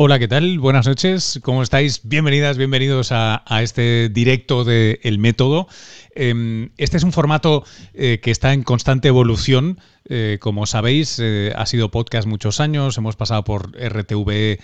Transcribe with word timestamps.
Hola, 0.00 0.20
¿qué 0.20 0.28
tal? 0.28 0.60
Buenas 0.60 0.86
noches, 0.86 1.40
¿cómo 1.42 1.60
estáis? 1.60 2.02
Bienvenidas, 2.04 2.56
bienvenidos 2.56 3.08
a, 3.10 3.42
este 3.62 4.08
directo 4.08 4.62
de 4.62 5.00
El 5.02 5.18
Método. 5.18 5.66
Em, 6.14 6.70
este 6.76 6.98
es 6.98 7.02
un 7.02 7.10
formato 7.10 7.64
eh, 7.94 8.20
que 8.22 8.30
está 8.30 8.52
en 8.52 8.62
constante 8.62 9.08
evolución. 9.08 9.80
Eh, 10.08 10.38
como 10.40 10.66
sabéis, 10.66 11.18
eh, 11.22 11.52
ha 11.54 11.66
sido 11.66 11.90
podcast 11.90 12.26
muchos 12.26 12.60
años, 12.60 12.96
hemos 12.96 13.16
pasado 13.16 13.44
por 13.44 13.72
RTV 13.72 14.58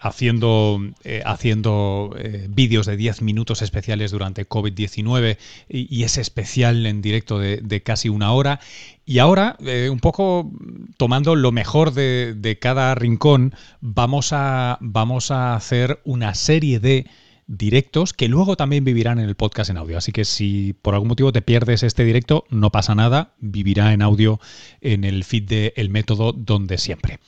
haciendo, 0.00 0.80
haciendo 1.24 2.14
vídeos 2.48 2.86
de 2.86 2.96
10 2.96 3.22
minutos 3.22 3.60
especiales 3.60 4.12
durante 4.12 4.48
COVID-19 4.48 5.36
y, 5.68 6.04
ese 6.04 6.20
especial 6.20 6.86
en 6.86 7.02
directo 7.02 7.40
de, 7.40 7.82
casi 7.82 8.08
una 8.08 8.32
hora. 8.32 8.60
Y 9.04 9.18
ahora, 9.18 9.56
un 9.90 9.98
poco 9.98 10.50
tomando 10.96 11.34
lo 11.34 11.50
mejor 11.50 11.92
de, 11.92 12.34
de 12.36 12.58
cada 12.60 12.94
rincón, 12.94 13.54
vamos 13.80 14.32
a, 14.32 14.78
vamos 14.80 15.32
a 15.32 15.56
hacer 15.56 16.00
una 16.04 16.34
serie 16.34 16.78
de 16.78 17.06
directos 17.52 18.14
que 18.14 18.28
luego 18.28 18.56
también 18.56 18.82
vivirán 18.82 19.18
en 19.18 19.28
el 19.28 19.34
podcast 19.34 19.68
en 19.68 19.76
audio. 19.76 19.98
Así 19.98 20.10
que 20.10 20.24
si 20.24 20.74
por 20.80 20.94
algún 20.94 21.08
motivo 21.08 21.32
te 21.32 21.42
pierdes 21.42 21.82
este 21.82 22.02
directo, 22.02 22.44
no 22.48 22.70
pasa 22.70 22.94
nada, 22.94 23.34
vivirá 23.40 23.92
en 23.92 24.00
audio 24.00 24.40
en 24.80 25.04
el 25.04 25.22
feed 25.22 25.44
de 25.44 25.72
El 25.76 25.90
Método 25.90 26.32
donde 26.32 26.78
siempre. 26.78 27.18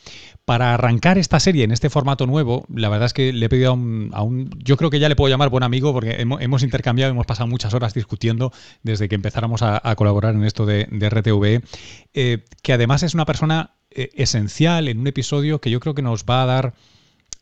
Para 0.46 0.72
arrancar 0.72 1.18
esta 1.18 1.40
serie 1.40 1.64
en 1.64 1.72
este 1.72 1.90
formato 1.90 2.26
nuevo, 2.26 2.64
la 2.74 2.88
verdad 2.88 3.06
es 3.06 3.12
que 3.12 3.34
le 3.34 3.46
he 3.46 3.48
pedido 3.50 3.70
a 3.70 4.22
un, 4.22 4.50
yo 4.58 4.78
creo 4.78 4.88
que 4.88 4.98
ya 4.98 5.10
le 5.10 5.16
puedo 5.16 5.30
llamar 5.30 5.50
buen 5.50 5.62
amigo 5.62 5.92
porque 5.92 6.16
hemos, 6.18 6.62
intercambiado, 6.62 7.12
hemos 7.12 7.26
pasado 7.26 7.46
muchas 7.46 7.74
horas 7.74 7.92
discutiendo 7.92 8.50
desde 8.82 9.08
que 9.08 9.14
empezáramos 9.14 9.62
a, 9.62 9.94
colaborar 9.96 10.34
en 10.34 10.44
esto 10.44 10.64
de, 10.64 10.86
RTV, 10.90 11.62
eh, 12.14 12.44
que 12.62 12.72
además 12.72 13.02
es 13.02 13.14
una 13.14 13.26
persona 13.26 13.74
eh, 13.90 14.10
esencial 14.14 14.88
en 14.88 15.00
un 15.00 15.06
episodio 15.06 15.60
que 15.60 15.70
yo 15.70 15.80
creo 15.80 15.94
que 15.94 16.02
nos 16.02 16.24
va 16.24 16.42
a 16.42 16.46
dar... 16.46 16.74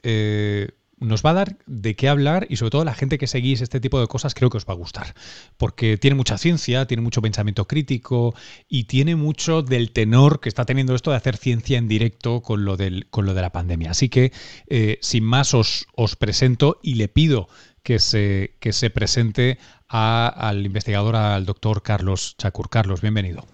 Eh, 0.02 0.68
nos 1.02 1.24
va 1.24 1.30
a 1.30 1.34
dar 1.34 1.56
de 1.66 1.94
qué 1.96 2.08
hablar 2.08 2.46
y 2.48 2.56
sobre 2.56 2.70
todo 2.70 2.84
la 2.84 2.94
gente 2.94 3.18
que 3.18 3.26
seguís 3.26 3.60
este 3.60 3.80
tipo 3.80 4.00
de 4.00 4.06
cosas 4.06 4.34
creo 4.34 4.50
que 4.50 4.56
os 4.56 4.66
va 4.66 4.72
a 4.72 4.76
gustar, 4.76 5.14
porque 5.56 5.98
tiene 5.98 6.14
mucha 6.14 6.38
ciencia, 6.38 6.86
tiene 6.86 7.02
mucho 7.02 7.22
pensamiento 7.22 7.66
crítico 7.66 8.34
y 8.68 8.84
tiene 8.84 9.16
mucho 9.16 9.62
del 9.62 9.92
tenor 9.92 10.40
que 10.40 10.48
está 10.48 10.64
teniendo 10.64 10.94
esto 10.94 11.10
de 11.10 11.16
hacer 11.16 11.36
ciencia 11.36 11.78
en 11.78 11.88
directo 11.88 12.42
con 12.42 12.64
lo, 12.64 12.76
del, 12.76 13.06
con 13.10 13.26
lo 13.26 13.34
de 13.34 13.42
la 13.42 13.50
pandemia. 13.50 13.90
Así 13.90 14.08
que, 14.08 14.32
eh, 14.68 14.98
sin 15.00 15.24
más, 15.24 15.54
os, 15.54 15.86
os, 15.94 16.16
presento 16.16 16.78
y 16.82 16.94
le 16.94 17.08
pido 17.08 17.48
que 17.82 17.98
se, 17.98 18.54
que 18.60 18.72
se 18.72 18.90
presente 18.90 19.58
al 19.88 20.64
investigador, 20.64 21.16
al 21.16 21.44
doctor 21.44 21.82
Carlos 21.82 22.36
Chacur. 22.38 22.70
Carlos, 22.70 23.00
bienvenido. 23.00 23.46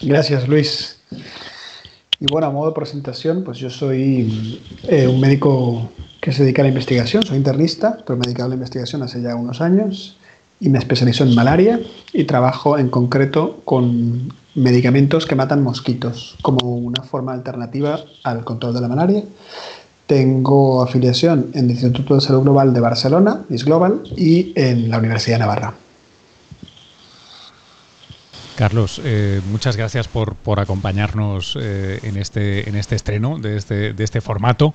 Gracias, 0.00 0.48
Luis. 0.48 1.00
Y 2.22 2.26
bueno, 2.30 2.46
a 2.46 2.50
modo 2.50 2.68
de 2.68 2.74
presentación, 2.76 3.42
pues 3.42 3.58
yo 3.58 3.68
soy 3.68 4.60
eh, 4.84 5.08
un 5.08 5.18
médico 5.18 5.90
que 6.20 6.30
se 6.30 6.44
dedica 6.44 6.62
a 6.62 6.66
la 6.66 6.68
investigación, 6.68 7.24
soy 7.24 7.36
internista, 7.36 7.98
pero 8.06 8.16
me 8.16 8.30
he 8.30 8.40
a 8.40 8.46
la 8.46 8.54
investigación 8.54 9.02
hace 9.02 9.20
ya 9.20 9.34
unos 9.34 9.60
años 9.60 10.16
y 10.60 10.68
me 10.68 10.78
especializo 10.78 11.24
en 11.24 11.34
malaria 11.34 11.80
y 12.12 12.22
trabajo 12.22 12.78
en 12.78 12.90
concreto 12.90 13.60
con 13.64 14.32
medicamentos 14.54 15.26
que 15.26 15.34
matan 15.34 15.64
mosquitos 15.64 16.36
como 16.42 16.76
una 16.76 17.02
forma 17.02 17.32
alternativa 17.32 17.98
al 18.22 18.44
control 18.44 18.74
de 18.74 18.82
la 18.82 18.86
malaria. 18.86 19.24
Tengo 20.06 20.80
afiliación 20.80 21.50
en 21.54 21.64
el 21.64 21.70
Instituto 21.72 22.14
de 22.14 22.20
Salud 22.20 22.42
Global 22.42 22.72
de 22.72 22.78
Barcelona, 22.78 23.40
IS 23.50 23.64
Global, 23.64 24.00
y 24.16 24.52
en 24.54 24.90
la 24.90 24.98
Universidad 24.98 25.38
de 25.38 25.40
Navarra. 25.40 25.74
Carlos, 28.54 29.00
eh, 29.02 29.40
muchas 29.46 29.76
gracias 29.76 30.08
por, 30.08 30.36
acompañarnos 30.58 31.56
eh, 31.60 32.00
en, 32.02 32.16
este, 32.16 32.68
en 32.68 32.76
este 32.76 32.96
estreno 32.96 33.38
de 33.38 33.56
este, 33.56 33.94
de 33.94 34.04
este 34.04 34.20
formato. 34.20 34.74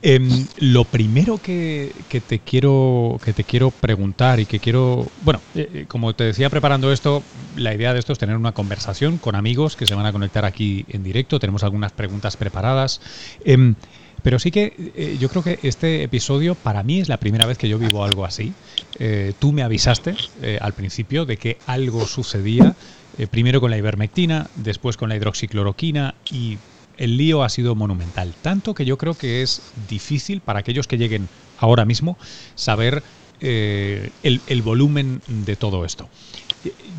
Em, 0.00 0.46
lo 0.58 0.84
primero 0.84 1.38
que, 1.38 1.92
te 2.28 2.38
quiero, 2.38 3.18
que 3.24 3.32
te 3.32 3.42
quiero 3.42 3.70
preguntar 3.70 4.38
y 4.38 4.46
que 4.46 4.60
quiero, 4.60 5.06
bueno, 5.22 5.40
eh, 5.54 5.86
como 5.88 6.14
te 6.14 6.24
decía 6.24 6.50
preparando 6.50 6.92
esto, 6.92 7.22
la 7.56 7.74
idea 7.74 7.92
de 7.92 7.98
esto 7.98 8.12
es 8.12 8.18
tener 8.18 8.36
una 8.36 8.52
conversación 8.52 9.18
con 9.18 9.34
amigos 9.34 9.76
que 9.76 9.86
se 9.86 9.94
van 9.94 10.06
a 10.06 10.12
conectar 10.12 10.44
aquí 10.44 10.84
en 10.88 11.02
directo. 11.02 11.40
Tenemos 11.40 11.64
algunas 11.64 11.92
preguntas 11.92 12.36
preparadas. 12.36 13.00
Em, 13.44 13.74
pero 14.22 14.38
sí 14.38 14.50
que 14.50 15.16
yo 15.20 15.28
creo 15.28 15.44
que 15.44 15.60
este 15.62 16.02
episodio 16.02 16.56
para 16.56 16.82
mí 16.82 16.98
es 16.98 17.08
la 17.08 17.18
primera 17.18 17.46
vez 17.46 17.58
que 17.58 17.68
yo 17.68 17.78
vivo 17.78 18.02
algo 18.02 18.24
así. 18.24 18.54
tú 19.38 19.52
me 19.52 19.62
avisaste 19.62 20.16
al 20.60 20.72
principio 20.72 21.26
de 21.26 21.36
que 21.36 21.58
algo 21.66 22.06
sucedía 22.06 22.74
eh, 23.18 23.26
primero 23.26 23.60
con 23.60 23.70
la 23.70 23.78
ivermectina, 23.78 24.48
después 24.56 24.96
con 24.96 25.08
la 25.08 25.16
hidroxicloroquina 25.16 26.14
y 26.30 26.58
el 26.98 27.16
lío 27.16 27.42
ha 27.42 27.48
sido 27.48 27.74
monumental. 27.74 28.34
Tanto 28.42 28.74
que 28.74 28.84
yo 28.84 28.98
creo 28.98 29.14
que 29.14 29.42
es 29.42 29.62
difícil 29.88 30.40
para 30.40 30.60
aquellos 30.60 30.86
que 30.86 30.98
lleguen 30.98 31.28
ahora 31.58 31.84
mismo 31.84 32.16
saber 32.54 33.02
eh, 33.40 34.10
el, 34.22 34.62
volumen 34.62 35.20
de 35.26 35.56
todo 35.56 35.84
esto. 35.84 36.08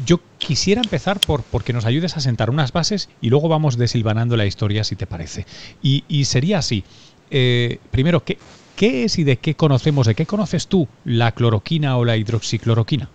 Yo 0.06 0.20
quisiera 0.38 0.82
empezar 0.82 1.20
por 1.20 1.44
porque 1.44 1.74
nos 1.74 1.86
ayudes 1.86 2.16
a 2.16 2.22
sentar 2.22 2.50
unas 2.50 2.72
bases 2.72 3.10
y 3.22 3.30
luego 3.30 3.50
vamos 3.50 3.78
desilvanando 3.78 4.38
la 4.38 4.46
historia 4.46 4.84
si 4.84 4.96
te 4.96 5.08
parece. 5.08 5.46
Y, 5.82 6.26
sería 6.26 6.60
así. 6.60 6.84
Eh, 7.30 7.80
primero, 7.92 8.24
¿qué, 8.24 8.38
¿qué 8.76 9.04
es 9.04 9.18
y 9.20 9.24
de 9.24 9.38
qué 9.38 9.56
conocemos, 9.56 10.08
de 10.08 10.16
qué 10.16 10.26
conoces 10.26 10.68
tú 10.68 10.88
la 11.04 11.32
cloroquina 11.34 11.98
o 11.98 12.06
la 12.06 12.16
hidroxicloroquina? 12.16 13.10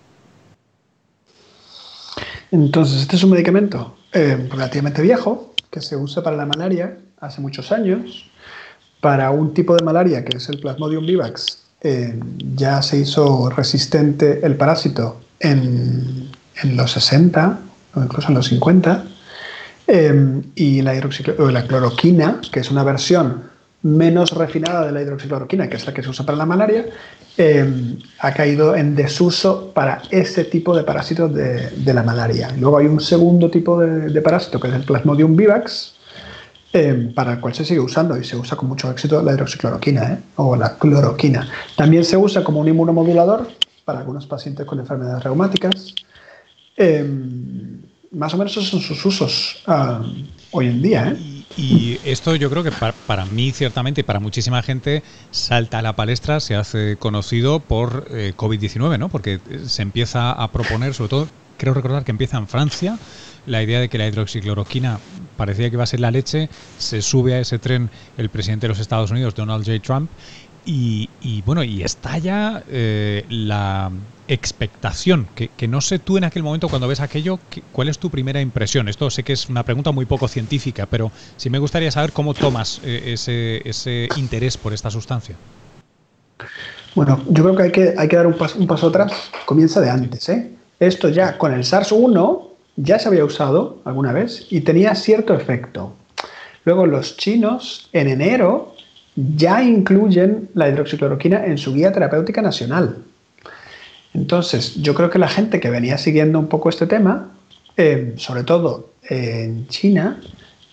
Entonces, 2.53 3.01
este 3.01 3.15
es 3.15 3.23
un 3.23 3.31
medicamento 3.31 3.95
eh, 4.11 4.47
relativamente 4.51 5.01
viejo 5.01 5.55
que 5.71 5.81
se 5.81 5.95
usa 5.97 6.21
para 6.21 6.35
la 6.35 6.45
malaria 6.45 6.99
hace 7.19 7.41
muchos 7.41 7.71
años. 7.71 8.29
Para 9.01 9.31
un 9.31 9.55
tipo 9.55 9.75
de 9.75 9.83
malaria 9.83 10.23
que 10.23 10.37
es 10.37 10.47
el 10.49 10.59
Plasmodium 10.59 11.03
vivax, 11.03 11.63
eh, 11.81 12.19
ya 12.53 12.79
se 12.83 12.99
hizo 12.99 13.49
resistente 13.49 14.45
el 14.45 14.55
parásito 14.55 15.19
en, 15.39 16.29
los 16.63 16.91
60 16.91 17.59
o 17.95 18.03
incluso 18.03 18.27
en 18.27 18.35
los 18.35 18.45
50. 18.45 19.03
Eh, 19.87 20.41
y 20.53 20.83
la, 20.83 20.93
la 20.93 21.67
cloroquina, 21.67 22.39
que 22.51 22.59
es 22.59 22.69
una 22.69 22.83
versión 22.83 23.49
menos 23.83 24.31
refinada 24.31 24.85
de 24.85 24.91
la 24.93 25.01
hidroxicloroquina, 25.01 25.69
que 25.69 25.75
es 25.75 25.85
la 25.85 25.93
que 25.93 26.01
se 26.01 26.09
usa 26.09 26.25
para 26.25 26.37
la 26.37 26.45
malaria, 26.45 26.85
em, 27.37 27.99
ha 28.19 28.33
caído 28.33 28.75
en 28.75 28.95
desuso 28.95 29.71
para 29.73 30.01
ese 30.09 30.45
tipo 30.45 30.75
de 30.75 30.83
parásitos 30.83 31.33
de, 31.33 31.93
la 31.93 32.01
malaria. 32.01 32.49
Luego 32.57 32.77
hay 32.77 32.87
un 32.87 33.01
segundo 33.01 33.51
tipo 33.51 33.79
de, 33.79 34.21
parásito, 34.21 34.59
que 34.59 34.69
es 34.69 34.73
el 34.73 34.83
Plasmodium 34.83 35.35
vivax, 35.35 35.95
em, 36.71 37.13
para 37.13 37.33
el 37.33 37.39
cual 37.39 37.53
se 37.53 37.65
sigue 37.65 37.81
usando 37.81 38.17
y 38.17 38.23
se 38.23 38.37
usa 38.37 38.57
con 38.57 38.69
mucho 38.69 38.89
éxito 38.89 39.21
la 39.21 39.33
hidroxicloroquina 39.33 40.13
¿eh? 40.13 40.17
o 40.37 40.55
la 40.55 40.77
cloroquina. 40.77 41.47
También 41.75 42.05
se 42.05 42.15
usa 42.15 42.43
como 42.43 42.61
un 42.61 42.69
inmunomodulador 42.69 43.47
para 43.83 43.99
algunos 43.99 44.25
pacientes 44.25 44.65
con 44.65 44.79
enfermedades 44.79 45.23
reumáticas. 45.23 45.93
Em, 46.77 47.81
más 48.11 48.33
o 48.33 48.37
menos 48.37 48.53
esos 48.53 48.69
son 48.69 48.79
sus 48.79 49.05
usos 49.05 49.63
ah, 49.67 50.01
hoy 50.51 50.67
en 50.67 50.81
día. 50.81 51.09
¿eh? 51.09 51.32
Y 51.55 51.99
esto 52.03 52.35
yo 52.35 52.49
creo 52.49 52.63
que 52.63 52.71
para, 52.71 53.25
mí 53.25 53.51
ciertamente 53.51 54.01
y 54.01 54.03
para 54.03 54.19
muchísima 54.19 54.63
gente 54.63 55.03
salta 55.31 55.79
a 55.79 55.81
la 55.81 55.95
palestra, 55.95 56.39
se 56.39 56.55
hace 56.55 56.97
conocido 56.97 57.59
por 57.59 58.07
eh, 58.09 58.33
COVID-19, 58.35 58.97
¿no? 58.97 59.09
Porque 59.09 59.39
se 59.65 59.81
empieza 59.83 60.31
a 60.31 60.51
proponer, 60.51 60.93
sobre 60.93 61.09
todo, 61.09 61.27
creo 61.57 61.73
recordar 61.73 62.03
que 62.03 62.11
empieza 62.11 62.37
en 62.37 62.47
Francia, 62.47 62.97
la 63.45 63.61
idea 63.61 63.79
de 63.79 63.89
que 63.89 63.97
la 63.97 64.07
hidroxicloroquina 64.07 64.99
parecía 65.37 65.69
que 65.69 65.75
iba 65.75 65.83
a 65.83 65.87
ser 65.87 65.99
la 65.99 66.11
leche, 66.11 66.49
se 66.77 67.01
sube 67.01 67.35
a 67.35 67.39
ese 67.39 67.59
tren 67.59 67.89
el 68.17 68.29
presidente 68.29 68.65
de 68.65 68.69
los 68.69 68.79
Estados 68.79 69.11
Unidos, 69.11 69.35
Donald 69.35 69.65
J. 69.65 69.79
Trump, 69.79 70.09
y, 70.65 71.41
bueno, 71.45 71.63
y 71.63 71.83
estalla 71.83 72.63
eh, 72.69 73.25
la 73.29 73.91
expectación, 74.27 75.27
que, 75.35 75.67
no 75.67 75.81
sé 75.81 75.99
tú 75.99 76.17
en 76.17 76.23
aquel 76.23 76.43
momento 76.43 76.69
cuando 76.69 76.87
ves 76.87 77.01
aquello, 77.01 77.39
¿cuál 77.71 77.89
es 77.89 77.99
tu 77.99 78.09
primera 78.09 78.41
impresión? 78.41 78.87
Esto 78.87 79.09
sé 79.09 79.23
que 79.23 79.33
es 79.33 79.49
una 79.49 79.63
pregunta 79.63 79.91
muy 79.91 80.05
poco 80.05 80.27
científica, 80.27 80.85
pero 80.85 81.11
sí 81.37 81.49
me 81.49 81.59
gustaría 81.59 81.91
saber 81.91 82.13
cómo 82.13 82.33
tomas 82.33 82.79
eh, 82.83 83.13
ese, 83.13 84.07
interés 84.15 84.57
por 84.57 84.73
esta 84.73 84.89
sustancia. 84.89 85.35
Bueno, 86.95 87.21
yo 87.29 87.43
creo 87.43 87.55
que 87.55 87.63
hay 87.63 87.71
que, 87.71 87.93
hay 87.97 88.07
que 88.07 88.15
dar 88.15 88.27
un 88.27 88.33
paso, 88.33 88.57
un 88.59 88.67
paso 88.67 88.87
atrás, 88.87 89.11
comienza 89.45 89.81
de 89.81 89.89
antes. 89.89 90.29
¿eh? 90.29 90.51
Esto 90.79 91.09
ya 91.09 91.37
con 91.37 91.53
el 91.53 91.63
SARS-1 91.63 92.47
ya 92.75 92.99
se 92.99 93.07
había 93.07 93.25
usado 93.25 93.79
alguna 93.85 94.13
vez 94.13 94.47
y 94.49 94.61
tenía 94.61 94.95
cierto 94.95 95.33
efecto. 95.33 95.93
Luego 96.65 96.85
los 96.85 97.17
chinos 97.17 97.89
en 97.91 98.07
enero 98.07 98.72
ya 99.15 99.63
incluyen 99.63 100.49
la 100.53 100.69
hidroxicloroquina 100.69 101.45
en 101.45 101.57
su 101.57 101.73
guía 101.73 101.91
terapéutica 101.91 102.41
nacional. 102.41 102.97
Entonces, 104.13 104.75
yo 104.75 104.93
creo 104.93 105.09
que 105.09 105.19
la 105.19 105.27
gente 105.27 105.59
que 105.59 105.69
venía 105.69 105.97
siguiendo 105.97 106.39
un 106.39 106.47
poco 106.47 106.69
este 106.69 106.87
tema, 106.87 107.31
eh, 107.77 108.13
sobre 108.17 108.43
todo 108.43 108.91
en 109.09 109.67
China, 109.67 110.21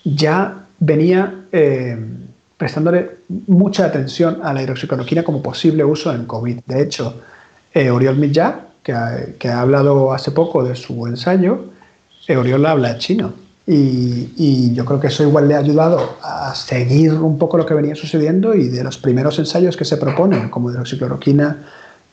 ya 0.05 0.67
venía 0.79 1.47
eh, 1.53 1.99
prestándole 2.57 3.11
mucha 3.47 3.87
atención 3.87 4.41
a 4.43 4.53
la 4.53 4.63
hidroxicloroquina 4.63 5.23
como 5.23 5.43
posible 5.43 5.85
uso 5.85 6.13
en 6.13 6.27
COVID. 6.27 6.61
De 6.67 6.83
hecho, 6.83 7.23
eh, 7.73 7.91
Oriol 7.91 8.17
Millá, 8.17 8.67
que 8.83 8.93
ha, 8.93 9.61
hablado 9.61 10.13
hace 10.13 10.31
poco 10.31 10.63
de 10.65 10.75
su 10.75 11.07
ensayo, 11.07 11.71
Oriol 12.29 12.65
habla 12.67 12.97
chino 12.99 13.33
Y, 13.67 14.73
yo 14.75 14.85
creo 14.85 14.99
que 14.99 15.09
eso 15.09 15.23
igual 15.23 15.47
le 15.47 15.55
ha 15.55 15.59
ayudado 15.59 16.17
a 16.23 16.55
seguir 16.55 17.13
un 17.15 17.39
poco 17.39 17.57
lo 17.57 17.67
que 17.67 17.75
venía 17.75 17.95
sucediendo 17.95 18.55
y 18.55 18.69
de 18.69 18.83
los 18.83 18.99
primeros 18.99 19.39
ensayos 19.39 19.77
que 19.77 19.85
se 19.85 19.97
proponen, 19.97 20.49
como 20.49 20.71
hidroxicloroquina 20.71 21.67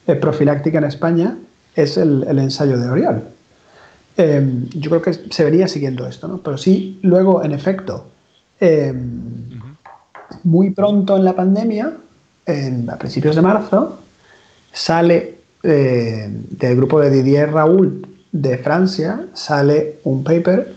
eh, 0.05 0.15
profiláctica 0.15 0.77
en 0.77 0.83
España, 0.83 1.37
es 1.75 1.97
el, 1.97 2.23
ensayo 2.37 2.77
de 2.77 2.89
Oriol. 2.89 3.23
Em, 4.17 4.67
yo 4.69 4.89
creo 4.89 5.01
que 5.01 5.13
se 5.13 5.43
venía 5.43 5.67
siguiendo 5.67 6.07
esto, 6.07 6.27
¿no? 6.27 6.39
Pero 6.39 6.57
sí, 6.57 6.99
luego, 7.03 7.43
en 7.43 7.53
efecto, 7.53 8.05
em, 8.59 9.49
muy 10.43 10.71
pronto 10.71 11.17
en 11.17 11.23
la 11.23 11.35
pandemia, 11.35 11.93
en, 12.45 12.89
a 12.89 12.97
principios 12.97 13.35
de 13.35 13.41
marzo, 13.41 13.99
sale 14.71 15.37
eh, 15.63 16.27
del 16.29 16.75
grupo 16.75 16.99
de 16.99 17.09
Didier 17.09 17.51
Raoult 17.51 18.07
de 18.31 18.57
Francia, 18.57 19.25
sale 19.33 19.99
un 20.03 20.23
paper 20.23 20.76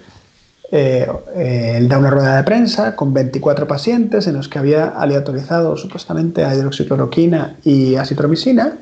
eh, 0.72 1.10
eh, 1.34 1.74
él 1.78 1.88
da 1.88 1.98
una 1.98 2.10
rueda 2.10 2.36
de 2.36 2.44
prensa 2.44 2.94
con 2.94 3.12
24 3.12 3.66
pacientes 3.66 4.26
en 4.28 4.34
los 4.36 4.48
que 4.48 4.58
había 4.60 4.88
aleatorizado 4.88 5.76
supuestamente 5.76 6.42
hidroxicloroquina 6.42 7.56
y 7.64 7.96
acitromicina 7.96 8.78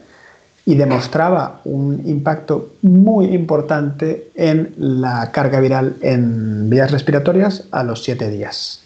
y 0.66 0.74
demostraba 0.74 1.62
un 1.64 2.02
impacto 2.06 2.74
muy 2.82 3.26
importante 3.34 4.30
en 4.34 4.74
la 4.76 5.30
carga 5.32 5.60
viral 5.60 5.96
en 6.02 6.68
vías 6.68 6.90
respiratorias 6.90 7.64
a 7.70 7.82
los 7.82 8.04
7 8.04 8.28
días. 8.30 8.82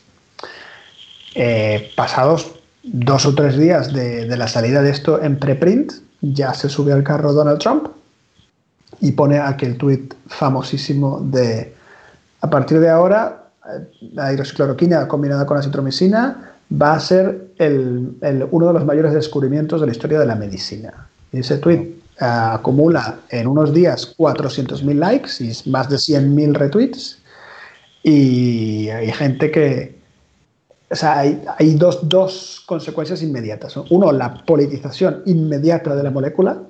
Eh, 1.35 1.91
pasados 1.97 2.53
dos 2.85 3.27
o 3.27 3.35
tres 3.35 3.57
días 3.57 3.93
de, 3.93 4.27
de 4.27 4.37
la 4.37 4.47
salida 4.47 4.81
de 4.81 4.91
esto 4.91 5.21
en 5.21 5.39
preprint, 5.39 5.93
ya 6.21 6.55
se 6.55 6.69
sube 6.69 6.93
al 6.93 7.03
carro 7.03 7.33
Donald 7.33 7.59
Trump 7.59 7.89
y 9.01 9.13
pone 9.13 9.39
aquel 9.41 9.77
tuit 9.77 10.15
famosísimo 10.29 11.21
de 11.21 11.75
a 12.43 12.51
partir 12.51 12.81
de 12.81 12.91
ahora, 12.91 13.45
eh, 13.65 13.87
la 14.13 14.33
hidroxicloroquina 14.33 15.07
combinada 15.07 15.47
con 15.47 15.57
la 15.57 15.63
citromicina 15.63 16.55
va 16.71 16.95
a 16.95 17.01
ser 17.01 17.53
uno 18.51 18.67
de 18.67 18.73
los 18.73 18.85
mayores 18.85 19.13
descubrimientos 19.13 19.81
de 19.81 19.87
la 19.87 19.93
historia 19.93 20.19
de 20.19 20.27
la 20.27 20.35
medicina. 20.35 21.09
Y 21.31 21.39
ese 21.39 21.59
tweet 21.59 21.79
eh, 21.79 22.25
acumula 22.25 23.21
en 23.29 23.47
unos 23.47 23.73
días 23.73 24.17
400.000 24.17 24.95
likes 24.95 25.31
y 25.41 25.71
más 25.71 25.89
de 25.89 25.97
100.000 25.97 26.55
retweets. 26.55 27.19
Y 28.03 28.89
hay 28.89 29.13
gente 29.13 29.51
que... 29.51 30.03
O 30.91 30.97
sea, 30.97 31.21
hay, 31.21 31.75
dos, 31.77 32.65
consecuencias 32.67 33.23
inmediatas. 33.23 33.77
Uno, 33.89 34.13
la 34.13 34.45
politización 34.45 35.23
inmediata 35.25 35.95
de 35.95 36.03
la 36.03 36.11
molécula. 36.11 36.61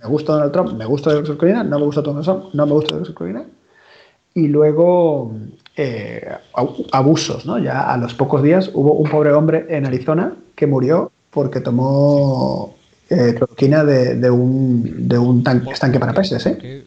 me 0.00 0.08
gusta 0.08 0.34
Donald 0.34 0.52
Trump, 0.52 0.72
me 0.74 0.84
gusta 0.84 1.10
la 1.10 1.16
hidroxicloroquina, 1.16 1.64
no 1.64 1.78
me 1.78 1.86
gusta 1.86 2.02
Donald 2.02 2.24
Trump, 2.24 2.44
no 2.52 2.66
me 2.66 2.72
gusta 2.72 2.94
la 2.94 3.00
hidroxicloroquina 3.00 3.46
y 4.40 4.48
luego 4.48 5.32
eh, 5.76 6.26
abusos, 6.92 7.46
¿no? 7.46 7.58
Ya 7.58 7.92
a 7.92 7.96
los 7.96 8.14
pocos 8.14 8.42
días 8.42 8.70
hubo 8.74 8.94
un 8.94 9.08
pobre 9.08 9.32
hombre 9.32 9.66
en 9.68 9.86
Arizona 9.86 10.34
que 10.54 10.66
murió 10.66 11.10
porque 11.30 11.60
tomó 11.60 12.74
eh, 13.08 13.34
cloroquina 13.36 13.84
de, 13.84 14.30
un, 14.30 15.08
de 15.08 15.18
un 15.18 15.44
estanque 15.70 15.98
para 15.98 16.12
peces. 16.12 16.46
¿eh? 16.46 16.58
¿eh? 16.62 16.84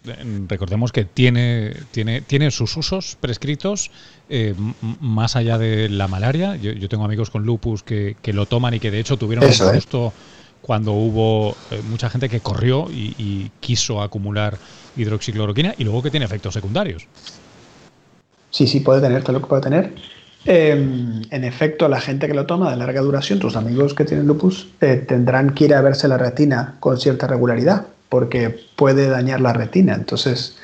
Recordemos 0.48 0.92
que 0.92 1.06
tiene, 1.06 1.74
tiene, 1.92 2.22
tiene 2.22 2.50
sus 2.52 2.76
usos 2.78 3.18
prescritos 3.20 3.92
más 5.00 5.36
allá 5.36 5.58
de 5.58 5.90
la 5.90 6.08
malaria. 6.08 6.56
Yo, 6.56 6.90
tengo 6.90 7.06
amigos 7.06 7.30
con 7.30 7.44
lupus 7.44 7.84
que, 7.84 8.16
lo 8.28 8.46
toman 8.46 8.74
y 8.74 8.80
que 8.80 8.90
de 8.90 9.00
hecho 9.00 9.18
tuvieron 9.18 9.46
un 9.46 9.76
gusto 9.76 10.14
cuando 10.62 10.94
hubo 10.94 11.56
mucha 11.90 12.10
gente 12.10 12.30
que 12.30 12.40
corrió 12.40 12.88
y 12.90 13.52
quiso 13.60 14.02
acumular 14.02 14.58
hidroxicloroquina 14.96 15.76
y 15.78 15.84
luego 15.84 16.02
que 16.04 16.12
tiene 16.12 16.26
efectos 16.26 16.54
secundarios. 16.54 17.08
Sí, 18.54 18.68
sí, 18.68 18.82
puede 18.82 19.02
tener, 19.02 19.24
todo 19.24 19.34
lo 19.34 19.42
que 19.42 19.48
puede 19.48 19.64
tener. 19.64 19.94
Em, 20.46 21.24
en 21.32 21.44
efecto, 21.44 21.90
la 21.90 22.00
gente 22.00 22.28
que 22.28 22.36
lo 22.36 22.46
toma 22.46 22.70
de 22.70 22.78
larga 22.78 23.02
duración, 23.02 23.40
tus 23.40 23.56
amigos 23.56 23.96
que 23.96 24.06
tienen 24.06 24.28
lupus, 24.28 24.68
eh, 24.80 25.04
tendrán 25.08 25.56
que 25.56 25.66
ir 25.66 25.74
a 25.74 25.82
verse 25.82 26.08
la 26.08 26.20
retina 26.20 26.76
con 26.80 27.00
cierta 27.00 27.26
regularidad, 27.26 27.88
porque 28.10 28.56
puede 28.76 29.08
dañar 29.08 29.42
la 29.42 29.54
retina. 29.54 29.96
Entonces, 29.96 30.56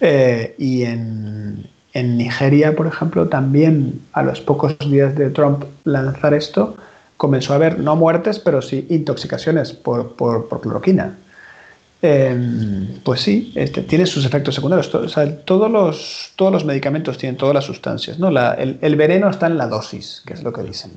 eh, 0.00 0.54
y 0.58 0.82
en, 0.82 1.70
Nigeria, 1.94 2.76
por 2.76 2.86
ejemplo, 2.86 3.28
también 3.28 4.02
a 4.12 4.22
los 4.22 4.40
pocos 4.40 4.78
días 4.78 5.14
de 5.14 5.30
Trump 5.30 5.64
lanzar 5.84 6.34
esto, 6.34 6.76
comenzó 7.16 7.54
a 7.54 7.56
haber 7.56 7.78
no 7.78 7.96
muertes, 7.96 8.38
pero 8.38 8.60
sí 8.60 8.86
intoxicaciones 8.90 9.72
por, 9.72 10.16
por, 10.16 10.48
por 10.48 10.60
cloroquina. 10.60 11.16
Em, 12.04 12.98
pues 13.04 13.20
sí, 13.20 13.52
este, 13.54 13.82
tiene 13.82 14.06
sus 14.06 14.24
efectos 14.24 14.56
secundarios. 14.56 14.90
todos, 15.44 15.70
los, 15.70 16.32
todos 16.34 16.52
los 16.52 16.64
medicamentos 16.64 17.16
tienen 17.16 17.36
todas 17.36 17.54
las 17.54 17.64
sustancias. 17.64 18.18
¿no? 18.18 18.28
el, 18.28 18.96
veneno 18.96 19.30
está 19.30 19.46
en 19.46 19.56
la 19.56 19.68
dosis, 19.68 20.20
que 20.26 20.34
es 20.34 20.42
lo 20.42 20.52
que 20.52 20.64
dicen. 20.64 20.90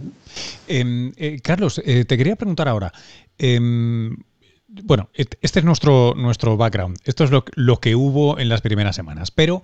Em, 0.67 1.13
eh, 1.15 1.39
Carlos, 1.43 1.79
eh, 1.85 2.05
te 2.05 2.17
quería 2.17 2.35
preguntar 2.35 2.67
ahora. 2.67 2.91
Em, 3.37 4.17
bueno, 4.67 5.09
este 5.13 5.59
es 5.59 5.63
nuestro, 5.63 6.15
nuestro 6.17 6.57
background. 6.57 6.97
Esto 7.05 7.23
es 7.23 7.29
lo, 7.29 7.45
lo 7.53 7.79
que 7.79 7.95
hubo 7.95 8.39
en 8.39 8.49
las 8.49 8.61
primeras 8.61 8.95
semanas. 8.95 9.29
Pero 9.29 9.61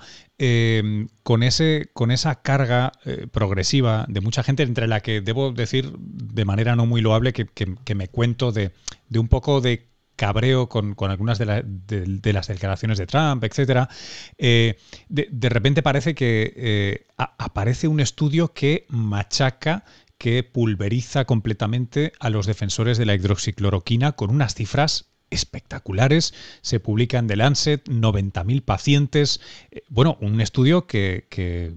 con, 1.23 1.41
ese, 1.41 1.89
con 1.93 2.11
esa 2.11 2.35
carga 2.43 2.91
eh, 3.03 3.25
progresiva 3.29 4.05
de 4.07 4.21
mucha 4.21 4.43
gente, 4.43 4.61
entre 4.61 4.87
la 4.87 4.99
que 4.99 5.21
debo 5.21 5.51
decir 5.51 5.91
de 5.97 6.45
manera 6.45 6.75
no 6.75 6.85
muy 6.85 7.01
loable 7.01 7.33
que, 7.33 7.95
me 7.95 8.07
cuento 8.09 8.51
de, 8.51 8.73
de 9.09 9.19
un 9.19 9.27
poco 9.27 9.59
de 9.59 9.90
cabreo 10.21 10.69
con, 10.69 10.95
algunas 11.09 11.39
de, 11.39 12.33
las 12.33 12.47
declaraciones 12.47 12.99
de 12.99 13.07
Trump, 13.07 13.43
etcétera, 13.43 13.89
eh, 14.37 14.77
de, 15.09 15.49
repente 15.49 15.81
parece 15.81 16.13
que 16.13 16.53
eh, 16.55 17.07
aparece 17.17 17.87
un 17.87 17.99
estudio 17.99 18.53
que 18.53 18.85
machaca 18.87 19.83
que 20.19 20.43
pulveriza 20.43 21.25
completamente 21.25 22.13
a 22.19 22.29
los 22.29 22.45
defensores 22.45 22.99
de 22.99 23.07
la 23.07 23.15
hidroxicloroquina 23.15 24.11
con 24.11 24.29
unas 24.29 24.53
cifras 24.53 25.07
espectaculares. 25.31 26.35
Se 26.61 26.79
publica 26.79 27.17
en 27.17 27.25
The 27.25 27.37
Lancet, 27.37 27.89
90.000 27.89 28.61
pacientes. 28.61 29.41
Eh, 29.71 29.81
bueno, 29.89 30.19
un 30.21 30.39
estudio 30.39 30.85
que, 30.85 31.25
que, 31.31 31.73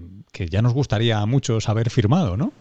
ya 0.51 0.61
nos 0.61 0.75
gustaría 0.75 1.25
mucho 1.25 1.59
saber 1.61 1.89
firmado, 1.89 2.37
¿no? 2.37 2.53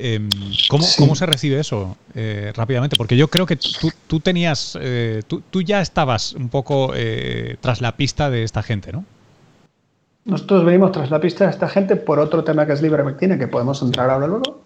Em, 0.00 0.28
¿cómo, 0.70 1.14
se 1.16 1.26
recibe 1.26 1.58
eso 1.58 1.96
eh, 2.14 2.52
rápidamente? 2.54 2.96
Porque 2.96 3.16
yo 3.16 3.26
creo 3.28 3.46
que 3.46 3.58
tú, 4.06 4.20
tenías, 4.20 4.78
eh, 4.80 5.22
tú, 5.26 5.62
ya 5.62 5.80
estabas 5.80 6.34
un 6.34 6.48
poco 6.48 6.92
eh, 6.94 7.56
tras 7.60 7.80
la 7.80 7.96
pista 7.96 8.30
de 8.30 8.44
esta 8.44 8.62
gente, 8.62 8.92
¿no? 8.92 9.04
Nosotros 10.24 10.64
venimos 10.64 10.92
tras 10.92 11.10
la 11.10 11.20
pista 11.20 11.44
de 11.44 11.50
esta 11.50 11.68
gente 11.68 11.96
por 11.96 12.20
otro 12.20 12.44
tema 12.44 12.64
que 12.64 12.74
es 12.74 12.82
ivermectina, 12.82 13.38
que 13.38 13.48
podemos 13.48 13.82
entrar 13.82 14.08
ahora 14.08 14.28
luego. 14.28 14.62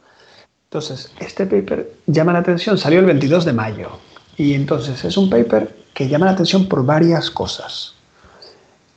Entonces, 0.65 1.13
este 1.19 1.47
paper 1.47 1.91
llama 2.07 2.35
la 2.35 2.41
atención, 2.41 2.77
salió 2.77 3.01
el 3.01 3.07
22 3.07 3.47
de 3.47 3.53
mayo. 3.55 3.91
Y 4.37 4.53
entonces 4.55 5.03
es 5.05 5.17
un 5.17 5.31
paper 5.31 5.75
que 5.95 6.09
llama 6.09 6.27
la 6.27 6.33
atención 6.33 6.69
por 6.69 6.85
varias 6.85 7.31
cosas. 7.31 7.95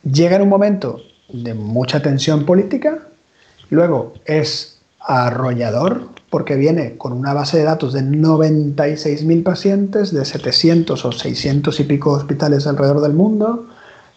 Llega 0.03 0.35
en 0.35 0.41
un 0.41 0.49
momento 0.49 1.01
de 1.29 1.53
mucha 1.53 2.01
tensión 2.01 2.45
política, 2.45 2.99
luego 3.69 4.13
es 4.25 4.81
arrollador 4.99 6.14
porque 6.29 6.55
viene 6.55 6.97
con 6.97 7.13
una 7.13 7.33
base 7.33 7.57
de 7.57 7.63
datos 7.63 7.93
de 7.93 8.01
96.000 8.01 9.43
pacientes, 9.43 10.13
de 10.13 10.25
700 10.25 11.05
o 11.05 11.11
600 11.11 11.79
y 11.79 11.83
pico 11.83 12.11
hospitales 12.11 12.67
alrededor 12.67 13.01
del 13.01 13.13
mundo, 13.13 13.67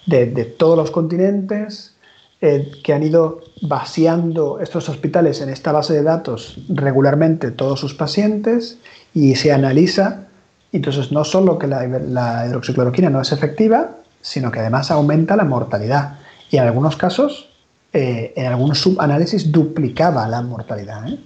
de, 0.07 0.27
todos 0.59 0.77
los 0.77 0.91
continentes, 0.91 1.95
eh, 2.41 2.71
que 2.83 2.95
han 2.95 3.03
ido 3.03 3.41
vaciando 3.62 4.59
estos 4.61 4.88
hospitales 4.88 5.41
en 5.41 5.50
esta 5.50 5.73
base 5.73 5.93
de 5.93 6.03
datos 6.03 6.59
regularmente 6.69 7.50
todos 7.50 7.81
sus 7.81 7.95
pacientes 7.95 8.79
y 9.12 9.35
se 9.35 9.53
analiza. 9.53 10.25
Entonces, 10.73 11.12
no 11.12 11.25
solo 11.25 11.59
que 11.59 11.67
la, 11.67 11.87
la 11.87 12.47
hidroxicloroquina 12.47 13.11
no 13.11 13.21
es 13.21 13.33
efectiva, 13.33 13.97
sino 14.23 14.50
que 14.50 14.61
además 14.61 14.91
aumenta 14.91 15.37
la 15.37 15.45
mortalidad. 15.45 16.19
Y 16.50 16.57
en 16.57 16.65
algunos 16.65 16.97
casos 16.97 17.49
eh, 17.91 18.35
en 18.37 18.47
algunos 18.47 18.81
subanálisis 18.81 19.50
duplicaba 19.50 20.29
la 20.29 20.43
mortalidad. 20.43 21.09
¿eh? 21.09 21.19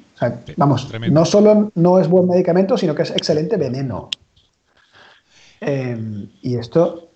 Vamos, 0.56 0.88
no 1.10 1.24
solo 1.24 1.70
no 1.74 1.98
es 1.98 2.08
buen 2.08 2.28
medicamento, 2.28 2.76
sino 2.76 2.94
que 2.94 3.02
es 3.02 3.10
excelente 3.10 3.56
veneno. 3.56 4.10
Eh, 5.60 6.26
y 6.42 6.56
esto 6.56 7.08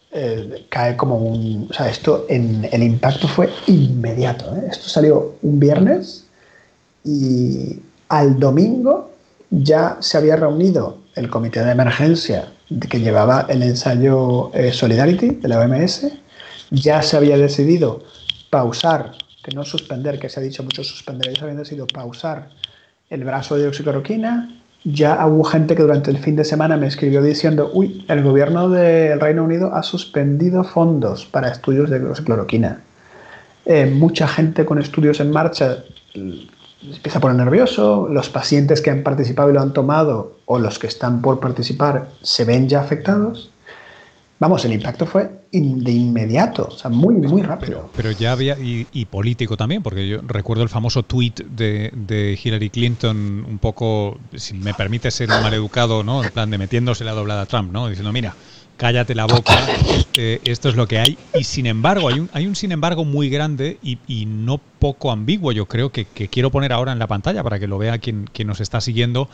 cae 0.71 0.97
como 0.97 1.19
un... 1.19 1.69
O 1.69 1.75
sea, 1.75 1.91
esto 1.91 2.25
en, 2.31 2.67
el 2.73 2.83
impacto 2.83 3.29
fue 3.29 3.51
inmediato. 3.67 4.57
Esto 4.71 4.89
salió 4.89 5.35
un 5.43 5.61
viernes 5.61 6.27
y 7.05 7.81
al 8.09 8.39
domingo 8.39 9.11
ya 9.51 9.99
se 10.01 10.17
había 10.17 10.37
reunido 10.37 10.99
el 11.15 11.29
comité 11.29 11.65
de 11.65 11.73
emergencia 11.73 12.53
que 12.91 13.01
llevaba 13.01 13.47
el 13.49 13.63
ensayo 13.63 14.51
Solidarity 14.73 15.31
de 15.31 15.49
la 15.49 15.61
OMS, 15.61 16.07
ya 16.71 17.03
se 17.03 17.17
había 17.17 17.39
decidido 17.39 18.03
pausar 18.51 19.13
que 19.43 19.53
no 19.53 19.65
suspender, 19.65 20.19
que 20.19 20.29
se 20.29 20.41
ha 20.41 20.43
dicho 20.43 20.63
mucho 20.63 20.83
suspender, 20.83 21.29
ellos 21.29 21.43
habían 21.43 21.59
decidido 21.59 21.87
pausar 21.87 22.51
el 23.11 23.25
brazo 23.25 23.57
de 23.57 23.69
oxicloroquina. 23.69 24.53
Ya 24.85 25.27
hubo 25.27 25.43
gente 25.43 25.75
que 25.75 25.83
durante 25.83 26.11
el 26.11 26.19
fin 26.19 26.37
de 26.37 26.45
semana 26.45 26.77
me 26.77 26.87
escribió 26.87 27.23
diciendo, 27.23 27.71
uy, 27.75 28.05
el 28.09 28.23
gobierno 28.23 28.69
del 28.69 29.21
Reino 29.21 29.43
Unido 29.43 29.75
ha 29.75 29.83
suspendido 29.83 30.63
fondos 30.63 31.27
para 31.27 31.49
estudios 31.49 31.91
de 31.91 32.05
oxicloroquina. 32.05 32.81
eh, 33.65 33.87
mucha 33.87 34.29
gente 34.29 34.65
con 34.65 34.79
estudios 34.79 35.19
en 35.19 35.33
marcha 35.33 35.83
empieza 36.15 37.19
a 37.19 37.21
poner 37.21 37.37
nervioso, 37.37 38.09
los 38.09 38.29
pacientes 38.29 38.81
que 38.81 38.91
han 38.91 39.03
participado 39.03 39.51
y 39.51 39.55
lo 39.55 39.61
han 39.61 39.73
tomado 39.73 40.37
o 40.45 40.59
los 40.59 40.79
que 40.79 40.87
están 40.87 41.21
por 41.21 41.41
participar 41.41 42.09
se 42.23 42.45
ven 42.45 42.69
ya 42.69 42.81
afectados. 42.81 43.51
Vamos, 44.39 44.65
el 44.67 44.75
impacto 44.75 45.07
fue 45.07 45.31
de 45.51 45.93
inmediato, 45.93 46.69
o 46.71 46.77
sea, 46.77 46.91
muy, 46.91 47.15
muy 47.15 47.41
rápido. 47.43 47.91
Pero, 47.97 48.11
ya 48.11 48.33
había, 48.33 48.57
y, 48.59 49.05
político 49.07 49.57
también, 49.57 49.83
porque 49.83 50.07
yo 50.07 50.21
recuerdo 50.27 50.63
el 50.63 50.69
famoso 50.69 51.03
tweet 51.03 51.33
de, 51.49 51.91
de, 51.95 52.39
Hillary 52.43 52.69
Clinton, 52.69 53.47
un 53.49 53.59
poco, 53.59 54.19
si 54.35 54.53
me 54.55 54.75
permite 54.75 55.11
ser 55.11 55.31
un 55.31 55.43
maleducado, 55.43 56.03
¿no? 56.03 56.23
En 56.23 56.31
plan 56.31 56.51
de 56.51 56.59
metiéndose 56.59 57.05
la 57.05 57.13
doblada 57.13 57.43
a 57.43 57.47
Trump, 57.47 57.73
¿no? 57.73 57.89
Diciendo, 57.89 58.13
mira, 58.13 58.35
cállate 58.77 59.15
la 59.15 59.27
boca, 59.27 59.55
eh, 60.15 60.41
esto 60.45 60.69
es 60.69 60.77
lo 60.77 60.87
que 60.87 60.99
hay. 60.99 61.19
Y 61.35 61.45
sin 61.45 61.67
embargo, 61.67 62.09
hay 62.09 62.21
un, 62.21 62.31
hay 62.33 62.47
un 62.47 62.55
sin 62.55 62.73
embargo 62.73 63.05
muy 63.05 63.29
grande 63.29 63.79
y, 63.83 64.27
no 64.27 64.59
poco 64.59 65.11
ambiguo, 65.11 65.53
yo 65.53 65.67
creo, 65.67 65.91
que, 65.91 66.07
quiero 66.07 66.51
poner 66.51 66.73
ahora 66.73 66.93
en 66.93 66.99
la 66.99 67.07
pantalla 67.07 67.43
para 67.43 67.59
que 67.59 67.67
lo 67.67 67.79
vea 67.79 67.99
quien, 67.99 68.29
quien 68.33 68.49
nos 68.49 68.61
está 68.61 68.81
siguiendo. 68.81 69.29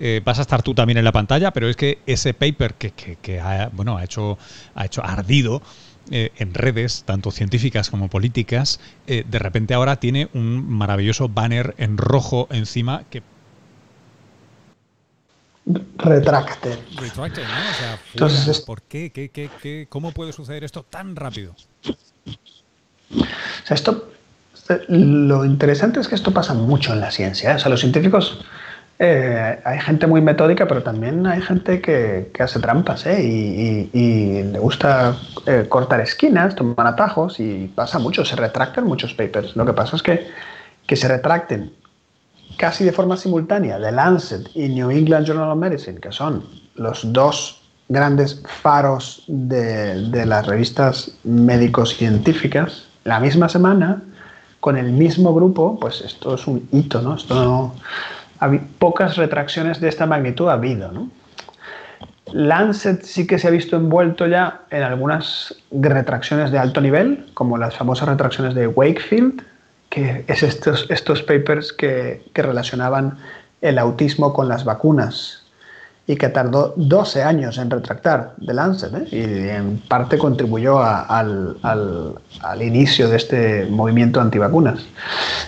Eh, 0.00 0.20
vas 0.24 0.38
a 0.38 0.42
estar 0.42 0.62
tú 0.62 0.74
también 0.74 0.98
en 0.98 1.04
la 1.04 1.12
pantalla, 1.12 1.52
pero 1.52 1.68
es 1.68 1.76
que 1.76 1.98
ese 2.06 2.34
paper 2.34 2.74
que, 2.74 2.90
que, 2.90 3.40
ha, 3.40 3.70
bueno, 3.72 3.96
ha, 3.96 4.04
hecho, 4.04 4.38
ha 4.74 4.86
hecho 4.86 5.04
ardido 5.04 5.62
eh, 6.10 6.30
en 6.36 6.54
redes, 6.54 7.04
tanto 7.06 7.30
científicas 7.30 7.88
como 7.88 8.08
políticas, 8.08 8.80
de 9.06 9.38
repente 9.38 9.74
ahora 9.74 9.96
tiene 9.96 10.28
un 10.34 10.68
maravilloso 10.68 11.28
banner 11.28 11.74
en 11.78 11.96
rojo 11.96 12.48
encima 12.50 13.04
que 13.10 13.22
retracte. 15.64 16.78
Retracte, 16.96 17.40
¿no? 17.42 17.70
O 17.70 17.74
sea, 17.74 17.98
Entonces, 18.12 18.60
¿por 18.60 18.82
qué? 18.82 19.10
¿Qué, 19.10 19.30
qué, 19.30 19.50
qué? 19.60 19.86
¿Cómo 19.88 20.12
puede 20.12 20.32
suceder 20.32 20.64
esto 20.64 20.82
tan 20.82 21.16
rápido? 21.16 21.54
O 23.14 23.66
sea, 23.66 23.74
esto, 23.74 24.10
lo 24.88 25.44
interesante 25.44 26.00
es 26.00 26.08
que 26.08 26.14
esto 26.14 26.32
pasa 26.32 26.54
mucho 26.54 26.92
en 26.92 27.00
la 27.00 27.10
ciencia. 27.10 27.52
¿eh? 27.52 27.54
O 27.56 27.58
sea, 27.58 27.70
los 27.70 27.80
científicos, 27.80 28.44
eh, 28.98 29.60
hay 29.64 29.80
gente 29.80 30.06
muy 30.06 30.20
metódica, 30.20 30.66
pero 30.66 30.82
también 30.82 31.26
hay 31.26 31.40
gente 31.40 31.80
que, 31.80 32.30
que 32.32 32.42
hace 32.42 32.60
trampas 32.60 33.06
¿eh? 33.06 33.22
y, 33.22 33.90
y, 33.92 34.42
le 34.44 34.58
gusta 34.58 35.16
eh, 35.46 35.66
cortar 35.68 36.00
esquinas, 36.00 36.54
tomar 36.54 36.86
atajos 36.86 37.40
y 37.40 37.70
pasa 37.74 37.98
mucho, 37.98 38.24
se 38.24 38.36
retractan 38.36 38.84
muchos 38.84 39.14
papers. 39.14 39.56
Lo 39.56 39.66
que 39.66 39.72
pasa 39.72 39.96
es 39.96 40.02
que, 40.02 40.28
que 40.86 40.96
se 40.96 41.08
retracten 41.08 41.72
casi 42.62 42.84
de 42.84 42.92
forma 42.92 43.16
simultánea 43.16 43.80
The 43.80 43.90
Lancet 43.90 44.48
y 44.54 44.68
New 44.68 44.88
England 44.88 45.26
Journal 45.26 45.50
of 45.50 45.58
Medicine, 45.58 45.98
que 45.98 46.12
son 46.12 46.44
los 46.76 47.12
dos 47.12 47.60
grandes 47.88 48.40
faros 48.62 49.24
de, 49.26 50.24
las 50.24 50.46
revistas 50.46 51.10
médicos 51.24 51.96
científicas, 51.96 52.86
la 53.02 53.18
misma 53.18 53.48
semana, 53.48 54.00
con 54.60 54.76
el 54.76 54.92
mismo 54.92 55.34
grupo, 55.34 55.76
pues 55.80 56.02
esto 56.02 56.36
es 56.36 56.46
un 56.46 56.68
hito, 56.70 57.02
¿no? 57.02 57.16
Esto 57.16 57.34
no, 57.34 57.74
pocas 58.78 59.16
retracciones 59.16 59.80
de 59.80 59.88
esta 59.88 60.06
magnitud 60.06 60.48
ha 60.48 60.52
habido, 60.52 60.92
¿no? 60.92 61.10
Lancet 62.32 63.02
sí 63.02 63.26
que 63.26 63.40
se 63.40 63.48
ha 63.48 63.50
visto 63.50 63.74
envuelto 63.74 64.28
ya 64.28 64.60
en 64.70 64.84
algunas 64.84 65.52
retracciones 65.72 66.52
de 66.52 66.60
alto 66.60 66.80
nivel, 66.80 67.26
como 67.34 67.58
las 67.58 67.74
famosas 67.74 68.08
retracciones 68.08 68.54
de 68.54 68.68
Wakefield, 68.68 69.42
que 69.92 70.24
es 70.26 70.42
estos, 70.42 70.86
estos 70.88 71.22
papers 71.22 71.70
que, 71.70 72.22
que, 72.32 72.40
relacionaban 72.40 73.18
el 73.60 73.78
autismo 73.78 74.32
con 74.32 74.48
las 74.48 74.64
vacunas 74.64 75.42
y 76.06 76.16
que 76.16 76.30
tardó 76.30 76.72
12 76.76 77.22
años 77.22 77.58
en 77.58 77.68
retractar 77.68 78.32
de 78.38 78.54
Lancet 78.54 78.94
¿eh? 78.94 79.08
y 79.10 79.48
en 79.50 79.82
parte 79.88 80.16
contribuyó 80.16 80.82
al, 80.82 81.58
al, 81.60 82.14
al, 82.40 82.62
inicio 82.62 83.10
de 83.10 83.18
este 83.18 83.66
movimiento 83.66 84.18
antivacunas. 84.18 84.82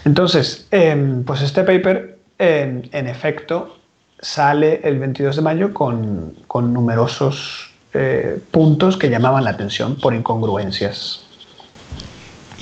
Entonces, 0.05 0.67
em, 0.71 1.25
pues 1.25 1.41
este 1.41 1.65
paper 1.65 2.19
en, 2.39 2.91
en, 2.93 3.07
efecto 3.07 3.79
sale 4.21 4.83
el 4.85 4.99
22 4.99 5.37
de 5.37 5.43
mayo 5.43 5.73
con, 5.73 6.35
con 6.47 6.75
numerosos 6.75 7.73
eh, 7.95 8.39
puntos 8.51 8.99
que 8.99 9.09
llamaban 9.09 9.45
la 9.45 9.51
atención 9.51 9.97
por 9.97 10.13
incongruencias. 10.15 11.24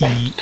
Y, 0.00 0.32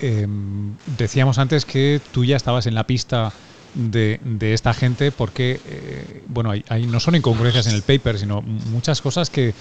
em, 0.00 0.74
decíamos 0.98 1.38
antes 1.38 1.64
que 1.64 2.00
tú 2.12 2.24
ya 2.24 2.36
estabas 2.36 2.66
en 2.66 2.74
la 2.74 2.84
pista 2.84 3.32
de, 3.76 4.54
esta 4.54 4.72
gente 4.72 5.12
porque, 5.12 5.60
eh, 5.66 6.22
bueno, 6.28 6.52
hay, 6.68 6.86
no 6.86 6.98
son 6.98 7.14
incongruencias 7.14 7.66
en 7.66 7.74
el 7.74 7.82
paper, 7.82 8.18
sino 8.18 8.40
muchas 8.42 9.02
cosas 9.02 9.30
que, 9.30 9.54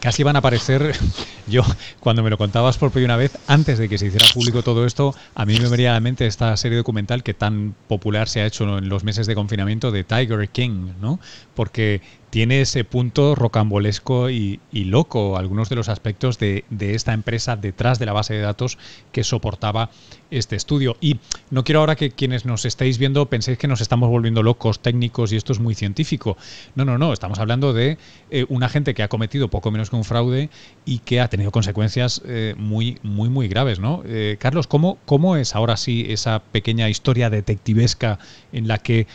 casi 0.00 0.22
van 0.22 0.36
a 0.36 0.40
aparecer. 0.40 0.96
Yo, 1.46 1.62
cuando 2.00 2.22
me 2.22 2.30
lo 2.30 2.38
contabas 2.38 2.78
por 2.78 2.90
primera 2.90 3.16
vez, 3.16 3.38
antes 3.46 3.78
de 3.78 3.88
que 3.88 3.98
se 3.98 4.06
hiciera 4.06 4.26
público 4.32 4.62
todo 4.62 4.86
esto, 4.86 5.14
a 5.34 5.44
mí 5.44 5.58
me 5.60 5.68
venía 5.68 5.90
a 5.90 5.94
la 5.94 6.00
mente 6.00 6.26
esta 6.26 6.56
serie 6.56 6.78
documental 6.78 7.22
que 7.22 7.34
tan 7.34 7.74
popular 7.86 8.28
se 8.28 8.40
ha 8.40 8.46
hecho 8.46 8.78
en 8.78 8.88
los 8.88 9.04
meses 9.04 9.26
de 9.26 9.34
confinamiento 9.34 9.90
de 9.90 10.04
Tiger 10.04 10.48
King, 10.48 10.92
¿no? 11.00 11.20
Porque 11.54 12.00
tiene 12.34 12.62
ese 12.62 12.82
punto 12.82 13.36
rocambolesco 13.36 14.28
y, 14.28 14.58
loco, 14.72 15.38
algunos 15.38 15.68
de 15.68 15.76
los 15.76 15.88
aspectos 15.88 16.36
de, 16.40 16.64
esta 16.80 17.12
empresa 17.12 17.54
detrás 17.54 18.00
de 18.00 18.06
la 18.06 18.12
base 18.12 18.34
de 18.34 18.40
datos 18.40 18.76
que 19.12 19.22
soportaba 19.22 19.90
este 20.32 20.56
estudio. 20.56 20.96
Y 21.00 21.20
no 21.50 21.62
quiero 21.62 21.78
ahora 21.78 21.94
que 21.94 22.10
quienes 22.10 22.44
nos 22.44 22.64
estáis 22.64 22.98
viendo 22.98 23.26
penséis 23.26 23.56
que 23.56 23.68
nos 23.68 23.80
estamos 23.80 24.08
volviendo 24.08 24.42
locos 24.42 24.80
técnicos 24.80 25.32
y 25.32 25.36
esto 25.36 25.52
es 25.52 25.60
muy 25.60 25.76
científico. 25.76 26.36
No, 26.74 26.84
no, 26.84 26.98
no, 26.98 27.12
estamos 27.12 27.38
hablando 27.38 27.72
de 27.72 27.98
eh, 28.32 28.46
una 28.48 28.68
gente 28.68 28.94
que 28.94 29.04
ha 29.04 29.08
cometido 29.08 29.46
poco 29.46 29.70
menos 29.70 29.90
que 29.90 29.94
un 29.94 30.02
fraude 30.02 30.50
y 30.84 30.98
que 30.98 31.20
ha 31.20 31.28
tenido 31.28 31.52
consecuencias 31.52 32.20
eh, 32.26 32.56
muy, 32.58 32.98
muy, 33.04 33.28
muy 33.28 33.46
graves, 33.46 33.78
¿no? 33.78 34.02
Eh, 34.06 34.38
Carlos, 34.40 34.66
¿cómo, 34.66 34.98
¿cómo 35.04 35.36
es 35.36 35.54
ahora 35.54 35.76
sí 35.76 36.06
esa 36.08 36.40
pequeña 36.40 36.88
historia 36.88 37.30
detectivesca 37.30 38.18
en 38.52 38.66
la 38.66 38.78
que 38.78 39.06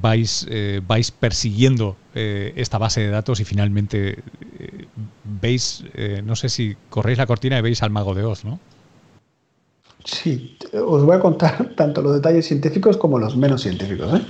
vais, 0.00 0.48
vais 0.88 1.12
persiguiendo 1.12 1.96
eh, 2.14 2.52
esta 2.56 2.78
base 2.78 3.00
de 3.00 3.08
datos 3.08 3.40
y 3.40 3.44
finalmente 3.44 4.18
eh, 4.58 4.86
veis, 5.24 5.84
eh, 5.94 6.22
no 6.24 6.36
sé 6.36 6.48
si 6.48 6.76
corréis 6.88 7.18
la 7.18 7.26
cortina 7.26 7.58
y 7.58 7.62
veis 7.62 7.82
al 7.82 7.90
mago 7.90 8.14
de 8.14 8.24
Oz, 8.24 8.44
¿no? 8.44 8.60
Sí, 10.04 10.56
os 10.72 11.04
voy 11.04 11.16
a 11.16 11.20
contar 11.20 11.70
tanto 11.76 12.02
los 12.02 12.14
detalles 12.14 12.46
científicos 12.46 12.96
como 12.96 13.18
los 13.18 13.36
menos 13.36 13.62
científicos. 13.62 14.20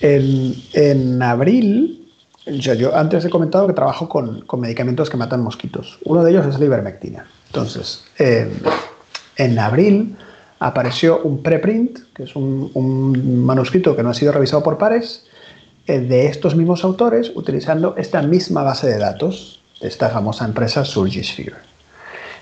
En, 0.00 1.22
abril, 1.22 2.10
yo, 2.46 2.96
antes 2.96 3.24
he 3.24 3.30
comentado 3.30 3.66
que 3.66 3.74
trabajo 3.74 4.08
con, 4.08 4.44
medicamentos 4.58 5.10
que 5.10 5.16
matan 5.16 5.42
mosquitos. 5.42 5.98
Uno 6.04 6.24
de 6.24 6.30
ellos 6.30 6.46
es 6.46 6.58
la 6.58 6.64
ivermectina. 6.64 7.26
Entonces, 7.48 8.04
en 8.18 9.58
abril 9.58 10.16
apareció 10.58 11.20
un 11.22 11.42
preprint, 11.42 11.98
que 12.14 12.22
es 12.22 12.34
un, 12.34 13.44
manuscrito 13.44 13.94
que 13.94 14.02
no 14.02 14.10
ha 14.10 14.14
sido 14.14 14.32
revisado 14.32 14.62
por 14.62 14.78
pares, 14.78 15.26
de 15.86 16.26
estos 16.26 16.54
mismos 16.56 16.84
autores 16.84 17.32
utilizando 17.34 17.94
esta 17.96 18.22
misma 18.22 18.62
base 18.62 18.86
de 18.86 18.98
datos 18.98 19.60
de 19.80 19.88
esta 19.88 20.08
famosa 20.08 20.44
empresa 20.44 20.84
Surgisphere. 20.84 21.56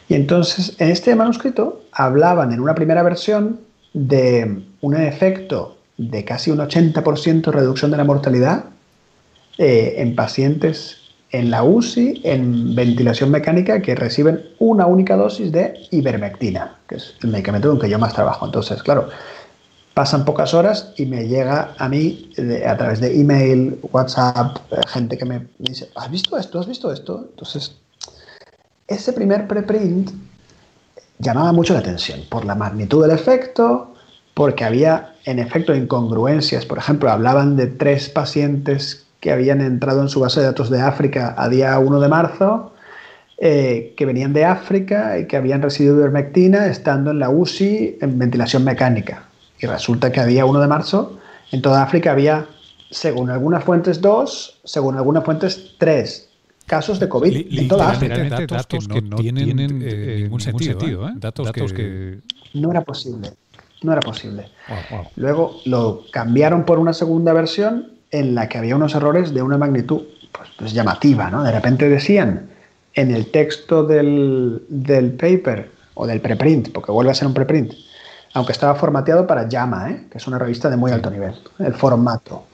Y 0.08 0.14
entonces, 0.14 0.76
en 0.78 0.90
este 0.90 1.14
manuscrito 1.14 1.82
hablaban 1.92 2.52
en 2.52 2.60
una 2.60 2.74
primera 2.74 3.02
versión 3.02 3.60
de 3.94 4.62
un 4.80 4.96
efecto 4.96 5.78
de 5.96 6.24
casi 6.24 6.50
un 6.50 6.58
80% 6.58 7.50
reducción 7.50 7.90
de 7.90 7.96
la 7.96 8.04
mortalidad 8.04 8.64
eh, 9.58 9.94
en 9.98 10.14
pacientes 10.14 10.98
en 11.30 11.50
la 11.50 11.64
UCI, 11.64 12.20
en 12.24 12.74
ventilación 12.74 13.30
mecánica, 13.30 13.80
que 13.80 13.94
reciben 13.94 14.42
una 14.58 14.86
única 14.86 15.16
dosis 15.16 15.50
de 15.50 15.74
ivermectina, 15.90 16.76
que 16.86 16.96
es 16.96 17.14
el 17.22 17.30
medicamento 17.30 17.70
con 17.70 17.78
que 17.78 17.88
yo 17.88 17.98
más 17.98 18.12
trabajo. 18.12 18.44
Entonces, 18.44 18.82
claro, 18.82 19.08
pasan 19.94 20.24
pocas 20.24 20.54
horas 20.54 20.92
y 20.96 21.06
me 21.06 21.26
llega 21.28 21.74
a 21.78 21.88
mí 21.88 22.30
a 22.66 22.76
través 22.76 23.00
de 23.00 23.20
email, 23.20 23.78
WhatsApp, 23.92 24.56
eh, 24.70 24.80
gente 24.88 25.18
que 25.18 25.24
me 25.24 25.46
dice, 25.58 25.90
¿has 25.94 26.10
visto 26.10 26.36
esto? 26.36 26.60
¿Has 26.60 26.66
visto 26.66 26.92
esto? 26.92 27.26
Entonces, 27.30 27.76
ese 28.88 29.12
primer 29.12 29.46
preprint 29.46 30.10
llamaba 31.18 31.52
mucho 31.52 31.74
la 31.74 31.80
atención 31.80 32.20
por 32.28 32.44
la 32.44 32.54
magnitud 32.54 33.02
del 33.02 33.12
efecto, 33.12 33.94
porque 34.34 34.64
había 34.64 35.14
en 35.24 35.38
efecto 35.38 35.74
incongruencias. 35.74 36.64
Por 36.64 36.78
ejemplo, 36.78 37.10
hablaban 37.10 37.56
de 37.56 37.66
tres 37.66 38.08
pacientes 38.08 39.06
que 39.20 39.30
habían 39.30 39.60
entrado 39.60 40.02
en 40.02 40.08
su 40.08 40.20
base 40.20 40.40
de 40.40 40.46
datos 40.46 40.68
de 40.70 40.80
África 40.80 41.34
a 41.36 41.48
día 41.48 41.78
1 41.78 42.00
de 42.00 42.08
marzo, 42.08 42.72
eh, 43.38 43.94
que 43.96 44.06
venían 44.06 44.32
de 44.32 44.44
África 44.44 45.18
y 45.18 45.26
que 45.26 45.36
habían 45.36 45.62
recibido 45.62 45.96
ivermectina 45.96 46.66
estando 46.66 47.10
en 47.10 47.18
la 47.18 47.30
UCI 47.30 47.98
en 48.00 48.18
ventilación 48.18 48.64
mecánica. 48.64 49.28
Y 49.62 49.66
resulta 49.66 50.10
que 50.10 50.20
había 50.20 50.44
1 50.44 50.60
de 50.60 50.66
marzo, 50.66 51.18
en 51.52 51.62
toda 51.62 51.84
África 51.84 52.10
había, 52.10 52.46
según 52.90 53.30
algunas 53.30 53.62
fuentes, 53.62 54.00
dos, 54.00 54.58
según 54.64 54.96
algunas 54.96 55.24
fuentes, 55.24 55.76
tres 55.78 56.28
casos 56.66 56.98
de 56.98 57.08
COVID 57.08 57.58
en 57.58 57.68
toda 57.68 57.90
África. 57.90 58.24
Datos, 58.28 58.88
que 58.88 59.00
no, 59.00 59.16
tienen, 59.16 59.82
eh, 59.82 59.88
eh, 59.88 60.20
ningún 60.24 60.40
sentido. 60.40 61.08
¿eh? 61.08 61.12
Datos, 61.14 61.52
que... 61.52 62.18
No 62.54 62.72
era 62.72 62.82
posible. 62.82 63.34
No 63.82 63.92
era 63.92 64.00
posible. 64.00 64.48
Luego 65.14 65.60
lo 65.64 66.04
cambiaron 66.10 66.64
por 66.64 66.80
una 66.80 66.92
segunda 66.92 67.32
versión 67.32 67.92
en 68.10 68.34
la 68.34 68.48
que 68.48 68.58
había 68.58 68.74
unos 68.74 68.94
errores 68.94 69.32
de 69.32 69.42
una 69.42 69.58
magnitud 69.58 70.02
pues, 70.32 70.48
pues 70.58 70.72
llamativa. 70.72 71.30
¿no? 71.30 71.44
De 71.44 71.52
repente 71.52 71.88
decían 71.88 72.48
en 72.94 73.14
el 73.14 73.30
texto 73.30 73.84
del, 73.84 74.62
del 74.68 75.12
paper 75.12 75.70
o 75.94 76.06
del 76.06 76.20
preprint, 76.20 76.70
porque 76.72 76.90
vuelve 76.90 77.12
a 77.12 77.14
ser 77.14 77.28
un 77.28 77.34
preprint, 77.34 77.72
aunque 78.34 78.52
estaba 78.52 78.74
formateado 78.74 79.26
para 79.26 79.48
Llama, 79.48 79.90
¿eh? 79.90 80.06
que 80.10 80.18
es 80.18 80.26
una 80.26 80.38
revista 80.38 80.70
de 80.70 80.76
muy 80.76 80.90
alto 80.90 81.10
nivel, 81.10 81.34
el 81.58 81.74
formato. 81.74 82.44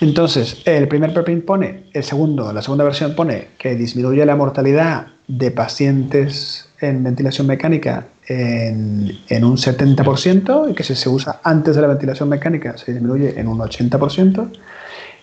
Entonces, 0.00 0.62
el 0.64 0.88
primer 0.88 1.12
preprint 1.12 1.44
pone, 1.44 1.84
el 1.92 2.04
segundo, 2.04 2.52
la 2.52 2.62
segunda 2.62 2.84
versión 2.84 3.14
pone 3.14 3.48
que 3.58 3.74
disminuye 3.74 4.24
la 4.24 4.36
mortalidad 4.36 5.08
de 5.26 5.50
pacientes 5.50 6.68
en 6.80 7.02
ventilación 7.02 7.46
mecánica 7.46 8.06
en, 8.26 9.10
en 9.28 9.44
un 9.44 9.56
70% 9.56 10.70
y 10.70 10.74
que 10.74 10.84
si 10.84 10.94
se 10.94 11.08
usa 11.08 11.40
antes 11.42 11.74
de 11.74 11.82
la 11.82 11.88
ventilación 11.88 12.28
mecánica 12.28 12.76
se 12.76 12.92
disminuye 12.92 13.38
en 13.38 13.48
un 13.48 13.58
80%. 13.58 14.50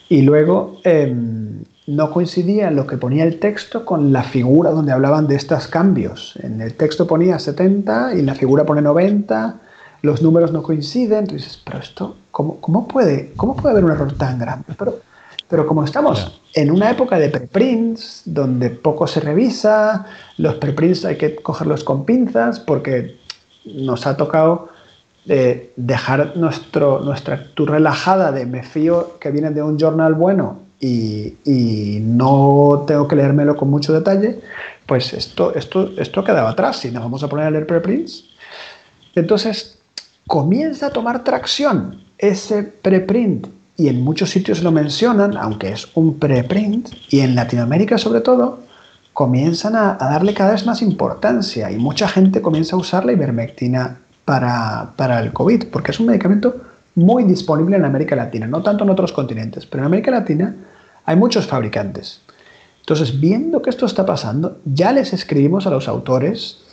Y 0.10 0.22
luego 0.22 0.79
em, 0.84 1.63
no 1.88 2.12
coincidía 2.12 2.70
lo 2.72 2.86
que 2.86 2.98
ponía 2.98 3.24
el 3.24 3.39
texto 3.39 3.86
con 3.86 4.12
la 4.12 4.24
figura 4.24 4.72
donde 4.72 4.91
hablaban 4.91 5.27
de 5.27 5.36
estos 5.36 5.67
cambios. 5.67 6.38
En 6.44 6.62
el 6.62 6.75
texto 6.75 7.08
ponía 7.08 7.39
70 7.39 8.15
y 8.15 8.22
la 8.22 8.36
figura 8.36 8.65
pone 8.65 8.82
90, 8.82 9.60
los 10.01 10.21
números 10.21 10.51
no 10.51 10.63
coinciden. 10.63 11.19
Entonces, 11.19 11.61
pero 11.63 11.79
esto, 11.79 12.17
¿cómo, 12.31 12.59
cómo 12.61 12.87
puede, 12.87 13.33
¿cómo 13.35 13.55
puede 13.55 13.71
haber 13.71 13.85
un 13.85 13.91
error 13.91 14.13
tan 14.13 14.39
grande? 14.39 14.73
Pero, 14.77 14.99
pero 15.47 15.67
como 15.67 15.83
estamos 15.83 16.41
en 16.53 16.71
una 16.71 16.89
época 16.89 17.19
de 17.19 17.29
preprints, 17.29 18.23
donde 18.25 18.69
poco 18.69 19.07
se 19.07 19.19
revisa, 19.19 20.05
los 20.37 20.55
preprints 20.55 21.05
hay 21.05 21.17
que 21.17 21.35
cogerlos 21.35 21.83
con 21.83 22.05
pinzas, 22.05 22.59
porque 22.59 23.17
nos 23.65 24.07
ha 24.07 24.15
tocado 24.15 24.69
eh, 25.27 25.73
dejar 25.75 26.37
nuestro, 26.37 26.99
nuestra 27.01 27.35
actitud 27.35 27.67
relajada 27.67 28.31
de 28.31 28.45
me 28.45 28.63
fío 28.63 29.17
que 29.19 29.31
viene 29.31 29.49
de 29.49 29.63
un 29.63 29.77
journal 29.77 30.13
bueno 30.13 30.59
y, 30.79 31.35
y, 31.43 31.99
no 32.01 32.83
tengo 32.85 33.07
que 33.07 33.15
leérmelo 33.15 33.55
con 33.55 33.71
mucho 33.71 33.91
detalle, 33.91 34.39
pues 34.85 35.13
esto, 35.13 35.55
esto, 35.55 35.89
esto 35.97 36.23
quedaba 36.23 36.51
atrás 36.51 36.85
y 36.85 36.91
nos 36.91 37.01
vamos 37.01 37.23
a 37.23 37.27
poner 37.27 37.47
a 37.47 37.51
leer 37.51 37.65
preprints. 37.65 38.25
Entonces 39.15 39.75
comienza 40.27 40.88
a 40.88 40.89
tomar 40.91 41.24
tracción 41.24 42.01
ese 42.17 42.63
preprint 42.63 43.48
y 43.77 43.89
en 43.89 44.01
muchos 44.01 44.29
sitios 44.29 44.63
lo 44.63 44.72
mencionan, 44.72 45.36
aunque 45.38 45.70
es 45.70 45.88
un 45.96 46.17
preprint, 46.17 46.89
y 47.10 47.20
en 47.20 47.36
Latinoamérica 47.36 47.98
sobre 47.98 48.22
todo, 48.22 48.60
comienzan 49.12 49.75
a, 49.75 49.96
darle 49.96 50.34
cada 50.34 50.51
vez 50.51 50.65
más 50.65 50.82
importancia 50.82 51.70
y 51.72 51.77
mucha 51.77 52.08
gente 52.08 52.41
comienza 52.41 52.75
a 52.75 52.79
usar 52.79 53.05
la 53.05 53.12
ivermectina 53.12 53.98
para, 54.24 54.94
para 54.96 55.20
el 55.20 55.34
COVID, 55.34 55.65
porque 55.72 55.91
es 55.91 56.00
un 56.00 56.08
medicamento 56.08 56.55
muy 56.96 57.24
disponible 57.24 57.75
en 57.75 57.86
América 57.86 58.15
Latina, 58.15 58.48
no 58.48 58.63
tanto 58.63 58.86
en 58.86 58.89
otros 58.89 59.12
continentes, 59.12 59.65
pero 59.65 59.84
en 59.84 59.88
América 59.88 60.12
Latina 60.12 60.55
hay 61.05 61.15
muchos 61.17 61.46
fabricantes. 61.46 62.22
Entonces, 62.79 63.20
viendo 63.20 63.62
que 63.62 63.70
esto 63.70 63.86
está 63.86 64.05
pasando, 64.05 64.60
ya 64.65 64.91
les 64.91 65.12
escribimos 65.12 65.67
a 65.67 65.72
los 65.72 65.88
autores 65.88 66.64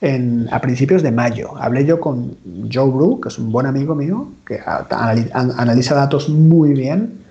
a 0.00 0.60
principios 0.60 1.02
de 1.02 1.10
mayo. 1.10 1.56
Hablé 1.56 1.84
yo 1.86 2.00
con 2.00 2.36
Joe 2.72 2.90
Brew, 2.90 3.20
que 3.20 3.28
es 3.28 3.38
un 3.38 3.50
buen 3.50 3.66
amigo 3.66 3.94
mío, 3.94 4.28
que 4.46 4.60
analiza 4.64 5.94
datos 5.94 6.28
muy 6.28 6.74
bien, 6.74 7.24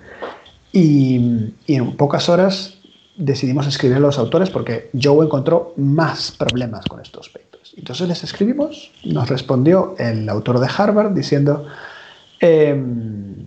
y, 0.72 1.54
en 1.68 1.96
pocas 1.96 2.28
horas 2.28 2.74
decidimos 3.16 3.66
escribir 3.66 3.96
a 3.96 4.00
los 4.00 4.18
autores 4.18 4.50
porque 4.50 4.90
Joe 5.00 5.24
encontró 5.24 5.72
más 5.76 6.32
problemas 6.32 6.84
con 6.84 7.00
estos 7.00 7.30
papers. 7.30 7.72
Entonces 7.78 8.06
les 8.08 8.22
escribimos, 8.22 8.92
nos 9.04 9.26
respondió 9.30 9.94
el 9.98 10.28
autor 10.28 10.60
de 10.60 10.68
Harvard 10.76 11.12
diciendo, 11.12 11.66
em, 12.40 13.46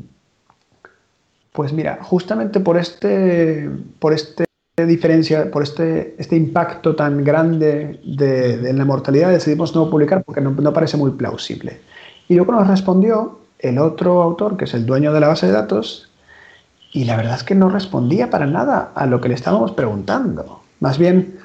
pues 1.51 1.71
mira, 1.71 1.99
justamente 2.01 2.59
por 2.59 2.77
este, 2.77 3.69
por 3.99 4.13
este 4.13 4.48
diferencia, 4.85 5.49
por 5.51 5.63
este, 5.63 6.15
este 6.17 6.35
impacto 6.35 6.95
tan 6.95 7.23
grande 7.23 7.99
de, 8.03 8.73
la 8.73 8.85
mortalidad, 8.85 9.29
decidimos 9.29 9.75
no 9.75 9.89
publicar 9.89 10.23
porque 10.23 10.41
no, 10.41 10.51
no, 10.51 10.73
parece 10.73 10.97
muy 10.97 11.11
plausible. 11.11 11.79
Y 12.27 12.35
luego 12.35 12.51
nos 12.51 12.67
respondió 12.67 13.39
el 13.59 13.77
otro 13.77 14.21
autor, 14.21 14.57
que 14.57 14.65
es 14.65 14.73
el 14.73 14.85
dueño 14.85 15.13
de 15.13 15.19
la 15.19 15.27
base 15.27 15.47
de 15.47 15.53
datos, 15.53 16.09
y 16.91 17.05
la 17.05 17.17
verdad 17.17 17.35
es 17.35 17.43
que 17.43 17.55
no 17.55 17.69
respondía 17.69 18.29
para 18.29 18.45
nada 18.45 18.91
a 18.95 19.05
lo 19.05 19.21
que 19.21 19.29
le 19.29 19.35
estábamos 19.35 19.71
preguntando. 19.71 20.61
Más 20.79 20.97
bien 20.97 21.39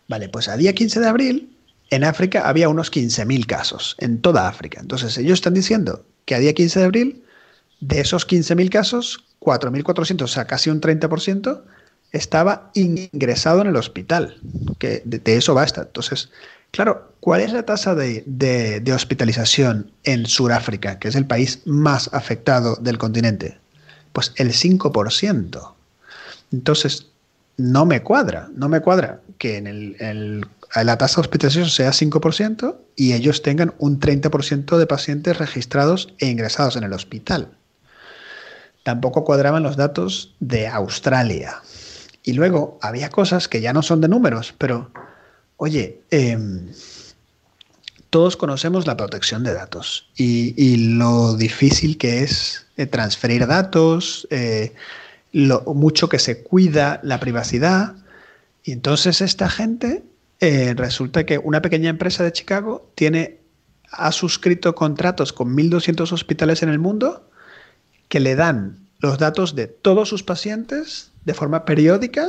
Vale, 0.08 0.28
pues 0.28 0.48
a 0.48 0.56
día 0.56 0.74
15 0.74 1.00
de 1.00 1.08
abril 1.08 1.56
en 1.90 2.04
África 2.04 2.48
había 2.48 2.68
unos 2.68 2.92
15.000 2.92 3.46
casos, 3.46 3.96
en 3.98 4.20
toda 4.20 4.48
África. 4.48 4.80
Entonces 4.80 5.16
ellos 5.18 5.34
están 5.34 5.54
diciendo 5.54 6.04
que 6.24 6.34
a 6.34 6.38
día 6.38 6.52
15 6.54 6.80
de 6.80 6.84
abril, 6.84 7.22
de 7.80 8.00
esos 8.00 8.26
15.000 8.26 8.68
casos, 8.70 9.24
4.400, 9.40 10.22
o 10.22 10.26
sea, 10.26 10.46
casi 10.46 10.70
un 10.70 10.80
30%, 10.80 11.62
estaba 12.12 12.70
ingresado 12.74 13.60
en 13.60 13.68
el 13.68 13.76
hospital, 13.76 14.40
que 14.78 15.02
de, 15.04 15.18
de 15.18 15.36
eso 15.36 15.54
basta. 15.54 15.82
Entonces, 15.82 16.30
claro, 16.70 17.12
¿cuál 17.20 17.42
es 17.42 17.52
la 17.52 17.64
tasa 17.64 17.94
de, 17.94 18.24
de, 18.26 18.80
de 18.80 18.92
hospitalización 18.92 19.92
en 20.04 20.26
Sudáfrica, 20.26 20.98
que 20.98 21.08
es 21.08 21.14
el 21.14 21.26
país 21.26 21.62
más 21.64 22.12
afectado 22.12 22.76
del 22.76 22.98
continente? 22.98 23.58
Pues 24.16 24.32
el 24.36 24.54
5%. 24.54 25.74
Entonces, 26.50 27.08
no 27.58 27.84
me 27.84 28.02
cuadra, 28.02 28.48
no 28.54 28.70
me 28.70 28.80
cuadra 28.80 29.20
que 29.36 29.58
en 29.58 29.66
el, 29.66 30.46
la 30.74 30.96
tasa 30.96 31.16
de 31.16 31.20
hospitalización 31.26 31.68
sea 31.68 31.90
5% 31.90 32.78
y 32.96 33.12
ellos 33.12 33.42
tengan 33.42 33.74
un 33.76 34.00
30% 34.00 34.78
de 34.78 34.86
pacientes 34.86 35.36
registrados 35.36 36.14
e 36.18 36.30
ingresados 36.30 36.76
en 36.76 36.84
el 36.84 36.94
hospital. 36.94 37.58
Tampoco 38.84 39.22
cuadraban 39.22 39.62
los 39.62 39.76
datos 39.76 40.34
de 40.40 40.66
Australia. 40.66 41.60
Y 42.22 42.32
luego 42.32 42.78
había 42.80 43.10
cosas 43.10 43.48
que 43.48 43.60
ya 43.60 43.74
no 43.74 43.82
son 43.82 44.00
de 44.00 44.08
números, 44.08 44.54
pero, 44.56 44.92
oye, 45.58 46.00
em, 46.10 46.70
todos 48.10 48.36
conocemos 48.36 48.86
la 48.86 48.96
protección 48.96 49.42
de 49.42 49.52
datos 49.54 50.08
y, 50.16 50.76
lo 50.96 51.36
difícil 51.36 51.98
que 51.98 52.22
es 52.22 52.66
eh, 52.76 52.86
transferir 52.86 53.46
datos, 53.46 54.26
eh, 54.30 54.74
lo 55.32 55.62
mucho 55.74 56.08
que 56.08 56.18
se 56.18 56.42
cuida 56.42 57.00
la 57.02 57.20
privacidad. 57.20 57.94
Y 58.64 58.72
entonces 58.72 59.20
esta 59.20 59.48
gente 59.48 60.04
eh, 60.40 60.74
resulta 60.76 61.24
que 61.24 61.38
una 61.38 61.62
pequeña 61.62 61.90
empresa 61.90 62.22
de 62.22 62.32
Chicago 62.32 62.90
tiene, 62.94 63.38
ha 63.90 64.12
suscrito 64.12 64.74
contratos 64.74 65.32
con 65.32 65.56
1.200 65.56 66.12
hospitales 66.12 66.62
en 66.62 66.68
el 66.68 66.78
mundo 66.78 67.28
que 68.08 68.20
le 68.20 68.36
dan 68.36 68.86
los 68.98 69.18
datos 69.18 69.54
de 69.54 69.66
todos 69.66 70.08
sus 70.08 70.22
pacientes 70.22 71.10
de 71.24 71.34
forma 71.34 71.64
periódica, 71.64 72.28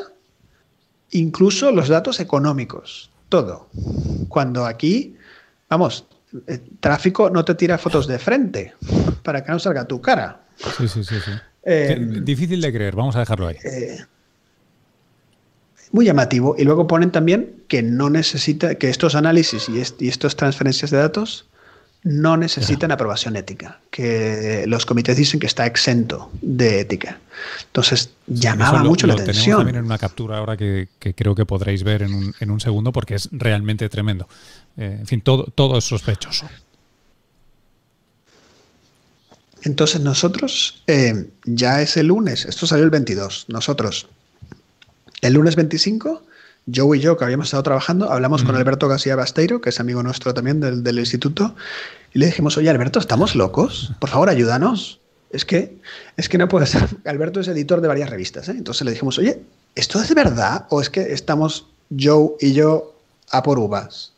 incluso 1.11 1.71
los 1.71 1.87
datos 1.87 2.19
económicos, 2.19 3.09
todo. 3.29 3.67
Cuando 4.29 4.65
aquí, 4.65 5.16
vamos, 5.69 6.06
el 6.45 6.62
tráfico 6.80 7.30
no 7.30 7.43
te 7.45 7.56
tira 7.56 7.77
fotos 7.77 8.08
de 8.08 8.19
frente 8.19 8.73
para 9.23 9.43
que 9.43 9.51
no 9.51 9.60
salga 9.60 9.86
tu 9.86 10.01
cara. 10.01 10.41
Sí, 10.77 10.88
sí, 10.88 11.03
sí. 11.03 11.15
sí. 11.23 11.32
Eh, 11.63 11.97
difícil 12.21 12.62
de 12.62 12.71
creer, 12.71 12.95
vamos 12.95 13.15
a 13.17 13.19
dejarlo 13.19 13.47
ahí. 13.47 13.58
Eh, 13.63 13.97
muy 15.91 16.06
llamativo. 16.06 16.56
Y 16.58 16.63
luego 16.63 16.88
ponen 16.88 17.12
también 17.12 17.63
que 17.67 17.84
no 17.84 18.10
necesita, 18.10 18.75
que 18.75 18.89
estos 18.89 19.15
análisis 19.15 19.67
y, 19.69 19.80
est 19.80 20.01
y 20.01 20.08
estas 20.08 20.36
transferencias 20.36 20.91
de 20.91 20.97
datos 20.97 21.49
no 22.03 22.38
necesitan 22.38 22.91
aprobación 22.91 23.36
ética, 23.36 23.79
que 23.91 24.65
los 24.67 24.86
comités 24.86 25.17
dicen 25.17 25.39
que 25.39 25.47
está 25.47 25.65
exento 25.65 26.31
de 26.41 26.79
ética. 26.79 27.19
Entonces, 27.65 28.12
llamaba 28.27 28.83
mucho 28.83 29.07
la 29.07 29.13
atención. 29.13 29.43
Tenemos 29.43 29.60
también 29.60 29.75
en 29.77 29.86
una 29.86 29.97
captura 29.97 30.38
ahora 30.38 30.55
que, 30.55 30.88
creo 31.15 31.36
que 31.36 31.45
podréis 31.45 31.83
ver 31.83 32.03
en 32.03 32.13
un, 32.13 32.36
en 32.39 32.51
un, 32.51 32.60
segundo 32.60 32.91
porque 32.91 33.15
es 33.15 33.29
realmente 33.31 33.89
tremendo. 33.89 34.27
Eh, 34.77 34.97
en 34.99 35.07
fin, 35.07 35.21
todo, 35.21 35.45
todo 35.45 35.77
es 35.77 35.83
sospechoso. 35.83 36.47
Entonces 39.63 39.99
nosotros, 40.01 40.83
eh, 40.88 41.29
ya 41.43 41.81
es 41.81 41.97
el 41.97 42.07
lunes, 42.07 42.45
esto 42.45 42.67
salió 42.67 42.86
el 42.86 42.91
22, 42.91 43.45
nosotros, 43.49 44.07
el 45.21 45.33
lunes 45.33 45.55
25 45.55 46.23
Joe 46.73 46.97
y 46.97 47.01
yo, 47.01 47.17
que 47.17 47.23
habíamos 47.23 47.47
estado 47.47 47.63
trabajando, 47.63 48.12
hablamos 48.12 48.43
con 48.43 48.56
Alberto 48.56 48.88
García 48.88 49.15
Basteiro, 49.15 49.62
que 49.62 49.69
es 49.69 49.80
amigo 49.80 50.03
nuestro 50.03 50.34
también 50.34 50.60
del, 50.60 50.99
instituto, 50.99 51.56
y 52.13 52.19
le 52.19 52.25
dijimos, 52.25 52.58
oye, 52.58 52.69
Alberto, 52.69 52.99
¿estamos 52.99 53.36
locos? 53.36 53.93
Por 53.99 54.10
favor, 54.10 54.30
ayúdanos. 54.30 54.99
Es 55.30 55.45
que, 55.45 55.77
es 56.15 56.30
que 56.30 56.38
no 56.38 56.47
puede 56.47 56.65
ser. 56.65 56.88
Alberto 57.06 57.39
es 57.39 57.47
editor 57.47 57.82
de 57.82 57.88
varias 57.88 58.10
revistas, 58.10 58.49
¿eh? 58.49 58.56
Entonces 58.58 58.84
le 58.86 58.91
dijimos, 58.91 59.17
oye, 59.17 59.41
¿esto 59.75 60.01
es 60.01 60.13
verdad 60.13 60.65
o 60.69 60.82
es 60.82 60.89
que 60.89 61.13
estamos 61.13 61.67
Joe 61.97 62.32
y 62.39 62.53
yo 62.53 62.95
a 63.32 63.43
por 63.43 63.60
uvas? 63.60 64.13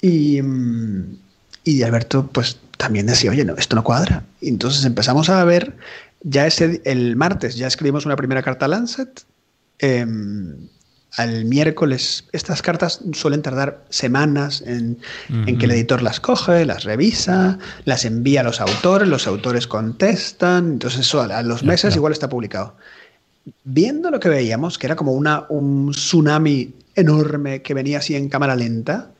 Y, 0.00 0.40
mm, 0.40 1.16
y 1.64 1.82
Alberto, 1.82 2.28
pues 2.32 2.58
también 2.76 3.06
decía, 3.06 3.30
oye, 3.30 3.44
no, 3.44 3.54
esto 3.56 3.76
no 3.76 3.84
cuadra. 3.84 4.24
Y 4.40 4.48
entonces 4.48 4.84
empezamos 4.84 5.28
a 5.28 5.44
ver, 5.44 5.76
ya 6.22 6.46
ese, 6.46 6.80
el 6.84 7.16
martes 7.16 7.56
ya 7.56 7.66
escribimos 7.66 8.06
una 8.06 8.16
primera 8.16 8.42
carta 8.42 8.66
a 8.66 8.68
Lancet. 8.68 9.22
Em, 9.78 10.68
al 11.16 11.44
miércoles. 11.44 12.24
Estas 12.32 12.62
cartas 12.62 13.00
suelen 13.12 13.42
tardar 13.42 13.84
semanas 13.90 14.62
en, 14.66 14.98
que 15.28 15.64
el 15.64 15.70
editor 15.70 16.02
las 16.02 16.20
coge, 16.20 16.64
las 16.64 16.84
revisa, 16.84 17.58
las 17.84 18.04
envía 18.04 18.40
a 18.40 18.44
los 18.44 18.60
autores, 18.60 19.08
los 19.08 19.26
autores 19.26 19.66
contestan, 19.66 20.72
entonces 20.72 21.00
eso 21.00 21.20
a, 21.20 21.42
los 21.42 21.64
meses 21.64 21.96
igual 21.96 22.12
está 22.12 22.28
publicado. 22.28 22.76
Viendo 23.64 24.10
lo 24.10 24.20
que 24.20 24.28
veíamos, 24.28 24.78
que 24.78 24.86
era 24.86 24.96
como 24.96 25.12
una, 25.12 25.46
un 25.48 25.90
tsunami 25.92 26.74
enorme 26.94 27.62
que 27.62 27.74
venía 27.74 27.98
así 27.98 28.14
en 28.14 28.28
cámara 28.28 28.56
lenta, 28.56 29.10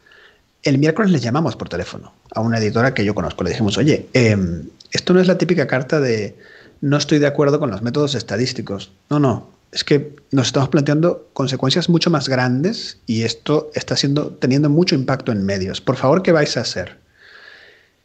el 0.62 0.78
miércoles 0.78 1.11
le 1.11 1.18
llamamos 1.18 1.57
por 1.57 1.68
teléfono 1.68 2.14
a 2.35 2.40
una 2.40 2.59
editora 2.59 2.94
que 2.94 3.05
yo 3.05 3.14
conozco. 3.14 3.42
Le 3.42 3.50
dijimos, 3.50 3.76
oye, 3.78 4.09
em, 4.12 4.68
esto 4.92 5.12
no 5.12 5.20
es 5.20 5.26
la 5.26 5.38
típica 5.38 5.66
carta 5.66 6.00
de 6.00 6.37
no 6.81 6.96
estoy 6.96 7.18
de 7.18 7.26
acuerdo 7.26 7.59
con 7.59 7.70
los 7.70 7.83
métodos 7.83 8.14
estadísticos. 8.14 8.92
No, 9.11 9.18
no, 9.18 9.48
es 9.73 9.85
que 9.85 10.15
nos 10.31 10.49
estamos 10.49 10.69
planteando 10.69 11.31
consecuencias 11.33 11.89
mucho 11.89 12.11
más 12.11 12.29
grandes 12.29 12.99
y 13.07 13.23
esto 13.23 13.71
está 13.75 13.97
siendo, 13.97 14.29
teniendo 14.35 14.69
mucho 14.69 14.95
impacto 14.95 15.33
en 15.33 15.45
medios. 15.45 15.81
Por 15.81 15.97
favor, 15.97 16.23
¿qué 16.23 16.31
vais 16.31 16.59
a 16.59 16.61
hacer? 16.61 16.99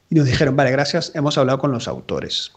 Y 0.09 0.15
nos 0.15 0.25
dijeron, 0.25 0.55
vale, 0.55 0.71
gracias, 0.71 1.11
hemos 1.13 1.37
hablado 1.37 1.59
con 1.59 1.73
los 1.73 1.89
autores. 1.89 2.53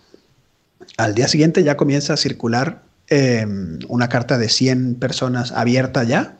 Al 0.96 1.16
día 1.16 1.26
siguiente 1.26 1.64
ya 1.64 1.76
comienza 1.76 2.14
a 2.14 2.16
circular 2.16 2.82
em, 3.08 3.80
una 3.88 4.08
carta 4.08 4.38
de 4.38 4.48
100 4.48 4.94
personas 4.94 5.50
abierta 5.50 6.04
ya 6.04 6.36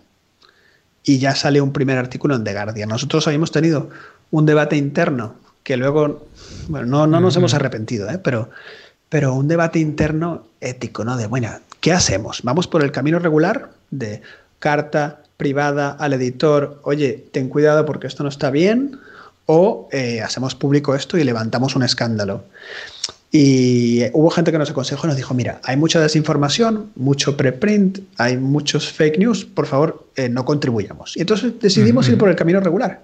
y 1.03 1.19
ya 1.19 1.35
sale 1.35 1.61
un 1.61 1.73
primer 1.73 1.99
artículo 1.99 2.37
en 2.37 2.45
The 2.45 2.53
Guardian. 2.53 2.89
Nosotros 2.89 3.27
habíamos 3.27 3.51
tenido 3.51 3.91
un 4.31 4.47
debate 4.47 4.77
interno 4.77 5.35
que 5.65 5.77
luego, 5.77 6.29
bueno, 6.69 6.87
no, 6.87 7.07
no 7.09 7.21
nos 7.21 7.37
hemos 7.37 7.53
arrepentido, 7.53 8.09
¿eh? 8.09 8.19
pero, 8.19 8.49
pero 9.09 9.35
un 9.35 9.49
debate 9.49 9.81
interno 9.81 10.47
ético, 10.61 11.05
¿no? 11.05 11.17
De, 11.17 11.27
bueno, 11.27 11.51
¿Qué 11.81 11.93
hacemos? 11.93 12.43
¿Vamos 12.43 12.69
por 12.69 12.85
el 12.85 12.93
camino 12.93 13.19
regular 13.19 13.71
de 13.90 14.21
carta 14.59 15.23
privada 15.37 15.90
al 15.90 16.12
editor, 16.12 16.81
oye, 16.85 17.25
ten 17.33 17.49
cuidado 17.49 17.87
porque 17.87 18.07
esto 18.07 18.23
no 18.23 18.29
está 18.29 18.51
bien? 18.51 18.99
¿O 19.47 19.88
eh, 19.90 20.21
hacemos 20.21 20.55
público 20.55 20.95
esto 20.95 21.16
y 21.16 21.25
levantamos 21.25 21.75
un 21.75 21.83
escándalo? 21.83 22.45
Y 23.33 24.03
hubo 24.12 24.29
gente 24.31 24.53
que 24.53 24.59
nos 24.59 24.71
aconsejó 24.71 25.07
y 25.07 25.09
nos 25.09 25.16
dijo, 25.16 25.33
mira, 25.35 25.61
hay 25.64 25.77
mucha 25.77 26.01
desinformación, 26.01 26.90
mucho 26.97 27.37
preprint, 27.37 28.01
hay 28.19 28.37
muchos 28.37 28.93
fake 28.93 29.19
news, 29.19 29.45
por 29.47 29.66
favor, 29.66 30.07
eh, 30.16 30.29
no 30.29 30.45
contribuyamos. 30.45 31.16
Y 31.16 31.21
entonces 31.21 31.53
decidimos 31.61 32.09
ir 32.09 32.19
por 32.19 32.29
el 32.29 32.37
camino 32.37 32.61
regular. 32.61 33.03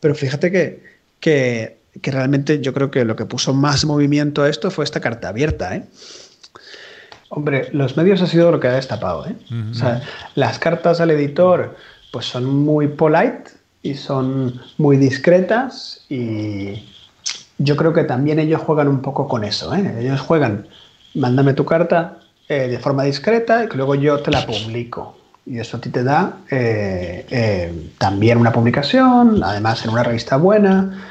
Pero 0.00 0.14
fíjate 0.14 0.50
que, 0.50 0.82
que, 1.20 1.78
que, 2.00 2.10
realmente 2.10 2.60
yo 2.60 2.72
creo 2.72 2.90
que 2.90 3.04
lo 3.04 3.16
que 3.16 3.26
puso 3.26 3.52
más 3.52 3.84
movimiento 3.84 4.42
a 4.42 4.48
esto 4.48 4.70
fue 4.70 4.84
esta 4.84 5.00
carta 5.00 5.28
abierta. 5.28 5.74
¿eh? 5.76 5.84
Hombre, 7.28 7.68
los 7.72 7.96
medios 7.96 8.22
ha 8.22 8.26
sido 8.26 8.50
lo 8.50 8.60
que 8.60 8.68
ha 8.68 8.74
destapado. 8.74 9.26
¿eh? 9.26 9.34
o 9.70 9.74
sea, 9.74 10.02
las 10.34 10.58
cartas 10.58 11.00
al 11.00 11.10
editor 11.10 11.76
pues 12.12 12.26
son 12.26 12.44
muy 12.44 12.88
polite 12.88 13.50
y 13.82 13.94
son 13.94 14.60
muy 14.78 14.96
discretas 14.96 16.04
y 16.08 16.82
yo 17.58 17.76
creo 17.76 17.92
que 17.92 18.04
también 18.04 18.38
ellos 18.38 18.60
juegan 18.60 18.88
un 18.88 19.00
poco 19.00 19.28
con 19.28 19.44
eso. 19.44 19.74
¿eh? 19.74 19.96
Ellos 20.00 20.20
juegan, 20.20 20.66
mándame 21.14 21.54
tu 21.54 21.64
carta 21.64 22.18
eh, 22.48 22.68
de 22.68 22.78
forma 22.78 23.04
discreta 23.04 23.64
y 23.64 23.76
luego 23.76 23.94
yo 23.94 24.20
te 24.20 24.30
la 24.30 24.46
publico. 24.46 25.16
Y 25.46 25.58
eso 25.60 25.76
a 25.76 25.80
ti 25.80 25.90
te 25.90 26.02
da 26.02 26.38
eh, 26.50 27.92
también 27.98 28.38
una 28.38 28.52
publicación, 28.52 29.42
además 29.44 29.84
en 29.84 29.90
una 29.90 30.02
revista 30.02 30.36
buena. 30.36 31.04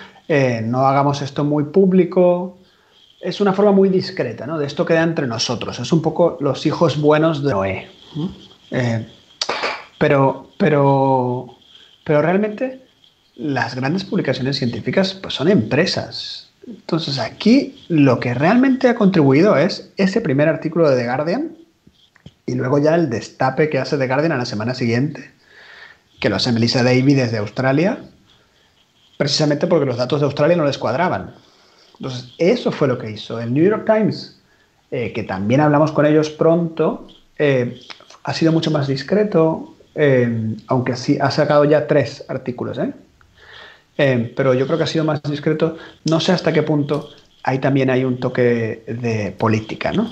no 0.64 0.86
hagamos 0.88 1.22
esto 1.22 1.46
muy 1.46 1.66
público, 1.66 2.58
es 3.22 3.42
una 3.42 3.54
forma 3.54 3.72
muy 3.72 3.90
discreta, 3.90 4.46
¿no? 4.46 4.58
De 4.58 4.66
esto 4.66 4.86
queda 4.86 5.04
entre 5.04 5.28
nosotros. 5.28 5.80
Es 5.80 5.92
un 5.92 6.02
poco 6.02 6.38
los 6.40 6.66
hijos 6.66 7.00
buenos 7.00 7.44
de 7.44 7.52
Noé. 7.52 7.88
Eh, 8.72 9.06
pero, 9.98 10.52
pero, 10.58 11.58
pero 12.04 12.22
realmente 12.22 12.86
las 13.36 13.76
grandes 13.76 14.04
publicaciones 14.04 14.58
científicas 14.58 15.14
pues, 15.14 15.34
son 15.34 15.50
empresas. 15.50 16.50
Entonces 16.68 17.20
aquí 17.20 17.84
lo 17.90 18.20
que 18.20 18.34
realmente 18.34 18.90
ha 18.90 18.96
contribuido 18.96 19.56
es 19.58 19.92
ese 19.98 20.22
primer 20.22 20.50
artículo 20.50 20.90
de 20.90 20.98
The 20.98 21.06
Guardian 21.06 21.58
y 22.46 22.56
luego 22.56 22.80
ya 22.80 22.96
el 22.96 23.10
destape 23.10 23.70
que 23.70 23.80
hace 23.80 23.98
The 23.98 24.08
Guardian 24.08 24.32
a 24.32 24.38
la 24.38 24.46
semana 24.46 24.74
siguiente, 24.74 25.32
que 26.20 26.30
lo 26.30 26.36
hace 26.36 26.52
Melissa 26.52 26.84
Davy 26.84 27.14
desde 27.14 27.38
Australia, 27.38 28.00
precisamente 29.18 29.68
porque 29.68 29.86
los 29.86 29.98
datos 29.98 30.22
de 30.22 30.26
Australia 30.26 30.58
no 30.58 30.66
les 30.66 30.78
cuadraban. 30.78 31.36
Entonces, 32.00 32.34
eso 32.38 32.72
fue 32.72 32.88
lo 32.88 32.98
que 32.98 33.12
hizo. 33.12 33.40
El 33.40 33.54
New 33.54 33.64
York 33.64 33.86
Times, 33.86 34.40
eh, 34.92 35.12
que 35.14 35.24
también 35.24 35.62
hablamos 35.62 35.92
con 35.92 36.06
ellos 36.06 36.30
pronto, 36.30 37.08
eh, 37.38 37.80
ha 38.24 38.34
sido 38.34 38.52
mucho 38.52 38.72
más 38.72 38.88
discreto, 38.88 39.76
eh, 39.96 40.56
aunque 40.68 40.96
sí 40.96 41.18
ha 41.20 41.32
sacado 41.32 41.66
ya 41.66 41.88
tres 41.88 42.26
artículos. 42.28 42.80
pero 43.96 44.54
yo 44.54 44.66
creo 44.66 44.78
que 44.78 44.84
ha 44.84 44.88
sido 44.88 45.06
más 45.06 45.22
discreto. 45.24 45.78
No 46.04 46.20
sé 46.20 46.34
hasta 46.34 46.52
qué 46.52 46.64
punto 46.64 47.10
ahí 47.44 47.60
también 47.60 47.90
hay 47.90 48.04
un 48.04 48.20
toque 48.20 48.84
de 48.88 49.34
política, 49.38 49.92
¿no? 49.92 50.10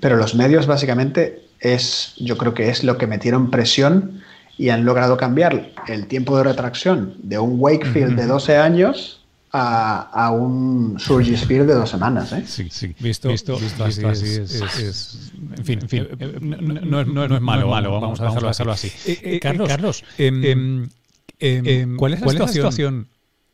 pero 0.00 0.16
los 0.16 0.34
medios 0.34 0.66
básicamente 0.66 1.42
es, 1.60 2.14
yo 2.16 2.38
creo 2.38 2.54
que 2.54 2.70
es 2.70 2.84
lo 2.84 2.96
que 2.96 3.06
metieron 3.06 3.50
presión 3.50 4.22
y 4.56 4.70
han 4.70 4.84
logrado 4.84 5.16
cambiar 5.16 5.70
el 5.88 6.06
tiempo 6.06 6.36
de 6.38 6.44
retracción 6.44 7.14
de 7.18 7.38
un 7.38 7.56
Wakefield 7.58 8.16
de 8.16 8.26
12 8.26 8.56
años 8.56 9.25
a, 9.56 10.30
un 10.30 10.98
Surgisphere 10.98 11.64
de 11.64 11.74
dos 11.74 11.90
semanas. 11.90 12.32
¿eh? 12.32 12.42
Sí, 12.46 12.68
sí. 12.70 12.94
Visto, 12.98 13.28
visto, 13.28 13.56
visto, 13.58 13.84
así, 13.84 14.04
es, 14.04 15.32
En 15.56 15.64
fin, 15.64 15.78
en 15.82 15.88
fin 15.88 16.08
eh, 16.18 16.38
no, 16.40 17.00
es 17.00 17.40
malo, 17.40 17.68
malo 17.68 18.00
vamos, 18.00 18.20
a 18.20 18.24
dejarlo, 18.24 18.72
así. 18.72 18.88
Eh, 19.06 19.18
eh, 19.22 19.40
Carlos, 19.40 19.68
Carlos 19.68 20.04
em, 20.18 20.88
em, 21.38 21.96
¿cuál 21.96 22.14
es 22.14 22.20
la 22.20 22.48
situación, 22.48 23.08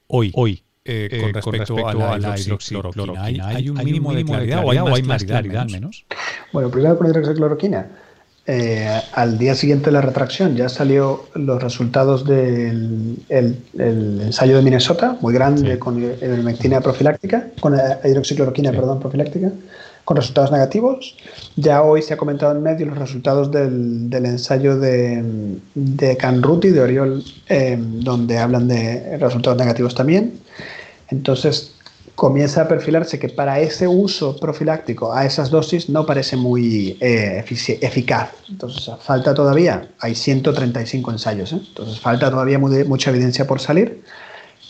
hoy? 0.08 0.32
hoy 0.34 0.62
con, 0.84 1.34
respecto 1.34 1.86
a 1.86 2.18
la, 2.18 2.38
hidroxicloroquina. 2.38 3.48
¿Hay, 3.48 3.68
un 3.68 3.78
mínimo 3.78 4.12
de 4.12 4.24
claridad, 4.24 4.64
o 4.64 4.70
hay 4.70 5.02
más 5.02 5.24
claridad, 5.24 5.62
al 5.62 5.70
menos? 5.70 6.04
Bueno, 6.52 6.70
primero 6.70 6.98
con 6.98 7.08
hidroxicloroquina. 7.08 7.88
Eh, 8.44 9.00
al 9.12 9.38
día 9.38 9.54
siguiente 9.54 9.86
de 9.86 9.92
la 9.92 10.00
retracción 10.00 10.56
ya 10.56 10.68
salió 10.68 11.26
los 11.34 11.62
resultados 11.62 12.24
del 12.24 13.16
el, 13.28 13.56
ensayo 13.78 14.56
de 14.56 14.62
Minnesota, 14.62 15.16
muy 15.20 15.32
grande, 15.32 15.78
con 15.78 16.02
ivermectina 16.02 16.80
profiláctica, 16.80 17.50
con 17.60 17.76
eh, 17.76 17.98
hidroxicloroquina, 18.04 18.72
perdón, 18.72 18.98
profiláctica, 18.98 19.52
con 20.04 20.16
resultados 20.16 20.50
negativos. 20.50 21.16
Ya 21.54 21.82
hoy 21.82 22.02
se 22.02 22.14
ha 22.14 22.16
comentado 22.16 22.50
en 22.50 22.64
medio 22.64 22.86
los 22.86 22.98
resultados 22.98 23.52
del, 23.52 24.10
del 24.10 24.26
ensayo 24.26 24.76
de, 24.76 25.22
de 25.76 26.16
Canruti, 26.16 26.70
de 26.70 26.80
Oriol, 26.80 27.22
eh, 27.48 27.78
donde 27.78 28.38
hablan 28.38 28.66
de 28.66 29.18
resultados 29.18 29.56
negativos 29.56 29.94
también. 29.94 30.40
Entonces, 31.10 31.71
comienza 32.14 32.62
a 32.62 32.68
perfilarse 32.68 33.18
que 33.18 33.28
para 33.28 33.60
ese 33.60 33.88
uso 33.88 34.36
profiláctico 34.36 35.12
a 35.12 35.24
esas 35.24 35.50
dosis 35.50 35.88
no 35.88 36.04
parece 36.06 36.36
muy 36.36 36.96
eh, 37.00 37.44
eficaz. 37.80 38.30
Entonces, 38.48 38.90
falta 39.00 39.34
todavía, 39.34 39.88
hay 39.98 40.14
135 40.14 41.10
ensayos, 41.10 41.52
¿eh? 41.52 41.60
entonces 41.66 42.00
falta 42.00 42.30
todavía 42.30 42.58
mucha 42.58 43.10
evidencia 43.10 43.46
por 43.46 43.60
salir, 43.60 44.02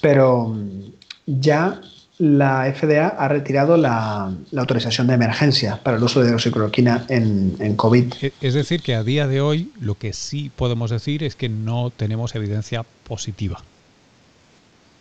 pero 0.00 0.48
mm, 0.48 0.92
ya 1.26 1.80
la 2.18 2.72
FDA 2.72 3.08
ha 3.08 3.26
retirado 3.26 3.76
la, 3.76 4.32
autorización 4.56 5.08
de 5.08 5.14
emergencia 5.14 5.80
para 5.82 5.96
el 5.96 6.02
uso 6.02 6.20
de 6.20 6.28
hidroxicloroquina 6.28 7.06
en, 7.08 7.56
en, 7.58 7.74
COVID. 7.74 8.14
E, 8.22 8.32
es 8.40 8.54
decir, 8.54 8.82
que 8.82 8.94
a 8.94 9.02
día 9.02 9.26
de 9.26 9.40
hoy 9.40 9.72
lo 9.80 9.96
que 9.96 10.12
sí 10.12 10.50
podemos 10.54 10.90
decir 10.90 11.24
es 11.24 11.34
que 11.34 11.48
no 11.48 11.90
tenemos 11.90 12.36
evidencia 12.36 12.84
positiva. 13.04 13.62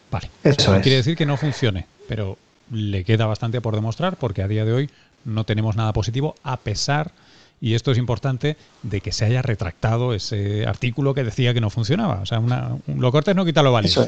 Vale. 0.10 0.30
Eso 0.44 0.72
quiere 0.82 0.98
decir 0.98 1.16
que 1.16 1.26
no 1.26 1.38
funcione, 1.38 1.86
pero 2.12 2.38
le 2.70 3.06
queda 3.06 3.26
bastante 3.26 3.62
por 3.62 3.74
demostrar 3.74 4.18
porque 4.18 4.44
a 4.44 4.50
día 4.50 4.66
de 4.66 4.74
hoy 4.74 4.90
no 5.24 5.46
tenemos 5.46 5.78
nada 5.78 5.94
positivo 5.94 6.36
a 6.44 6.58
pesar, 6.58 7.14
y 7.62 7.74
esto 7.74 7.90
es 7.90 7.98
importante, 7.98 8.58
de 8.84 9.00
que 9.00 9.14
se 9.14 9.24
haya 9.24 9.42
retractado 9.42 10.14
ese 10.14 10.68
artículo 10.68 11.14
que 11.14 11.24
decía 11.24 11.54
que 11.54 11.62
no 11.62 11.70
funcionaba. 11.70 12.20
O 12.22 12.26
sea, 12.26 12.40
una, 12.40 12.76
lo 12.86 13.14
cortes 13.14 13.34
no 13.34 13.46
quita 13.46 13.64
lo 13.64 13.72
valiente. 13.72 14.02
O 14.02 14.08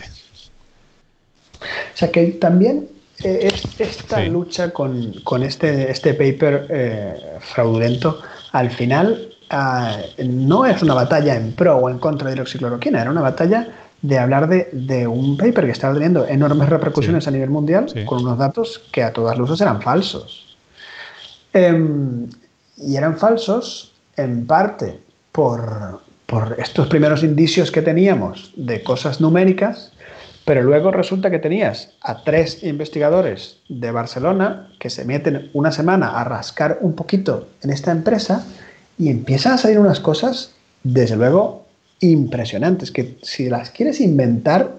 sea 1.94 2.12
que 2.12 2.26
también 2.32 2.90
eh, 3.24 3.50
esta 3.80 4.20
lucha 4.26 4.72
con, 4.72 5.14
este, 5.42 5.90
este 5.90 6.14
paper 6.14 6.68
eh, 6.72 7.16
fraudulento, 7.40 8.20
al 8.52 8.70
final 8.70 9.30
ah, 9.50 9.98
no 10.26 10.66
es 10.66 10.84
una 10.84 10.94
batalla 10.94 11.38
en 11.38 11.54
pro 11.54 11.78
o 11.78 11.90
en 11.90 12.00
contra 12.00 12.28
de 12.28 12.36
hidroxicloroquina, 12.36 13.02
era 13.02 13.12
una 13.12 13.22
batalla 13.22 13.66
de 14.04 14.20
hablar 14.20 14.50
de, 14.50 15.08
un 15.08 15.38
paper 15.38 15.66
que 15.66 15.72
estaba 15.72 15.94
teniendo 15.94 16.28
enormes 16.28 16.70
repercusiones 16.70 17.26
a 17.28 17.32
nivel 17.32 17.50
mundial 17.50 17.86
con 18.06 18.22
unos 18.22 18.38
datos 18.38 18.84
que 18.92 19.02
a 19.02 19.14
todas 19.14 19.38
luces 19.38 19.62
eran 19.62 19.82
falsos. 19.82 20.58
Em, 21.54 22.28
y 22.78 22.98
eran 22.98 23.18
falsos 23.18 23.94
en 24.18 24.46
parte 24.46 25.00
por, 25.32 26.02
por 26.26 26.58
estos 26.60 26.88
primeros 26.88 27.24
indicios 27.24 27.72
que 27.72 27.82
teníamos 27.82 28.52
de 28.58 28.84
cosas 28.84 29.22
numéricas, 29.22 29.94
pero 30.44 30.64
luego 30.64 30.92
resulta 30.92 31.32
que 31.32 31.40
tenías 31.40 31.94
a 32.02 32.24
tres 32.24 32.62
investigadores 32.62 33.60
de 33.70 33.92
Barcelona 33.92 34.70
que 34.80 34.90
se 34.90 35.06
meten 35.06 35.50
una 35.54 35.72
semana 35.72 36.20
a 36.20 36.26
rascar 36.26 36.80
un 36.82 36.94
poquito 36.94 37.48
en 37.62 37.70
esta 37.70 37.92
empresa 37.92 38.46
y 38.98 39.10
empiezan 39.10 39.54
a 39.54 39.58
salir 39.58 39.80
unas 39.80 40.02
cosas, 40.02 40.52
desde 40.84 41.16
luego, 41.16 41.63
impresionantes 42.00 42.92
que 42.92 43.18
si 43.22 43.50
las 43.50 43.70
quieres 43.70 44.02
inventar 44.02 44.72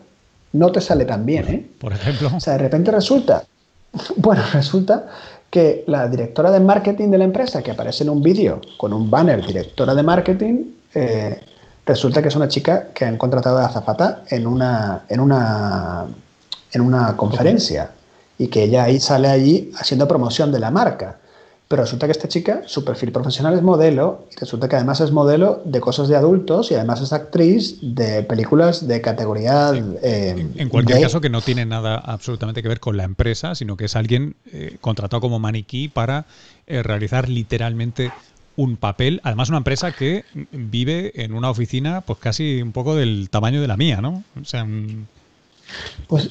no 0.53 0.71
te 0.71 0.81
sale 0.81 1.05
tan 1.05 1.27
bien, 1.27 1.49
¿eh? 1.49 1.67
Por 1.79 1.93
ejemplo. 1.93 2.31
O 2.35 2.41
sea, 2.41 2.55
de 2.55 2.61
repente 2.61 2.91
resulta, 2.91 3.45
bueno, 4.17 4.43
resulta 4.53 5.07
que 5.51 5.85
la 5.87 6.09
directora 6.09 6.51
de 6.51 6.61
marketing 6.61 7.11
de 7.11 7.19
la 7.19 7.25
empresa, 7.25 7.63
que 7.63 7.71
aparece 7.71 8.05
en 8.05 8.11
un 8.11 8.23
vídeo 8.23 8.61
con 8.77 8.93
un 8.93 9.11
banner 9.11 9.45
directora 9.45 9.95
de 9.95 10.03
marketing, 10.03 10.65
eh, 10.95 11.41
resulta 11.87 12.23
que 12.23 12.29
es 12.29 12.37
una 12.37 12.49
chica 12.49 12.89
que 12.95 13.05
han 13.05 13.17
contratado 13.17 13.59
de 13.59 13.65
azafata 13.65 14.25
en 14.29 14.47
una, 14.47 15.05
en 15.09 15.21
una, 15.21 16.07
en 16.73 16.81
una 16.81 17.17
conferencia 17.17 17.91
y 18.39 18.49
que 18.49 18.65
ella 18.65 18.85
ahí 18.85 18.99
sale 18.99 19.29
allí 19.29 19.71
haciendo 19.79 20.09
promoción 20.09 20.51
de 20.51 20.59
la 20.59 20.71
marca. 20.71 21.19
Pero 21.75 21.83
resulta 21.83 22.07
que 22.07 22.13
esta 22.13 22.29
chica, 22.29 22.63
su 22.67 22.85
perfil 22.85 23.11
profesional 23.11 23.53
es 23.55 23.63
modelo, 23.63 24.29
y 24.31 24.39
resulta 24.39 24.69
que 24.69 24.77
además 24.77 25.01
es 25.01 25.11
modelo 25.11 25.61
de 25.65 25.81
cosas 25.81 26.07
de 26.07 26.15
adultos 26.15 26.71
y 26.71 26.77
además 26.77 27.01
es 27.01 27.13
actriz 27.13 27.79
de 27.83 28.23
películas 28.23 28.87
de 28.87 29.01
categoría. 29.01 29.73
Eh, 30.01 30.47
en 30.55 30.69
cualquier 30.69 31.01
caso, 31.01 31.21
que 31.21 31.31
no 31.31 31.41
tiene 31.41 31.67
nada 31.67 31.97
absolutamente 31.97 32.63
que 32.63 32.69
ver 32.69 32.79
con 32.79 32.97
la 32.97 33.03
empresa, 33.03 33.57
sino 33.57 33.77
que 33.77 33.87
es 33.87 33.97
alguien 33.97 34.37
eh, 34.53 34.77
contratado 34.81 35.21
como 35.21 35.41
maniquí 35.41 35.89
para 35.89 36.27
eh, 36.69 36.81
realizar 36.85 37.29
literalmente 37.29 38.13
un 38.55 38.77
papel. 38.77 39.21
Además, 39.25 39.49
una 39.49 39.59
empresa 39.59 39.91
que 39.91 40.25
vive 40.53 41.25
en 41.25 41.35
una 41.35 41.51
oficina, 41.51 42.03
pues 42.03 42.21
casi 42.21 42.63
un 42.63 42.71
poco 42.71 42.95
del 42.95 43.31
tamaño 43.31 43.61
de 43.61 43.67
la 43.67 43.77
mía, 43.77 44.01
¿no? 44.01 44.23
O 44.41 44.45
sea. 44.45 44.65
Pues 46.07 46.31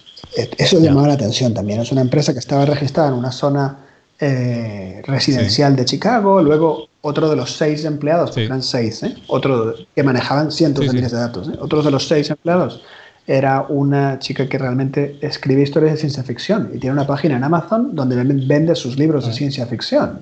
eso 0.57 0.79
llamaba 0.79 1.09
la 1.09 1.15
atención 1.15 1.53
también. 1.53 1.81
Es 1.81 1.91
una 1.91 1.99
empresa 1.99 2.31
que 2.31 2.39
estaba 2.39 2.65
registrada 2.65 3.09
en 3.09 3.15
una 3.15 3.33
zona 3.33 3.79
eh, 4.25 5.01
residencial 5.05 5.75
de 5.75 5.83
Chicago, 5.83 6.41
luego 6.41 6.87
otro 7.01 7.29
de 7.29 7.35
los 7.35 7.57
seis 7.57 7.83
empleados, 7.83 8.37
eran 8.37 8.63
seis, 8.63 9.03
¿eh? 9.03 9.17
otro 9.27 9.75
que 9.93 10.01
manejaban 10.01 10.49
cientos 10.49 10.87
de 10.87 10.93
miles 10.93 11.11
de 11.11 11.17
datos, 11.17 11.49
¿eh? 11.49 11.57
otro 11.59 11.83
de 11.83 11.91
los 11.91 12.07
seis 12.07 12.29
empleados 12.29 12.81
era 13.27 13.65
una 13.67 14.19
chica 14.19 14.47
que 14.47 14.57
realmente 14.57 15.17
escribe 15.19 15.63
historias 15.63 15.95
de 15.95 15.97
ciencia 15.97 16.23
ficción 16.23 16.71
y 16.73 16.77
tiene 16.77 16.93
una 16.93 17.05
página 17.05 17.35
en 17.35 17.43
Amazon 17.43 17.93
donde 17.93 18.15
vende 18.15 18.75
sus 18.75 18.97
libros 18.97 19.25
de 19.25 19.31
ah. 19.31 19.33
ciencia 19.33 19.65
ficción. 19.65 20.21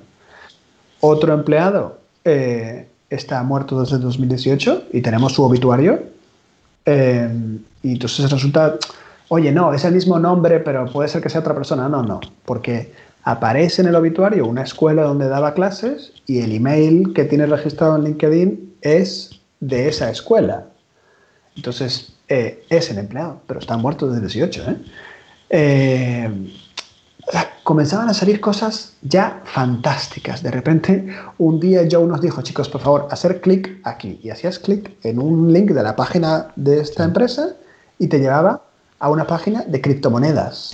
Otro 1.00 1.34
empleado 1.34 2.00
está 2.24 3.44
muerto 3.44 3.82
desde 3.82 4.00
2018 4.00 4.86
y 4.94 5.02
tenemos 5.02 5.34
su 5.34 5.44
obituario. 5.44 6.02
y 6.88 7.92
entonces 7.92 8.32
resulta, 8.32 8.78
oye, 9.28 9.52
no, 9.52 9.74
es 9.76 9.86
el 9.86 9.94
mismo 9.94 10.18
nombre, 10.18 10.60
pero 10.60 10.86
puede 10.88 11.08
ser 11.08 11.22
que 11.22 11.30
sea 11.30 11.42
otra 11.42 11.54
persona. 11.54 11.88
No, 11.88 12.02
no, 12.02 12.20
porque 12.46 12.92
aparece 13.24 13.82
en 13.82 13.88
el 13.88 13.96
obituario 13.96 14.46
una 14.46 14.64
escuela 14.64 15.04
donde 15.04 15.28
daba 15.28 15.54
clases 15.54 16.14
y 16.26 16.42
el 16.42 16.54
email 16.54 17.14
que 17.14 17.26
tiene 17.26 17.46
registrado 17.46 17.96
en 17.96 18.04
LinkedIn 18.04 18.76
es 18.82 19.42
de 19.60 19.88
esa 19.88 20.10
escuela. 20.10 20.68
Entonces, 21.56 22.14
eh, 22.28 22.64
es 22.70 22.90
el 22.90 22.98
empleado, 22.98 23.42
pero 23.46 23.60
está 23.60 23.78
muerto 23.78 24.08
desde 24.08 24.22
18. 24.22 24.72
¿eh? 24.72 24.78
Eh, 25.50 26.54
comenzaban 27.64 28.10
a 28.10 28.14
salir 28.14 28.40
cosas 28.40 28.94
ya 29.02 29.42
fantásticas. 29.46 30.42
De 30.42 30.50
repente, 30.50 31.14
un 31.38 31.60
día 31.60 31.88
Joe 31.90 32.08
nos 32.08 32.22
dijo, 32.22 32.42
chicos, 32.42 32.70
por 32.70 32.82
favor, 32.82 33.08
hacer 33.12 33.42
clic 33.42 33.80
aquí. 33.84 34.20
Y 34.24 34.30
hacías 34.30 34.60
clic 34.60 34.92
en 35.04 35.20
un 35.20 35.52
link 35.54 35.72
de 35.72 35.84
la 35.84 35.96
página 35.96 36.48
de 36.56 36.80
esta 36.80 37.04
empresa 37.04 37.56
y 38.00 38.08
te 38.08 38.20
llevaba 38.20 38.64
a 39.00 39.10
una 39.10 39.28
página 39.28 39.64
de 39.64 39.82
criptomonedas. 39.82 40.74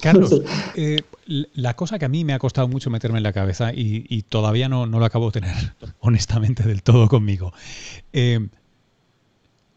Carlos, 0.00 0.42
eh, 0.76 1.02
la 1.26 1.74
cosa 1.74 1.98
que 1.98 2.04
a 2.04 2.08
mí 2.08 2.24
me 2.24 2.32
ha 2.32 2.38
costado 2.38 2.68
mucho 2.68 2.90
meterme 2.90 3.18
en 3.18 3.22
la 3.22 3.32
cabeza 3.32 3.72
y, 3.74 4.22
todavía 4.28 4.68
no, 4.68 4.86
lo 4.86 5.04
acabo 5.04 5.30
de 5.30 5.40
tener 5.40 5.74
honestamente 6.00 6.62
del 6.62 6.82
todo 6.82 7.08
conmigo. 7.08 7.52
Eh, 8.12 8.48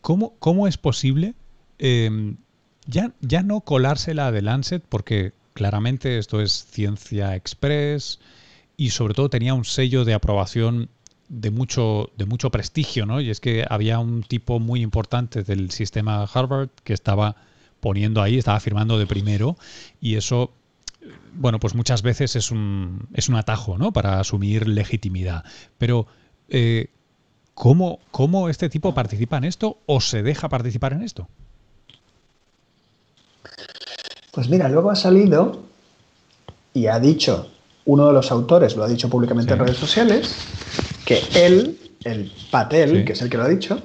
¿cómo, 0.02 0.68
es 0.68 0.78
posible 0.78 1.34
eh, 1.80 2.36
ya, 2.86 3.12
ya 3.22 3.44
no 3.44 3.62
colársela 3.62 4.32
de 4.32 4.42
Lancet? 4.42 4.84
Porque 4.88 5.34
claramente 5.54 6.18
esto 6.18 6.42
es 6.42 6.66
ciencia 6.70 7.36
express 7.36 8.20
y 8.78 8.92
sobre 8.92 9.14
todo 9.14 9.30
tenía 9.30 9.54
un 9.54 9.66
sello 9.66 10.06
de 10.06 10.14
aprobación 10.14 10.90
de 11.30 11.52
mucho, 11.52 12.12
de 12.16 12.26
mucho 12.26 12.52
prestigio, 12.52 13.06
¿no? 13.06 13.20
Y 13.20 13.30
es 13.30 13.40
que 13.40 13.66
había 13.68 14.00
un 14.00 14.24
tipo 14.24 14.60
muy 14.60 14.82
importante 14.82 15.44
del 15.44 15.72
sistema 15.72 16.24
Harvard 16.24 16.70
que 16.84 16.94
estaba 16.94 17.36
poniendo 17.88 18.22
ahí, 18.22 18.38
estaba 18.38 18.60
firmando 18.60 19.00
de 19.00 19.08
primero 19.08 19.56
y 20.02 20.16
eso, 20.16 20.52
bueno, 21.36 21.58
pues 21.58 21.74
muchas 21.74 22.02
veces 22.02 22.36
es 22.36 22.52
un, 22.52 23.08
es 23.14 23.30
un 23.30 23.36
atajo, 23.36 23.78
¿no? 23.78 23.94
Para 23.94 24.20
asumir 24.20 24.68
legitimidad. 24.68 25.46
Pero, 25.78 26.06
eh, 26.50 26.90
¿cómo, 27.54 28.00
¿cómo 28.12 28.50
este 28.50 28.68
tipo 28.68 28.94
participa 28.94 29.38
en 29.38 29.46
esto 29.46 29.78
o 29.86 30.02
se 30.02 30.22
deja 30.22 30.50
participar 30.50 30.92
en 30.92 31.02
esto? 31.02 31.30
Pues 34.34 34.50
mira, 34.50 34.68
luego 34.68 34.92
ha 34.92 34.98
salido 34.98 35.64
y 36.74 36.88
ha 36.88 37.00
dicho, 37.00 37.50
uno 37.86 38.08
de 38.08 38.14
los 38.14 38.34
autores 38.34 38.76
lo 38.76 38.84
ha 38.84 38.90
dicho 38.90 39.10
públicamente 39.10 39.54
en 39.54 39.60
redes 39.60 39.78
sociales, 39.78 40.36
que 41.06 41.22
él, 41.36 41.80
el 42.04 42.34
Patel, 42.52 43.06
que 43.06 43.14
es 43.14 43.22
el 43.22 43.30
que 43.30 43.38
lo 43.38 43.44
ha 43.44 43.48
dicho, 43.48 43.82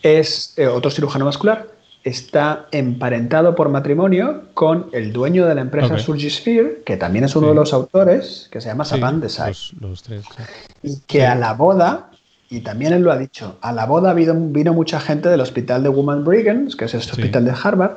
es 0.00 0.54
eh, 0.56 0.68
otro 0.68 0.92
cirujano 0.92 1.24
vascular, 1.24 1.75
está 2.06 2.68
emparentado 2.70 3.56
por 3.56 3.68
matrimonio 3.68 4.44
con 4.54 4.86
el 4.92 5.12
dueño 5.12 5.44
de 5.44 5.56
la 5.56 5.60
empresa 5.60 5.98
Surgisphere, 5.98 6.82
que 6.86 6.96
también 6.96 7.24
es 7.24 7.34
uno 7.34 7.48
de 7.48 7.56
los 7.56 7.72
autores, 7.72 8.48
que 8.52 8.60
se 8.60 8.68
llama 8.68 8.84
Desai. 9.20 9.52
Los, 9.80 10.04
tres, 10.04 10.24
y 10.84 11.00
que 11.00 11.26
a 11.26 11.34
la 11.34 11.54
boda, 11.54 12.10
y 12.48 12.60
también 12.60 12.92
él 12.92 13.02
lo 13.02 13.10
ha 13.10 13.18
dicho, 13.18 13.58
a 13.60 13.72
la 13.72 13.86
boda 13.86 14.14
vino, 14.14 14.34
vino 14.36 14.72
mucha 14.72 15.00
gente 15.00 15.28
del 15.28 15.40
hospital 15.40 15.82
de 15.82 15.88
Woman 15.88 16.24
Brigham, 16.24 16.68
que 16.78 16.84
es 16.84 16.94
este 16.94 17.10
hospital 17.10 17.44
de 17.44 17.54
Harvard, 17.60 17.96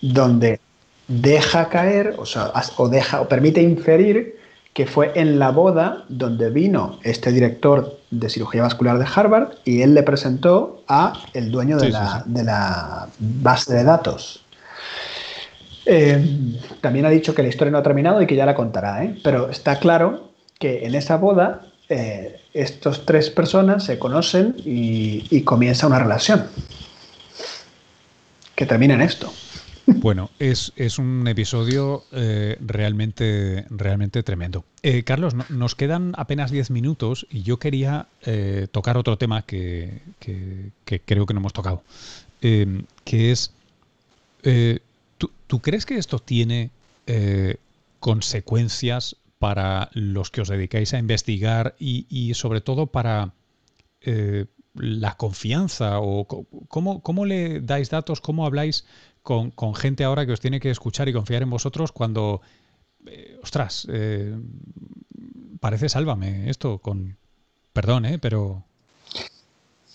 donde 0.00 0.60
deja 1.08 1.68
caer, 1.68 2.14
o, 2.16 2.26
sea, 2.26 2.52
o, 2.76 2.88
deja, 2.88 3.20
o 3.20 3.28
permite 3.28 3.60
inferir 3.60 4.38
que 4.74 4.86
fue 4.86 5.12
en 5.14 5.38
la 5.38 5.52
boda 5.52 6.04
donde 6.08 6.50
vino 6.50 6.98
este 7.04 7.30
director 7.30 7.96
de 8.10 8.28
cirugía 8.28 8.62
vascular 8.62 8.98
de 8.98 9.06
Harvard 9.12 9.54
y 9.64 9.82
él 9.82 9.94
le 9.94 10.02
presentó 10.02 10.82
a 10.88 11.12
el 11.32 11.52
dueño 11.52 11.78
de, 11.78 11.90
la, 11.90 13.08
base 13.18 13.72
de 13.72 13.84
datos. 13.84 14.44
Eh, 15.86 16.50
también 16.80 17.06
ha 17.06 17.10
dicho 17.10 17.34
que 17.34 17.42
la 17.42 17.48
historia 17.48 17.70
no 17.70 17.78
ha 17.78 17.82
terminado 17.84 18.20
y 18.20 18.26
que 18.26 18.34
ya 18.34 18.46
la 18.46 18.56
contará, 18.56 19.04
¿eh? 19.04 19.16
pero 19.22 19.48
está 19.48 19.78
claro 19.78 20.32
que 20.58 20.84
en 20.86 20.96
esa 20.96 21.18
boda 21.18 21.66
eh, 21.88 22.40
estos 22.52 23.06
tres 23.06 23.30
personas 23.30 23.84
se 23.84 23.98
conocen 24.00 24.56
y, 24.64 25.24
y, 25.30 25.42
comienza 25.42 25.86
una 25.86 26.00
relación 26.00 26.46
que 28.56 28.66
termina 28.66 28.94
en 28.94 29.02
esto. 29.02 29.32
Bueno, 29.86 30.30
es, 30.38 30.72
un 30.98 31.26
episodio 31.28 32.04
eh, 32.12 32.56
realmente, 32.60 33.66
realmente 33.70 34.22
tremendo. 34.22 34.64
Eh, 34.82 35.02
Carlos, 35.02 35.34
nos 35.50 35.74
quedan 35.74 36.14
apenas 36.16 36.50
10 36.50 36.70
minutos 36.70 37.26
y 37.30 37.42
yo 37.42 37.58
quería 37.58 38.08
eh, 38.22 38.66
tocar 38.70 38.96
otro 38.96 39.18
tema 39.18 39.42
que, 39.42 40.00
creo 41.04 41.26
que 41.26 41.34
no 41.34 41.40
hemos 41.40 41.52
tocado, 41.52 41.82
que 42.40 43.30
es, 43.30 43.52
¿tú, 45.46 45.60
crees 45.60 45.86
que 45.86 45.96
esto 45.96 46.18
tiene 46.18 46.70
consecuencias 48.00 49.16
para 49.38 49.90
los 49.92 50.30
que 50.30 50.40
os 50.40 50.48
dedicáis 50.48 50.94
a 50.94 50.98
investigar 50.98 51.74
y, 51.78 52.32
sobre 52.34 52.60
todo 52.60 52.86
para 52.86 53.32
la 54.74 55.16
confianza 55.16 56.00
o 56.00 56.26
cómo, 56.68 57.00
cómo 57.00 57.24
le 57.24 57.60
dais 57.60 57.90
datos, 57.90 58.20
cómo 58.20 58.44
habláis 58.44 58.84
con, 59.24 59.74
gente 59.74 60.04
ahora 60.04 60.26
que 60.26 60.32
os 60.32 60.40
tiene 60.40 60.60
que 60.60 60.70
escuchar 60.70 61.08
y 61.08 61.12
confiar 61.12 61.42
en 61.42 61.50
vosotros 61.50 61.92
cuando, 61.92 62.42
eh, 63.06 63.38
ostras, 63.42 63.86
eh, 63.90 64.36
parece 65.60 65.88
sálvame 65.88 66.50
esto 66.50 66.78
con, 66.78 67.16
perdón, 67.72 68.04
eh, 68.04 68.18
pero... 68.18 68.64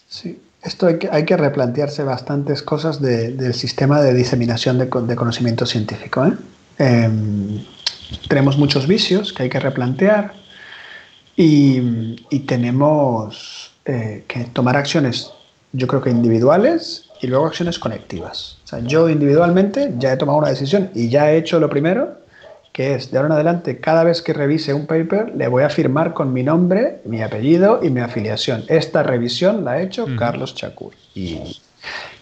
Sí, 0.08 0.42
esto 0.64 0.88
hay 0.88 0.98
que, 0.98 1.10
hay 1.12 1.26
que 1.26 1.38
replantearse 1.38 2.04
bastantes 2.04 2.64
cosas 2.64 3.00
del 3.00 3.54
sistema 3.54 4.02
de 4.02 4.16
diseminación 4.16 4.80
de, 4.80 4.90
conocimiento 4.90 5.68
científico. 5.68 6.34
Em, 6.80 7.64
tenemos 8.28 8.58
muchos 8.58 8.88
vicios 8.88 9.32
que 9.32 9.44
hay 9.44 9.50
que 9.50 9.60
replantear 9.60 10.34
y, 11.36 12.16
y 12.32 12.40
tenemos 12.40 13.72
que 13.86 14.48
tomar 14.54 14.78
acciones, 14.78 15.32
yo 15.72 15.88
creo 15.88 16.00
que 16.00 16.12
individuales 16.12 17.09
y 17.22 17.28
luego 17.28 17.46
acciones 17.46 17.80
conectivas. 17.80 18.58
O 18.64 18.68
sea, 18.68 18.80
yo 18.80 19.10
individualmente 19.10 19.94
ya 19.98 20.14
he 20.14 20.18
tomado 20.18 20.40
una 20.40 20.50
decisión 20.50 20.90
y 20.94 21.10
ya 21.10 21.32
he 21.32 21.38
hecho 21.38 21.60
lo 21.60 21.70
primero, 21.70 22.18
que 22.72 22.96
es 22.96 23.12
de 23.12 23.18
ahora 23.18 23.28
en 23.28 23.34
adelante, 23.34 23.80
cada 23.80 24.04
vez 24.04 24.22
que 24.22 24.34
revise 24.34 24.74
un 24.74 24.86
paper, 24.86 25.34
le 25.36 25.48
voy 25.48 25.64
a 25.64 25.70
firmar 25.70 26.14
con 26.14 26.32
mi 26.32 26.44
nombre, 26.44 27.02
mi 27.06 27.22
apellido 27.22 27.80
y 27.84 27.90
mi 27.90 28.00
afiliación. 28.00 28.64
Esta 28.68 29.04
revisión 29.04 29.66
la 29.66 29.72
ha 29.72 29.82
hecho 29.82 30.08
Carlos 30.18 30.56
Chacur. 30.56 30.94
Y 31.14 31.60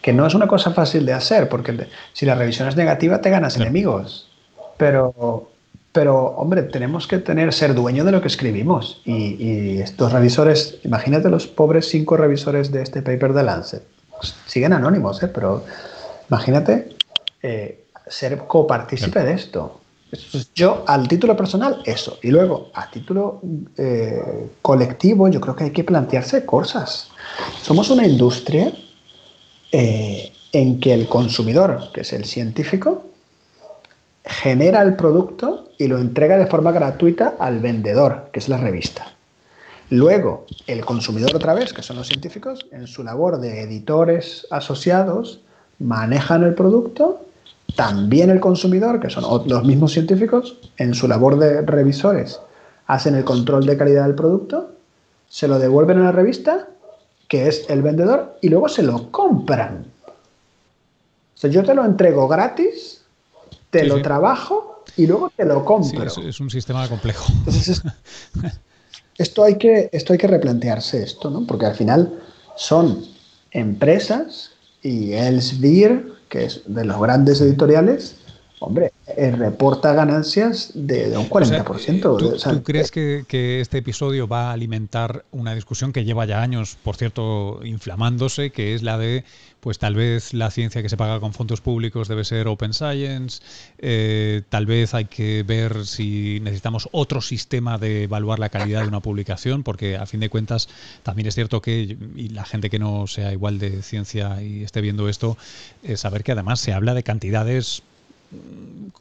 que 0.02 0.14
no 0.14 0.26
es 0.26 0.34
una 0.34 0.48
cosa 0.48 0.72
fácil 0.72 1.06
de 1.06 1.14
hacer, 1.14 1.50
porque 1.50 1.88
si 2.14 2.26
la 2.26 2.36
revisión 2.36 2.68
es 2.68 2.76
negativa, 2.76 3.22
te 3.22 3.30
ganas 3.30 3.58
enemigos. 3.58 4.32
Pero, 4.78 5.50
pero, 5.92 6.28
hombre, 6.38 6.64
tenemos 6.64 7.08
que 7.08 7.18
tener, 7.18 7.54
ser 7.54 7.74
dueño 7.74 8.06
de 8.06 8.14
lo 8.14 8.22
que 8.22 8.28
escribimos. 8.28 9.02
Y, 9.04 9.36
y 9.44 9.82
estos 9.82 10.14
revisores, 10.14 10.80
imagínate 10.84 11.30
los 11.30 11.46
pobres 11.46 11.90
cinco 11.90 12.16
revisores 12.16 12.72
de 12.72 12.84
este 12.84 13.02
paper 13.02 13.34
de 13.34 13.44
Lancet 13.44 13.97
siguen 14.46 14.74
anónimos, 14.74 15.22
¿eh? 15.24 15.28
pero 15.28 15.64
imagínate 16.30 16.96
eh, 17.42 17.86
ser 18.08 18.38
copartícipe 18.48 19.22
de 19.24 19.34
esto. 19.34 19.80
Yo, 20.56 20.86
al 20.88 21.08
título 21.08 21.36
personal, 21.36 21.82
eso. 21.86 22.18
Y 22.24 22.32
luego, 22.32 22.72
a 22.74 22.90
título 22.90 23.42
eh, 23.78 24.50
colectivo, 24.62 25.28
yo 25.28 25.42
creo 25.42 25.56
que 25.56 25.66
hay 25.66 25.72
que 25.72 25.84
plantearse 25.84 26.46
cosas. 26.46 27.10
Somos 27.62 27.90
una 27.90 28.08
industria 28.08 28.72
en 29.70 30.80
que 30.80 30.94
el 30.94 31.10
consumidor, 31.10 31.92
que 31.94 32.02
es 32.02 32.14
el 32.14 32.24
científico, 32.24 33.06
genera 34.24 34.82
el 34.82 34.96
producto 34.96 35.72
y 35.78 35.88
lo 35.88 35.98
entrega 35.98 36.38
de 36.38 36.48
forma 36.48 36.72
gratuita 36.72 37.36
al 37.38 37.60
vendedor, 37.60 38.30
que 38.32 38.40
es 38.40 38.48
la 38.48 38.58
revista. 38.58 39.17
Luego, 39.90 40.46
el 40.66 40.84
consumidor 40.84 41.36
otra 41.36 41.54
vez, 41.54 41.72
que 41.72 41.82
son 41.82 41.98
los 41.98 42.08
científicos, 42.08 42.66
en 42.72 42.88
su 42.88 43.04
labor 43.04 43.40
de 43.40 43.62
editores 43.62 44.46
asociados, 44.52 45.42
manejan 45.80 46.44
el 46.44 46.56
producto. 46.56 47.22
También 47.76 48.30
el 48.30 48.40
consumidor, 48.40 49.00
que 49.00 49.10
son 49.10 49.24
los 49.48 49.64
mismos 49.64 49.94
científicos, 49.94 50.58
en 50.78 50.94
su 50.94 51.08
labor 51.08 51.38
de 51.38 51.62
revisores, 51.62 52.40
hacen 52.88 53.16
el 53.16 53.24
control 53.24 53.66
de 53.66 53.78
calidad 53.78 54.06
del 54.06 54.16
producto, 54.16 54.72
se 55.30 55.48
lo 55.48 55.60
devuelven 55.60 56.00
a 56.00 56.06
la 56.06 56.12
revista, 56.12 56.68
que 57.28 57.48
es 57.48 57.70
el 57.70 57.82
vendedor, 57.82 58.38
y 58.42 58.50
luego 58.50 58.70
se 58.70 58.84
lo 58.84 59.12
compran. 59.12 59.86
O 60.08 61.40
sea, 61.40 61.50
yo 61.50 61.64
te 61.64 61.76
lo 61.76 61.86
entrego 61.86 62.28
gratis, 62.28 63.02
te 63.70 63.86
lo 63.86 64.02
trabajo 64.02 64.84
y 64.96 65.06
luego 65.06 65.32
te 65.36 65.46
lo 65.46 65.64
compro. 65.64 66.10
Sí, 66.10 66.22
es, 66.26 66.40
un 66.40 66.50
sistema 66.50 66.88
complejo. 66.88 67.32
Esto 69.18 69.44
hay 69.44 69.56
que, 69.56 69.90
esto 69.92 70.14
hay 70.14 70.20
que 70.20 70.28
replantearse 70.28 71.02
esto, 71.04 71.30
¿no? 71.30 71.46
Porque 71.46 71.66
al 71.66 71.76
final 71.76 72.20
son 72.56 73.04
empresas 73.52 74.52
y 74.84 75.14
Elsevier, 75.14 76.06
que 76.30 76.46
es 76.46 76.62
de 76.66 76.86
los 76.86 77.02
grandes 77.02 77.42
editoriales, 77.42 78.16
hombre, 78.60 78.92
eh, 79.18 79.32
reporta 79.32 79.94
ganancias 79.94 80.72
de, 80.76 81.18
un 81.18 81.28
40%. 81.28 82.18
¿tú, 82.18 82.64
crees 82.64 82.92
que, 82.92 83.26
que, 83.28 83.62
este 83.62 83.80
episodio 83.80 84.28
va 84.28 84.50
a 84.50 84.54
alimentar 84.54 85.26
una 85.32 85.56
discusión 85.56 85.92
que 85.92 86.06
lleva 86.06 86.26
ya 86.26 86.44
años, 86.44 86.78
por 86.84 86.98
cierto, 86.98 87.60
inflamándose, 87.64 88.52
que 88.52 88.76
es 88.76 88.84
la 88.84 89.00
de 89.00 89.24
pues 89.60 89.80
tal 89.80 89.96
vez 89.96 90.34
la 90.34 90.52
ciencia 90.52 90.82
que 90.82 90.90
se 90.90 90.98
paga 90.98 91.20
con 91.20 91.34
fondos 91.34 91.62
públicos 91.62 92.08
debe 92.08 92.24
ser 92.24 92.48
open 92.48 92.74
science, 92.74 93.42
eh, 93.80 94.44
tal 94.50 94.66
vez 94.66 94.94
hay 94.94 95.06
que 95.06 95.44
ver 95.44 95.86
si 95.86 96.40
necesitamos 96.42 96.88
otro 96.92 97.20
sistema 97.20 97.78
de 97.78 98.04
evaluar 98.04 98.40
la 98.40 98.50
calidad 98.50 98.84
de 98.84 98.88
una 98.88 99.02
publicación, 99.02 99.64
porque 99.64 99.98
a 99.98 100.06
fin 100.06 100.20
de 100.20 100.30
cuentas 100.30 100.70
también 101.04 101.28
es 101.28 101.36
cierto 101.36 101.62
que, 101.62 101.98
y 102.16 102.30
la 102.30 102.46
gente 102.46 102.70
que 102.70 102.80
no 102.80 103.08
sea 103.08 103.34
igual 103.34 103.60
de 103.60 103.82
ciencia 103.82 104.42
y 104.42 104.64
esté 104.64 104.80
viendo 104.80 105.10
esto, 105.10 105.38
es 105.84 106.02
saber 106.02 106.24
que 106.24 106.34
además 106.34 106.60
se 106.60 106.72
habla 106.72 106.94
de 106.94 107.04
cantidades 107.04 107.84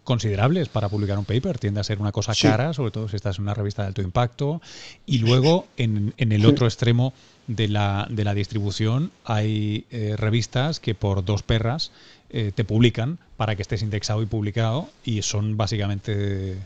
considerables 0.05 0.69
para 0.69 0.89
publicar 0.89 1.19
un 1.19 1.25
paper. 1.25 1.59
Tiende 1.59 1.81
a 1.81 1.85
ser 1.85 2.01
una 2.01 2.13
cosa 2.13 2.33
cara, 2.41 2.73
sobre 2.73 2.91
todo 2.91 3.09
si 3.09 3.17
estás 3.17 3.39
en 3.39 3.43
una 3.43 3.55
revista 3.55 3.83
de 3.83 3.89
alto 3.89 4.03
impacto. 4.03 4.61
Y 5.05 5.19
luego, 5.19 5.67
en, 5.77 6.15
el 6.17 6.47
otro 6.47 6.67
extremo 6.67 7.13
de 7.47 7.69
la, 7.69 8.07
de 8.11 8.25
la 8.25 8.35
distribución, 8.35 9.11
hay 9.25 9.85
eh, 9.91 10.15
revistas 10.17 10.81
que 10.81 10.95
por 10.95 11.25
dos 11.25 11.43
perras 11.43 11.93
eh, 12.31 12.53
te 12.55 12.65
publican 12.65 13.19
para 13.37 13.55
que 13.55 13.63
estés 13.63 13.83
indexado 13.83 14.23
y 14.23 14.27
publicado 14.27 14.89
y 15.05 15.23
son 15.23 15.57
básicamente 15.57 16.57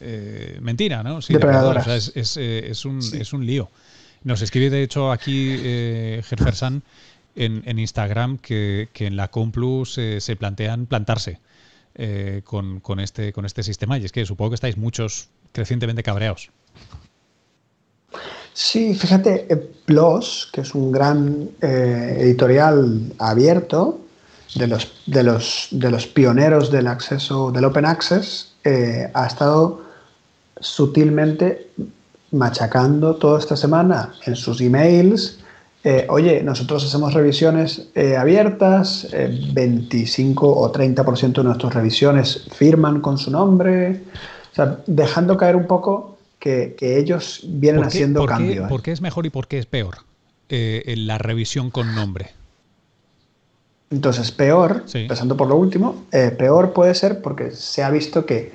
eh, 0.00 0.58
mentira, 0.60 1.02
¿no? 1.02 1.18
es, 1.18 2.84
un, 2.84 3.00
es 3.00 3.32
un 3.32 3.46
lío. 3.46 3.68
Nos 4.22 4.42
escribe, 4.42 4.70
de 4.70 4.82
hecho, 4.82 5.10
aquí 5.10 5.56
eh, 5.58 6.22
en, 7.34 7.62
en, 7.66 7.78
Instagram 7.78 8.38
que, 8.38 8.88
que 8.92 9.06
en 9.06 9.16
la 9.16 9.28
Complus 9.28 9.94
se 9.94 10.36
plantean 10.36 10.86
plantarse 10.86 11.38
eh, 12.00 12.42
con, 12.44 13.00
este, 13.00 13.32
con 13.32 13.44
este 13.44 13.64
sistema 13.64 13.98
y 13.98 14.04
es 14.04 14.12
que 14.12 14.24
supongo 14.24 14.50
que 14.50 14.54
estáis 14.54 14.76
muchos 14.76 15.30
crecientemente 15.50 16.04
cabreados. 16.04 16.50
Sí, 18.52 18.94
fíjate, 18.94 19.52
eh, 19.52 19.56
PLOS, 19.84 20.48
que 20.52 20.60
es 20.60 20.76
un 20.76 20.92
gran 20.92 21.50
eh, 21.60 22.18
editorial 22.20 23.12
abierto 23.18 23.98
de 24.54 24.68
los, 24.68 24.92
de, 25.06 25.24
los, 25.24 25.68
de 25.72 25.90
los 25.90 26.06
pioneros 26.06 26.70
del 26.70 26.86
acceso, 26.86 27.50
del 27.50 27.64
Open 27.64 27.84
Access, 27.84 28.54
ha 29.14 29.26
estado 29.26 29.82
sutilmente 30.60 31.68
machacando 32.30 33.16
toda 33.16 33.40
esta 33.40 33.56
semana 33.56 34.14
en 34.26 34.36
sus 34.36 34.60
emails 34.60 35.40
eh, 35.90 36.04
oye, 36.10 36.42
nosotros 36.42 36.84
hacemos 36.84 37.14
revisiones 37.14 37.88
eh, 37.94 38.14
abiertas, 38.14 39.08
25 39.54 40.46
eh, 40.46 40.52
o 40.54 40.70
30% 40.70 41.32
de 41.32 41.44
nuestras 41.44 41.72
revisiones 41.72 42.46
firman 42.52 43.00
con 43.00 43.16
su 43.16 43.30
nombre, 43.30 44.02
o 44.52 44.54
sea, 44.54 44.80
dejando 44.86 45.38
caer 45.38 45.56
un 45.56 45.66
poco 45.66 46.18
que, 46.38 46.76
ellos 46.78 47.40
vienen 47.48 47.84
haciendo 47.84 48.26
cambios. 48.26 48.68
¿Por 48.68 48.82
qué 48.82 48.92
es 48.92 49.00
mejor 49.00 49.24
y 49.24 49.30
por 49.30 49.48
qué 49.48 49.56
es 49.56 49.64
peor 49.64 49.96
la 50.50 51.16
revisión 51.16 51.70
con 51.70 51.94
nombre? 51.94 52.32
Entonces, 53.88 54.30
peor, 54.30 54.84
empezando 54.92 55.38
por 55.38 55.48
lo 55.48 55.56
último, 55.56 56.04
peor 56.10 56.74
puede 56.74 56.94
ser 56.94 57.22
porque 57.22 57.52
se 57.52 57.82
ha 57.82 57.88
visto 57.88 58.26
que, 58.26 58.52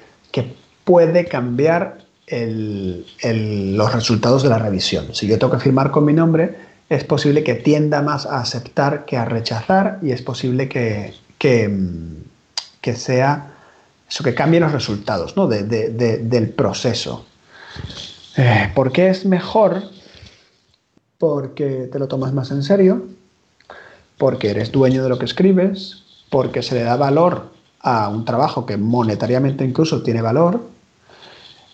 puede 0.84 1.26
cambiar 1.26 1.98
los 2.30 3.92
resultados 3.92 4.44
de 4.44 4.50
la 4.50 4.60
revisión. 4.60 5.16
Si 5.16 5.26
yo 5.26 5.40
tengo 5.40 5.54
que 5.54 5.60
firmar 5.60 5.90
con 5.90 6.06
mi 6.06 6.14
nombre, 6.14 6.73
es 6.96 7.04
posible 7.04 7.44
que 7.44 7.56
tienda 7.56 8.02
más 8.02 8.26
a 8.26 8.40
aceptar 8.40 9.06
que 9.06 9.18
a 9.18 9.26
rechazar 9.26 10.00
y 10.04 10.12
es 10.12 10.22
posible 10.22 10.70
que, 10.70 11.14
que, 11.40 12.96
sea 12.96 13.52
eso 14.08 14.24
que 14.24 14.36
cambie 14.36 14.60
los 14.60 14.72
resultados 14.72 15.36
¿no? 15.36 15.48
del 15.48 16.50
proceso. 16.50 17.26
Eh, 18.38 18.72
¿Por 18.76 18.92
qué 18.92 19.10
es 19.10 19.26
mejor? 19.26 19.82
Porque 21.18 21.90
te 21.92 21.98
lo 21.98 22.08
tomas 22.08 22.32
más 22.34 22.52
en 22.52 22.62
serio, 22.62 23.08
porque 24.18 24.52
eres 24.52 24.72
dueño 24.72 25.02
de 25.02 25.10
lo 25.10 25.18
que 25.18 25.26
escribes, 25.26 26.04
porque 26.30 26.62
se 26.62 26.76
le 26.76 26.84
da 26.84 26.96
valor 26.96 27.54
a 27.80 28.10
un 28.10 28.24
trabajo 28.24 28.66
que 28.66 28.78
monetariamente 28.78 29.66
incluso 29.66 30.04
tiene 30.04 30.22
valor, 30.22 30.62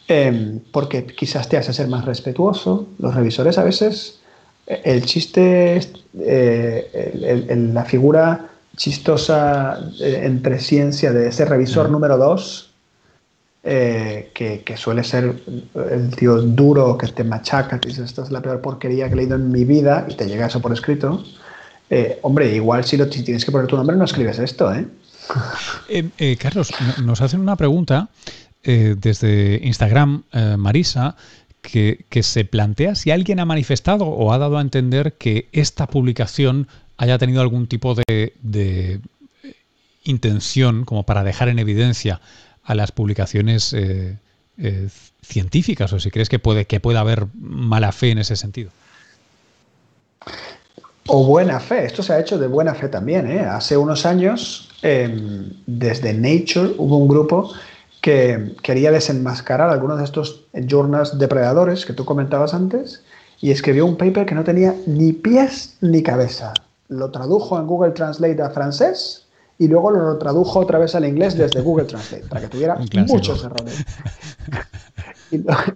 em, 0.07 0.59
porque 0.72 1.05
quizás 1.05 1.49
te 1.49 1.57
hace 1.57 1.74
ser 1.74 1.88
más 1.88 2.05
respetuoso. 2.05 2.88
Los 2.99 3.15
revisores 3.15 3.57
a 3.57 3.63
veces 3.63 4.18
el 4.70 5.03
chiste 5.03 5.80
eh, 6.20 7.72
la 7.74 7.86
figura 7.86 8.49
chistosa 8.80 9.78
eh, 9.99 10.22
entre 10.24 10.57
ciencia 10.57 11.11
de 11.11 11.28
ese 11.28 11.43
revisor 11.43 11.89
número 11.89 12.17
2 12.17 12.72
eh, 13.63 14.32
que, 14.34 14.78
suele 14.78 15.03
ser 15.03 15.36
el 15.91 16.15
tío 16.15 16.41
duro 16.41 16.97
que 16.97 17.07
te 17.07 17.26
machaca, 17.26 17.78
que 17.78 17.89
dices, 17.89 18.05
esta 18.05 18.24
es 18.24 18.32
la 18.32 18.41
peor 18.41 18.61
porquería 18.61 19.07
que 19.07 19.15
he 19.15 19.17
leído 19.17 19.36
en 19.36 19.51
mi 19.51 19.65
vida 19.65 20.07
y 20.09 20.15
te 20.15 20.28
llega 20.28 20.47
eso 20.47 20.61
por 20.61 20.72
escrito. 20.72 21.22
Eh, 21.89 22.20
hombre, 22.22 22.55
igual 22.55 22.86
si, 22.86 22.95
lo, 22.95 23.09
tienes 23.09 23.43
que 23.43 23.51
poner 23.51 23.67
tu 23.67 23.76
nombre 23.76 23.97
no 23.97 24.05
escribes 24.05 24.39
esto, 24.39 24.74
eh 24.74 24.88
Carlos, 26.39 26.72
nos 27.03 27.22
hacen 27.22 27.41
una 27.41 27.57
pregunta 27.57 28.09
desde 28.63 29.59
Instagram, 29.63 30.24
Marisa, 30.57 31.15
que, 31.62 32.24
se 32.24 32.45
plantea 32.45 32.95
si 32.95 33.12
alguien 33.12 33.39
ha 33.39 33.45
manifestado 33.45 34.05
o 34.05 34.34
ha 34.34 34.38
dado 34.38 34.57
a 34.57 34.62
entender 34.62 35.14
que 35.14 35.47
esta 35.51 35.88
publicación 35.88 36.68
haya 36.97 37.18
tenido 37.18 37.41
algún 37.41 37.68
tipo 37.68 37.95
de, 37.95 39.01
intención 40.03 40.86
como 40.86 41.03
para 41.03 41.24
dejar 41.24 41.49
en 41.49 41.60
evidencia 41.60 42.22
a 42.64 42.74
las 42.74 42.91
publicaciones 42.91 43.74
eh, 43.74 44.18
eh, 44.57 44.88
científicas 45.22 45.93
o 45.93 45.99
si 45.99 46.10
crees 46.10 46.30
que 46.30 46.39
puede, 46.39 46.66
que 46.66 46.80
pueda 46.80 47.01
haber 47.01 47.28
mala 47.36 47.91
fe 47.91 48.12
en 48.12 48.20
ese 48.20 48.36
sentido. 48.36 48.72
O 51.12 51.26
buena 51.26 51.60
fe, 51.60 51.86
esto 51.86 52.03
se 52.03 52.14
ha 52.14 52.20
hecho 52.20 52.38
de 52.38 52.47
buena 52.47 52.76
fe 52.76 52.88
también. 52.88 53.30
¿eh? 53.30 53.39
Hace 53.39 53.76
unos 53.78 54.05
años, 54.05 54.70
em, 54.84 55.49
desde 55.66 56.14
Nature, 56.14 56.76
hubo 56.78 56.97
un 56.97 57.07
grupo 57.07 57.51
que 58.02 58.56
quería 58.64 58.91
desenmascarar 58.91 59.70
algunos 59.70 59.97
de 59.97 60.06
estos 60.06 60.45
journals 60.54 61.18
depredadores 61.18 61.86
que 61.86 61.93
tú 61.93 62.06
comentabas 62.06 62.54
antes 62.54 63.04
y 63.41 63.52
escribió 63.52 63.86
un 63.86 63.97
paper 63.97 64.26
que 64.26 64.36
no 64.36 64.43
tenía 64.43 64.76
ni 64.86 65.14
pies 65.14 65.78
ni 65.82 66.04
cabeza. 66.04 66.54
Lo 66.88 67.12
tradujo 67.12 67.60
en 67.60 67.68
Google 67.68 67.91
Translate 67.91 68.41
a 68.41 68.50
francés 68.50 69.28
y 69.58 69.68
luego 69.68 69.91
lo 69.91 70.18
tradujo 70.18 70.60
otra 70.60 70.80
vez 70.80 70.95
al 70.95 71.06
inglés 71.06 71.38
desde 71.38 71.62
Google 71.62 71.86
Translate, 71.86 72.26
para 72.28 72.41
que 72.41 72.47
tuviera 72.47 72.78
muchos 73.08 73.43
errores. 73.43 73.86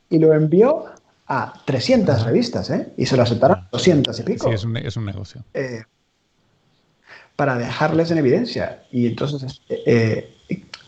y, 0.09 0.17
lo, 0.19 0.33
envió 0.33 0.85
a 1.27 1.53
300 1.65 2.23
revistas, 2.23 2.69
¿eh? 2.69 2.93
Y 2.97 3.05
se 3.05 3.17
lo 3.17 3.23
aceptaron 3.23 3.67
200 3.71 4.17
y 4.19 4.23
pico. 4.23 4.47
Sí, 4.47 4.53
es 4.53 4.63
un, 4.63 4.77
es 4.77 4.95
un 4.95 5.05
negocio. 5.05 5.43
Eh, 5.53 5.83
para 7.35 7.57
dejarles 7.57 8.09
en 8.11 8.19
evidencia. 8.19 8.83
Y 8.89 9.07
entonces, 9.07 9.61
eh, 9.69 10.33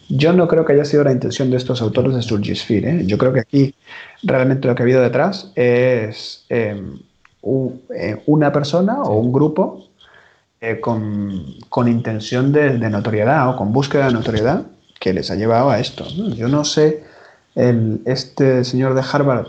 yo 0.10 0.34
no 0.34 0.47
creo 0.47 0.66
que 0.66 0.74
haya 0.74 0.86
sido 0.86 1.03
la 1.03 1.12
intención 1.12 1.49
de 1.49 1.58
estos 1.58 1.82
autores 1.82 2.16
de 2.16 2.22
Surgisphere. 2.22 2.91
¿eh? 2.91 3.03
Yo 3.06 3.18
creo 3.18 3.34
que 3.34 3.39
aquí 3.39 3.76
realmente 4.24 4.68
lo 4.68 4.76
que 4.76 4.84
ha 4.84 4.86
habido 4.86 5.01
detrás 5.01 5.51
es 5.56 6.45
una 7.41 8.51
persona 8.51 9.01
o 9.03 9.20
un 9.20 9.32
grupo 9.32 9.86
eh, 10.62 10.80
con, 10.80 11.88
intención 11.88 12.51
de, 12.51 12.72
notoriedad 12.89 13.49
o 13.49 13.56
con 13.56 13.72
búsqueda 13.72 14.08
de 14.08 14.14
notoriedad 14.14 14.66
que 14.99 15.14
les 15.14 15.30
ha 15.30 15.36
llevado 15.36 15.70
a 15.70 15.80
esto. 15.80 16.08
Yo 16.36 16.47
no 16.47 16.64
sé, 16.66 17.03
este 18.06 18.64
señor 18.64 18.95
de 18.95 19.03
Harvard, 19.12 19.47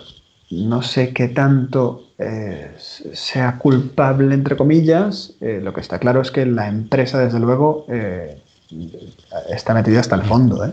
no 0.51 0.83
sé 0.83 1.15
qué 1.15 1.29
tanto 1.29 2.03
eh, 2.19 2.71
sea 2.79 3.57
culpable, 3.57 4.35
entre 4.35 4.57
comillas. 4.57 5.35
Eh, 5.41 5.61
lo 5.63 5.73
que 5.73 5.81
está 5.81 5.99
claro 5.99 6.21
es 6.21 6.31
que 6.31 6.45
la 6.45 6.69
empresa, 6.69 7.19
desde 7.19 7.39
luego, 7.39 7.87
está 9.49 9.75
metida 9.75 10.01
hasta 10.01 10.17
el 10.17 10.23
fondo. 10.23 10.65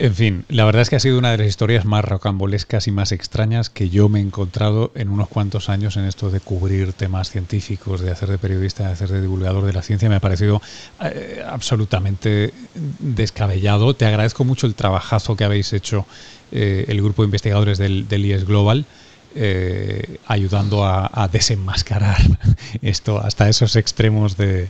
En 0.00 0.14
fin, 0.14 0.44
la 0.48 0.64
verdad 0.64 0.82
es 0.82 0.90
que 0.90 0.96
ha 0.96 1.00
sido 1.00 1.18
una 1.18 1.32
de 1.32 1.38
las 1.38 1.48
historias 1.48 1.84
más 1.84 2.04
rocambolescas 2.04 2.86
y 2.86 2.92
más 2.92 3.10
extrañas 3.10 3.68
que 3.68 3.90
yo 3.90 4.08
me 4.08 4.20
he 4.20 4.22
encontrado 4.22 4.92
en 4.94 5.08
unos 5.08 5.26
cuantos 5.26 5.68
años 5.68 5.96
en 5.96 6.04
esto 6.04 6.30
de 6.30 6.38
cubrir 6.38 6.92
temas 6.92 7.30
científicos, 7.30 8.00
de 8.00 8.12
hacer 8.12 8.28
de 8.28 8.38
periodista, 8.38 8.86
de 8.86 8.92
hacer 8.92 9.08
de 9.08 9.20
divulgador 9.20 9.64
de 9.64 9.72
la 9.72 9.82
ciencia. 9.82 10.08
Me 10.08 10.14
ha 10.14 10.20
parecido 10.20 10.62
eh, 11.02 11.42
absolutamente 11.44 12.54
descabellado. 13.00 13.94
Te 13.94 14.06
agradezco 14.06 14.44
mucho 14.44 14.68
el 14.68 14.76
trabajazo 14.76 15.34
que 15.34 15.42
habéis 15.42 15.72
hecho 15.72 16.06
eh, 16.52 16.84
el 16.86 17.02
grupo 17.02 17.22
de 17.22 17.26
investigadores 17.26 17.78
del, 17.78 18.06
IES 18.08 18.44
Global. 18.44 18.86
Eh, 19.34 20.18
ayudando 20.26 20.86
a, 20.86 21.28
desenmascarar 21.30 22.18
esto 22.82 23.18
hasta 23.18 23.48
esos 23.48 23.76
extremos 23.76 24.36
de, 24.36 24.68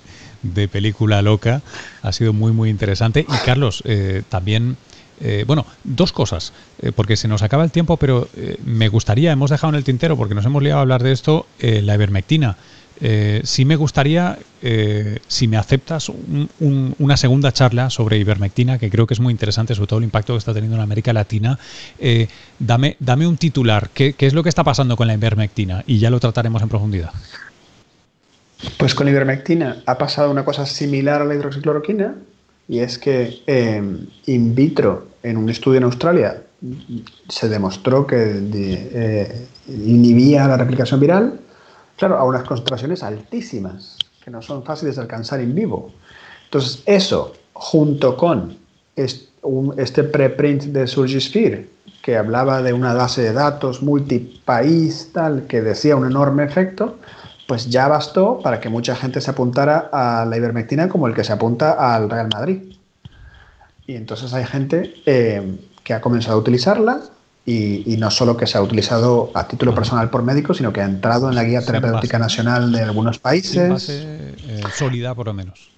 película 0.70 1.22
loca. 1.22 1.62
Ha 2.03 2.12
sido 2.12 2.32
muy, 2.32 2.53
muy 2.53 2.70
interesante. 2.70 3.26
Y 3.28 3.45
Carlos, 3.45 3.82
también 4.28 4.76
eh, 5.20 5.45
bueno, 5.47 5.66
dos 5.84 6.12
cosas, 6.12 6.53
eh, 6.80 6.93
porque 6.95 7.16
se 7.16 7.28
nos 7.28 7.43
acaba 7.43 7.64
el 7.64 7.70
tiempo, 7.70 7.97
pero 7.97 8.28
eh, 8.36 8.57
me 8.64 8.89
gustaría, 8.89 9.32
hemos 9.32 9.51
dejado 9.51 9.70
en 9.72 9.76
el 9.76 9.84
tintero, 9.84 10.16
porque 10.16 10.34
nos 10.34 10.45
hemos 10.45 10.62
liado 10.62 10.78
a 10.78 10.82
hablar 10.82 11.03
de 11.03 11.12
esto, 11.12 11.47
la 11.61 11.95
ivermectina. 11.95 12.57
sí 13.43 13.64
me 13.64 13.76
gustaría, 13.76 14.39
si 15.28 15.49
me 15.49 15.57
aceptas, 15.57 16.11
una 16.59 17.16
segunda 17.16 17.53
charla 17.53 17.91
sobre 17.91 18.18
ivermectina, 18.18 18.78
que 18.78 18.91
creo 18.91 19.07
que 19.07 19.14
es 19.14 19.20
muy 19.20 19.32
interesante, 19.32 19.74
sobre 19.74 19.89
todo 19.89 19.99
el 19.99 20.05
impacto 20.05 20.34
que 20.34 20.39
está 20.39 20.55
teniendo 20.55 20.76
en 20.76 20.82
América 20.82 21.12
Latina. 21.12 21.59
dame, 22.59 22.97
dame 23.01 23.26
un 23.26 23.36
titular, 23.36 23.91
¿qué, 23.91 24.14
¿qué 24.14 24.26
es 24.26 24.34
lo 24.34 24.43
que 24.43 24.49
está 24.49 24.64
pasando 24.64 24.97
con 24.97 25.07
la 25.07 25.14
ivermectina? 25.14 25.84
Y 25.86 25.99
ya 25.99 26.11
lo 26.11 26.20
trataremos 26.20 26.62
en 26.62 26.68
profundidad. 26.68 27.12
Pues 28.77 28.95
con 28.95 29.09
ivermectina 29.09 29.83
ha 29.87 29.99
pasado 29.99 30.31
una 30.31 30.45
cosa 30.45 30.67
similar 30.67 31.23
a 31.23 31.25
la 31.25 31.35
hidroxicloroquina, 31.35 32.17
y 32.69 32.81
es 32.81 32.99
que 32.99 33.43
em, 33.47 34.07
in 34.27 34.55
vitro, 34.55 35.09
en 35.23 35.37
un 35.37 35.49
estudio 35.49 35.79
en 35.79 35.85
Australia, 35.85 36.43
se 37.29 37.49
demostró 37.49 38.07
que 38.07 38.43
eh, 38.53 39.47
inhibía 39.69 40.49
la 40.49 40.57
replicación 40.57 40.99
viral, 40.99 41.41
claro, 41.97 42.19
a 42.19 42.25
unas 42.25 42.43
concentraciones 42.45 43.03
altísimas, 43.03 43.97
que 44.25 44.31
no 44.31 44.43
son 44.43 44.65
fáciles 44.65 44.97
de 44.97 45.03
alcanzar 45.03 45.41
en 45.41 45.55
vivo. 45.55 45.93
Entonces, 46.45 46.83
eso, 46.87 47.35
junto 47.53 48.17
con 48.17 48.57
este 48.97 50.03
preprint 50.05 50.65
de 50.65 50.87
Surgisphere, 50.87 51.69
que 52.03 52.17
hablaba 52.17 52.63
de 52.63 52.73
una 52.73 52.95
base 52.95 53.23
de 53.23 53.33
datos 53.33 53.83
multipaís, 53.83 55.11
tal, 55.13 55.47
que 55.47 55.61
decía 55.63 55.95
un 55.95 56.07
enorme 56.07 56.45
efecto, 56.45 56.99
pues 57.49 57.71
ya 57.71 57.89
bastó 57.89 58.41
para 58.41 58.61
que 58.61 58.69
mucha 58.69 58.95
gente 58.95 59.23
se 59.23 59.31
apuntara 59.31 59.89
a 59.91 60.27
la 60.27 60.37
ivermectina 60.37 60.91
como 60.91 61.07
el 61.07 61.15
que 61.15 61.25
se 61.25 61.33
apunta 61.33 61.95
al 61.95 62.11
Real 62.11 62.29
Madrid. 62.31 62.75
Y 63.87 63.95
entonces 63.97 64.35
hay 64.35 64.45
gente 64.45 64.93
eh, 65.07 65.59
que 65.83 65.95
ha 65.95 66.03
comenzado 66.03 66.37
a 66.37 66.41
utilizarla 66.41 67.01
y, 67.47 67.97
no 67.99 68.11
solo 68.11 68.37
que 68.37 68.47
se 68.47 68.59
ha 68.59 68.61
utilizado 68.61 69.31
a 69.33 69.49
título 69.49 69.75
personal 69.75 70.11
por 70.11 70.23
médicos, 70.23 70.59
sino 70.59 70.75
que 70.75 70.83
ha 70.83 70.85
entrado 70.85 71.31
en 71.31 71.37
la 71.37 71.45
guía 71.45 71.65
terapéutica 71.65 72.19
nacional 72.19 72.71
de 72.71 72.83
algunos 72.83 73.19
países. 73.19 73.71
Base, 73.71 74.35
eh, 74.47 74.63
sólida, 74.77 75.15
por 75.15 75.29
lo 75.29 75.33
menos. 75.33 75.71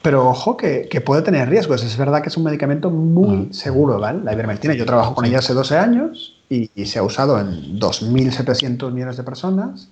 Pero 0.00 0.26
ojo 0.30 0.56
que, 0.56 0.88
puede 1.04 1.20
tener 1.20 1.50
riesgos. 1.50 1.84
Es 1.84 1.94
verdad 1.98 2.22
que 2.22 2.30
es 2.30 2.36
un 2.38 2.44
medicamento 2.44 2.88
muy 2.88 3.48
ah. 3.50 3.52
seguro, 3.52 4.00
¿vale? 4.00 4.24
La 4.24 4.32
ivermectina. 4.32 4.72
Yo 4.72 4.86
trabajo 4.86 5.14
con 5.14 5.26
ella 5.26 5.40
hace 5.40 5.52
12 5.52 5.76
años 5.76 6.40
y, 6.48 6.70
y 6.74 6.86
se 6.86 7.00
ha 7.00 7.02
usado 7.02 7.38
en 7.38 7.78
2.700 7.78 8.90
millones 8.92 9.18
de 9.18 9.22
personas 9.22 9.90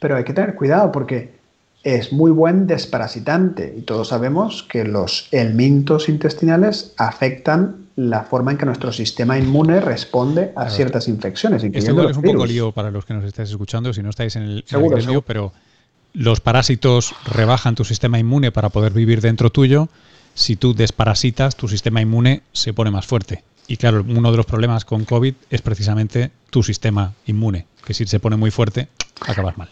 pero 0.00 0.16
hay 0.16 0.24
que 0.24 0.32
tener 0.32 0.56
cuidado 0.56 0.90
porque 0.90 1.38
es 1.82 2.12
muy 2.12 2.30
buen 2.30 2.66
desparasitante 2.66 3.74
y 3.76 3.82
todos 3.82 4.08
sabemos 4.08 4.64
que 4.64 4.84
los 4.84 5.28
helmintos 5.30 6.08
intestinales 6.08 6.92
afectan 6.98 7.86
la 7.96 8.22
forma 8.22 8.50
en 8.50 8.58
que 8.58 8.66
nuestro 8.66 8.92
sistema 8.92 9.38
inmune 9.38 9.80
responde 9.80 10.52
a 10.56 10.68
ciertas 10.68 11.08
infecciones. 11.08 11.62
Esto 11.64 12.08
es 12.08 12.16
un 12.16 12.22
poco 12.22 12.46
lío 12.46 12.72
para 12.72 12.90
los 12.90 13.04
que 13.04 13.14
nos 13.14 13.24
estáis 13.24 13.50
escuchando 13.50 13.92
si 13.92 14.02
no 14.02 14.10
estáis 14.10 14.36
en 14.36 14.42
el, 14.42 14.64
en 14.70 15.22
pero 15.26 15.52
los 16.12 16.40
parásitos 16.40 17.14
rebajan 17.32 17.74
tu 17.74 17.84
sistema 17.84 18.18
inmune 18.18 18.52
para 18.52 18.68
poder 18.68 18.92
vivir 18.92 19.20
dentro 19.20 19.50
tuyo. 19.50 19.88
Si 20.34 20.56
tú 20.56 20.74
desparasitas, 20.74 21.56
tu 21.56 21.68
sistema 21.68 22.00
inmune 22.00 22.42
se 22.52 22.72
pone 22.72 22.90
más 22.90 23.06
fuerte. 23.06 23.42
Y 23.68 23.76
claro, 23.76 24.04
uno 24.06 24.30
de 24.30 24.36
los 24.36 24.46
problemas 24.46 24.84
con 24.84 25.04
COVID 25.04 25.34
es 25.50 25.62
precisamente 25.62 26.30
tu 26.50 26.62
sistema 26.62 27.14
inmune, 27.26 27.66
que 27.84 27.94
si 27.94 28.06
se 28.06 28.18
pone 28.18 28.36
muy 28.36 28.50
fuerte, 28.50 28.88
acabas 29.26 29.56
mal. 29.56 29.68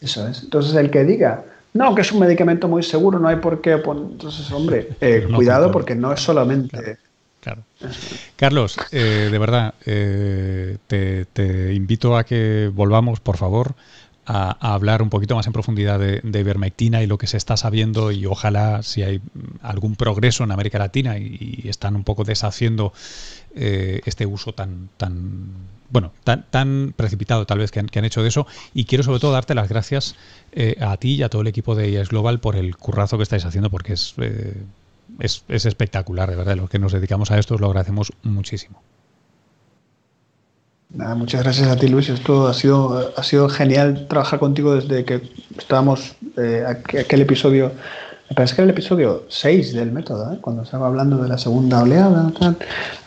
Eso 0.00 0.26
es. 0.26 0.42
Entonces, 0.42 0.74
el 0.74 0.90
que 0.90 1.04
diga, 1.04 1.44
no, 1.72 1.94
que 1.94 2.02
es 2.02 2.12
un 2.12 2.20
medicamento 2.20 2.68
muy 2.68 2.82
seguro, 2.82 3.18
no 3.18 3.28
hay 3.28 3.36
por 3.36 3.60
qué. 3.60 3.72
Entonces, 3.72 4.50
hombre, 4.50 4.90
eh, 5.00 5.26
cuidado 5.32 5.70
porque 5.70 5.94
no 5.94 6.12
es 6.12 6.20
solamente. 6.20 6.98
Claro. 7.40 7.62
Carlos, 8.36 8.76
eh, 8.92 9.28
de 9.30 9.38
verdad, 9.38 9.74
eh, 9.86 10.76
te, 10.86 11.74
invito 11.74 12.16
a 12.16 12.24
que 12.24 12.70
volvamos, 12.72 13.20
por 13.20 13.38
favor, 13.38 13.74
a, 14.26 14.74
hablar 14.74 15.00
un 15.00 15.08
poquito 15.08 15.36
más 15.36 15.46
en 15.46 15.52
profundidad 15.54 15.98
de, 15.98 16.20
de, 16.22 16.40
ivermectina 16.40 17.02
y 17.02 17.06
lo 17.06 17.16
que 17.16 17.26
se 17.26 17.38
está 17.38 17.56
sabiendo 17.56 18.12
y 18.12 18.26
ojalá 18.26 18.82
si 18.82 19.02
hay 19.02 19.22
algún 19.62 19.96
progreso 19.96 20.44
en 20.44 20.52
América 20.52 20.78
Latina 20.78 21.16
y, 21.18 21.62
están 21.64 21.96
un 21.96 22.04
poco 22.04 22.24
deshaciendo 22.24 22.92
este 23.54 24.26
uso 24.26 24.52
tan, 24.52 24.90
tan 24.96 25.48
bueno, 25.90 26.12
tan, 26.24 26.94
precipitado 26.96 27.46
tal 27.46 27.58
vez 27.58 27.70
que 27.70 27.80
han, 27.80 28.04
hecho 28.04 28.22
de 28.22 28.28
eso. 28.28 28.46
Y 28.74 28.84
quiero 28.84 29.04
sobre 29.04 29.20
todo 29.20 29.32
darte 29.32 29.54
las 29.54 29.68
gracias 29.68 30.14
eh, 30.52 30.76
a 30.80 30.96
ti 30.96 31.16
y 31.16 31.22
a 31.22 31.28
todo 31.28 31.42
el 31.42 31.48
equipo 31.48 31.74
de 31.74 31.90
IAS 31.90 32.08
Global 32.08 32.40
por 32.40 32.56
el 32.56 32.76
currazo 32.76 33.16
que 33.16 33.24
estáis 33.24 33.44
haciendo, 33.44 33.70
porque 33.70 33.94
eh, 34.18 34.54
es, 35.18 35.44
es, 35.48 35.66
espectacular, 35.66 36.30
de 36.30 36.36
verdad. 36.36 36.56
Los 36.56 36.70
que 36.70 36.78
nos 36.78 36.92
dedicamos 36.92 37.30
a 37.30 37.38
esto 37.38 37.54
os 37.54 37.60
lo 37.60 37.66
agradecemos 37.66 38.12
muchísimo. 38.22 38.80
muchas 40.90 41.42
gracias 41.42 41.68
a 41.68 41.76
ti, 41.76 41.88
Luis. 41.88 42.08
Esto 42.08 42.46
ha 42.46 42.54
sido, 42.54 43.12
ha 43.16 43.22
sido 43.22 43.48
genial 43.48 44.06
trabajar 44.08 44.38
contigo 44.38 44.76
desde 44.76 45.04
que 45.04 45.22
estábamos 45.58 46.14
eh, 46.36 46.64
aquel 46.66 47.22
episodio. 47.22 47.72
Me 48.28 48.36
parece 48.36 48.54
que 48.54 48.62
era 48.62 48.70
el 48.70 48.70
episodio 48.70 49.24
6 49.28 49.72
del 49.72 49.90
método, 49.90 50.32
¿eh? 50.32 50.38
cuando 50.40 50.62
estaba 50.62 50.86
hablando 50.86 51.20
de 51.20 51.28
la 51.28 51.36
segunda 51.36 51.82
oleada, 51.82 52.32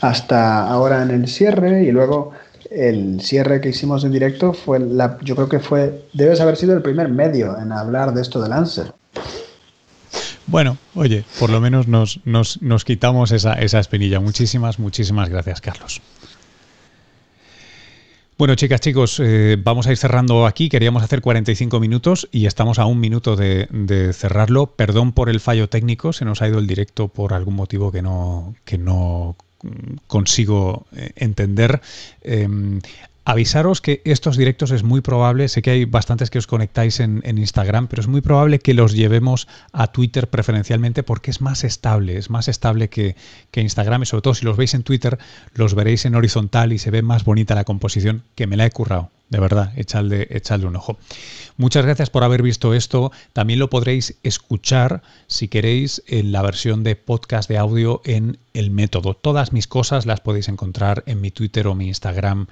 hasta 0.01 0.67
ahora 0.67 1.01
en 1.01 1.11
el 1.11 1.29
cierre 1.29 1.86
y 1.86 1.93
luego 1.93 2.34
el 2.74 3.21
cierre 3.21 3.61
que 3.61 3.69
hicimos 3.69 4.03
en 4.03 4.11
directo 4.11 4.53
fue 4.53 4.80
la, 4.80 5.17
yo 5.21 5.36
creo 5.36 5.49
que 5.49 5.59
fue, 5.59 6.05
debes 6.13 6.41
haber 6.41 6.57
sido 6.57 6.74
el 6.74 6.82
primer 6.82 7.09
medio 7.09 7.57
en 7.59 7.71
hablar 7.71 8.13
de 8.13 8.21
esto 8.21 8.41
de 8.41 8.49
Lancer. 8.49 8.93
Bueno, 10.47 10.78
oye, 10.95 11.24
por 11.39 11.49
lo 11.49 11.61
menos 11.61 11.88
nos, 11.88 12.19
nos, 12.26 12.61
nos 12.61 12.84
quitamos 12.84 13.32
esa, 13.32 13.53
esa 13.53 13.80
espinilla. 13.80 14.19
Muchísimas, 14.19 14.78
muchísimas 14.78 15.30
gracias, 15.30 15.61
Carlos. 15.61 16.01
Bueno, 18.36 18.55
chicas, 18.55 18.82
chicos, 18.82 19.21
eh, 19.24 19.57
vamos 19.63 19.88
a 19.88 19.91
ir 19.91 19.97
cerrando 19.97 20.47
aquí. 20.47 20.67
Queríamos 20.67 21.03
hacer 21.03 21.21
45 21.21 21.80
minutos 21.80 22.28
y 22.32 22.47
estamos 22.47 22.80
a 22.80 22.86
un 22.86 22.99
minuto 22.99 23.36
de, 23.36 23.67
cerrarlo. 24.13 24.76
Perdón 24.76 25.13
por 25.13 25.30
el 25.30 25.39
fallo 25.39 25.69
técnico, 25.69 26.13
se 26.13 26.26
nos 26.26 26.41
ha 26.41 26.47
ido 26.47 26.59
el 26.59 26.67
directo 26.67 27.07
por 27.07 27.34
algún 27.34 27.55
motivo 27.55 27.91
que 27.91 28.01
no, 28.01 28.55
que 28.65 28.78
no 28.78 29.38
consigo 30.07 30.86
eh, 30.95 31.11
entender. 31.16 31.82
Em, 32.22 32.80
Avisaros 33.26 33.80
que 33.80 34.01
estos 34.03 34.36
directos 34.36 34.71
es 34.71 34.84
muy 34.84 34.99
probable, 34.99 35.47
sé 35.47 35.61
que 35.61 35.71
hay 35.71 35.86
bastantes 35.86 36.30
que 36.30 36.39
os 36.39 36.47
conectáis 36.47 36.99
en, 36.99 37.21
Instagram, 37.26 37.88
pero 37.88 38.01
es 38.01 38.07
muy 38.07 38.19
probable 38.19 38.59
que 38.59 38.74
los 38.74 38.93
llevemos 38.93 39.47
a 39.71 39.88
Twitter 39.88 40.30
preferencialmente 40.30 41.03
porque 41.03 41.32
es 41.32 41.39
más 41.39 41.63
estable, 41.63 42.17
es 42.17 42.30
más 42.30 42.49
estable 42.49 42.89
que, 42.89 43.15
que, 43.51 43.61
Instagram 43.61 44.03
y 44.03 44.05
sobre 44.07 44.24
todo 44.24 44.34
si 44.34 44.45
los 44.45 44.57
veis 44.57 44.74
en 44.74 44.84
Twitter 44.84 45.17
los 45.53 45.74
veréis 45.74 46.05
en 46.05 46.15
horizontal 46.15 46.74
y 46.74 46.80
se 46.80 46.91
ve 46.91 47.01
más 47.01 47.24
bonita 47.24 47.55
la 47.55 47.63
composición 47.63 48.24
que 48.36 48.45
me 48.45 48.57
la 48.57 48.65
he 48.65 48.71
currado 48.71 49.09
de 49.34 49.39
verdad, 49.39 49.74
echadle, 49.76 50.28
echadle 50.30 50.67
un 50.67 50.76
ojo. 50.76 50.97
Muchas 51.57 51.84
gracias 51.84 52.11
por 52.11 52.24
haber 52.24 52.43
visto 52.43 52.76
esto. 52.76 53.11
También 53.34 53.57
lo 53.57 53.69
podréis 53.69 54.15
escuchar, 54.21 55.01
si 55.26 55.47
queréis, 55.47 56.03
en 56.05 56.32
la 56.32 56.43
versión 56.43 56.84
de 56.84 56.95
podcast 56.95 57.49
de 57.49 57.57
audio 57.57 58.01
en 58.05 58.38
el 58.53 58.69
método. 58.69 59.15
Todas 59.15 59.51
mis 59.51 59.65
cosas 59.65 60.05
las 60.05 60.21
podéis 60.21 60.49
encontrar 60.49 61.03
en 61.07 61.19
mi 61.19 61.32
Twitter 61.32 61.65
o 61.65 61.74
mi 61.74 61.88
Instagram, 61.88 62.45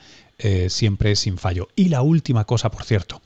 eh, 0.44 0.70
siempre 0.70 1.16
sin 1.16 1.38
fallo. 1.38 1.68
Y 1.76 1.90
la 1.90 2.02
última 2.02 2.46
cosa, 2.46 2.72
por 2.72 2.84
cierto. 2.84 3.22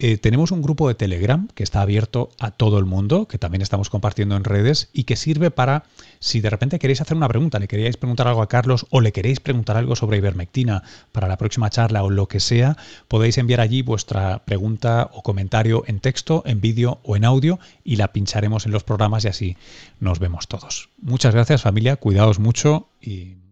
Eh, 0.00 0.18
tenemos 0.18 0.50
un 0.50 0.60
grupo 0.60 0.88
de 0.88 0.94
Telegram 0.94 1.48
que 1.54 1.62
está 1.62 1.80
abierto 1.80 2.30
a 2.40 2.50
todo 2.50 2.78
el 2.78 2.84
mundo, 2.84 3.28
que 3.28 3.38
también 3.38 3.62
estamos 3.62 3.90
compartiendo 3.90 4.36
en 4.36 4.42
redes 4.42 4.88
y 4.92 5.04
que 5.04 5.14
sirve 5.14 5.52
para, 5.52 5.84
si 6.18 6.40
de 6.40 6.50
repente 6.50 6.80
queréis 6.80 7.00
hacer 7.00 7.16
una 7.16 7.28
pregunta, 7.28 7.60
le 7.60 7.68
queríais 7.68 7.96
preguntar 7.96 8.26
algo 8.26 8.42
a 8.42 8.48
Carlos 8.48 8.86
o 8.90 9.00
le 9.00 9.12
queréis 9.12 9.38
preguntar 9.38 9.76
algo 9.76 9.94
sobre 9.94 10.16
ivermectina 10.16 10.82
para 11.12 11.28
la 11.28 11.38
próxima 11.38 11.70
charla 11.70 12.02
o 12.02 12.10
lo 12.10 12.26
que 12.26 12.40
sea, 12.40 12.76
podéis 13.06 13.38
enviar 13.38 13.60
allí 13.60 13.82
vuestra 13.82 14.44
pregunta 14.44 15.10
o 15.12 15.22
comentario 15.22 15.84
en 15.86 16.00
texto, 16.00 16.42
en 16.44 16.60
vídeo 16.60 17.00
o 17.04 17.14
en 17.16 17.24
audio 17.24 17.60
y 17.84 17.96
la 17.96 18.12
pincharemos 18.12 18.66
en 18.66 18.72
los 18.72 18.82
programas 18.82 19.24
y 19.24 19.28
así 19.28 19.56
nos 20.00 20.18
vemos 20.18 20.48
todos. 20.48 20.88
Muchas 21.00 21.34
gracias 21.34 21.62
familia, 21.62 21.96
cuidaos 21.96 22.40
mucho 22.40 22.88
y 23.00 23.43